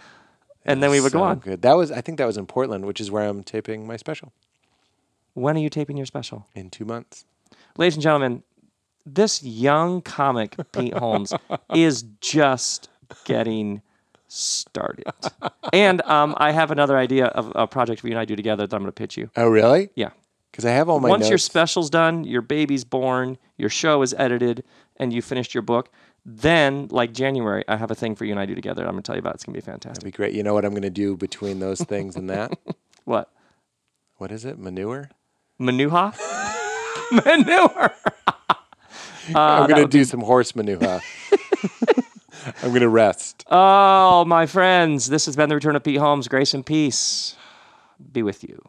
And 0.66 0.82
then 0.82 0.91
we 0.91 0.99
would 1.01 1.12
so 1.12 1.20
go 1.20 1.24
on. 1.24 1.39
Good. 1.39 1.62
That 1.62 1.76
was 1.78 1.91
I 1.91 2.01
think 2.01 2.18
that 2.18 2.26
was 2.26 2.38
in 2.38 2.45
Portland, 2.45 2.86
which 2.86 2.99
is 2.99 3.12
where 3.12 3.28
I'm 3.28 3.43
taping 3.43 3.88
my 3.88 3.97
special 3.97 4.32
When 5.34 5.55
are 5.55 5.59
you 5.59 5.70
taping 5.70 5.97
your 5.97 6.05
special? 6.05 6.47
in 6.55 6.70
two 6.70 6.86
months. 6.86 7.26
Ladies 7.78 7.95
and 7.95 8.03
gentlemen, 8.03 8.43
this 9.05 9.41
young 9.43 10.01
comic, 10.01 10.55
Pete 10.72 10.93
Holmes, 10.93 11.34
is 11.74 12.03
just 12.20 12.89
getting 13.26 13.82
started. 14.28 15.05
And 15.74 16.01
um, 16.03 16.36
I 16.38 16.51
have 16.51 16.72
another 16.72 16.97
idea 16.97 17.26
of 17.28 17.51
a 17.55 17.68
project 17.68 18.01
for 18.01 18.07
you 18.07 18.14
and 18.14 18.20
I 18.20 18.26
do 18.26 18.36
together 18.36 18.68
that 18.68 18.76
I'm 18.76 18.82
going 18.82 18.88
to 18.88 18.93
pitch 18.93 19.18
you. 19.18 19.30
Oh, 19.36 19.47
really? 19.47 19.89
Yeah. 19.95 20.12
Because 20.51 20.66
I 20.66 20.72
have 20.72 20.89
all 20.89 20.99
my 20.99 21.09
Once 21.09 21.30
your 21.30 21.38
special's 21.38 21.89
done, 21.89 22.24
your 22.26 22.41
baby's 22.41 22.84
born, 22.84 23.38
your 23.57 23.70
show 23.70 24.01
is 24.01 24.14
edited, 24.18 24.64
and 24.97 25.14
you 25.14 25.22
finished 25.22 25.53
your 25.53 25.64
book, 25.64 25.89
then, 26.26 26.88
like 26.92 27.14
January, 27.14 27.64
I 27.68 27.78
have 27.78 27.92
a 27.92 27.96
thing 27.96 28.16
for 28.16 28.26
you 28.26 28.32
and 28.32 28.40
I 28.40 28.46
do 28.46 28.54
together. 28.54 28.84
I'm 28.84 28.92
going 28.92 29.04
to 29.04 29.08
tell 29.08 29.16
you 29.16 29.22
about. 29.22 29.36
It's 29.36 29.44
going 29.44 29.54
to 29.54 29.58
be 29.58 29.66
fantastic. 29.66 30.04
That'd 30.04 30.14
be 30.14 30.16
great. 30.16 30.34
You 30.34 30.44
know 30.44 30.54
what 30.54 30.66
I'm 30.66 30.72
going 30.72 30.84
to 30.84 30.90
do 30.90 31.18
between 31.18 31.60
those 31.60 31.82
things 31.82 32.16
and 32.16 32.30
that? 32.30 32.58
What? 33.04 33.32
What 34.18 34.32
is 34.32 34.46
it? 34.46 34.60
Manure? 34.60 35.10
Manuha? 35.60 36.16
Manure. 37.26 37.92
I'm 39.30 39.64
uh, 39.64 39.68
going 39.68 39.82
to 39.82 39.88
do 39.88 40.04
some 40.04 40.22
horse 40.22 40.56
manure. 40.56 41.02
I'm 42.62 42.70
going 42.70 42.82
to 42.82 42.90
rest. 42.90 43.44
Oh, 43.50 44.24
my 44.26 44.46
friends, 44.46 45.08
this 45.08 45.26
has 45.26 45.36
been 45.36 45.50
the 45.50 45.56
return 45.56 45.76
of 45.76 45.84
Pete 45.84 45.98
Holmes. 45.98 46.28
Grace 46.28 46.54
and 46.54 46.64
peace 46.64 47.36
be 48.12 48.24
with 48.24 48.44
you. 48.44 48.62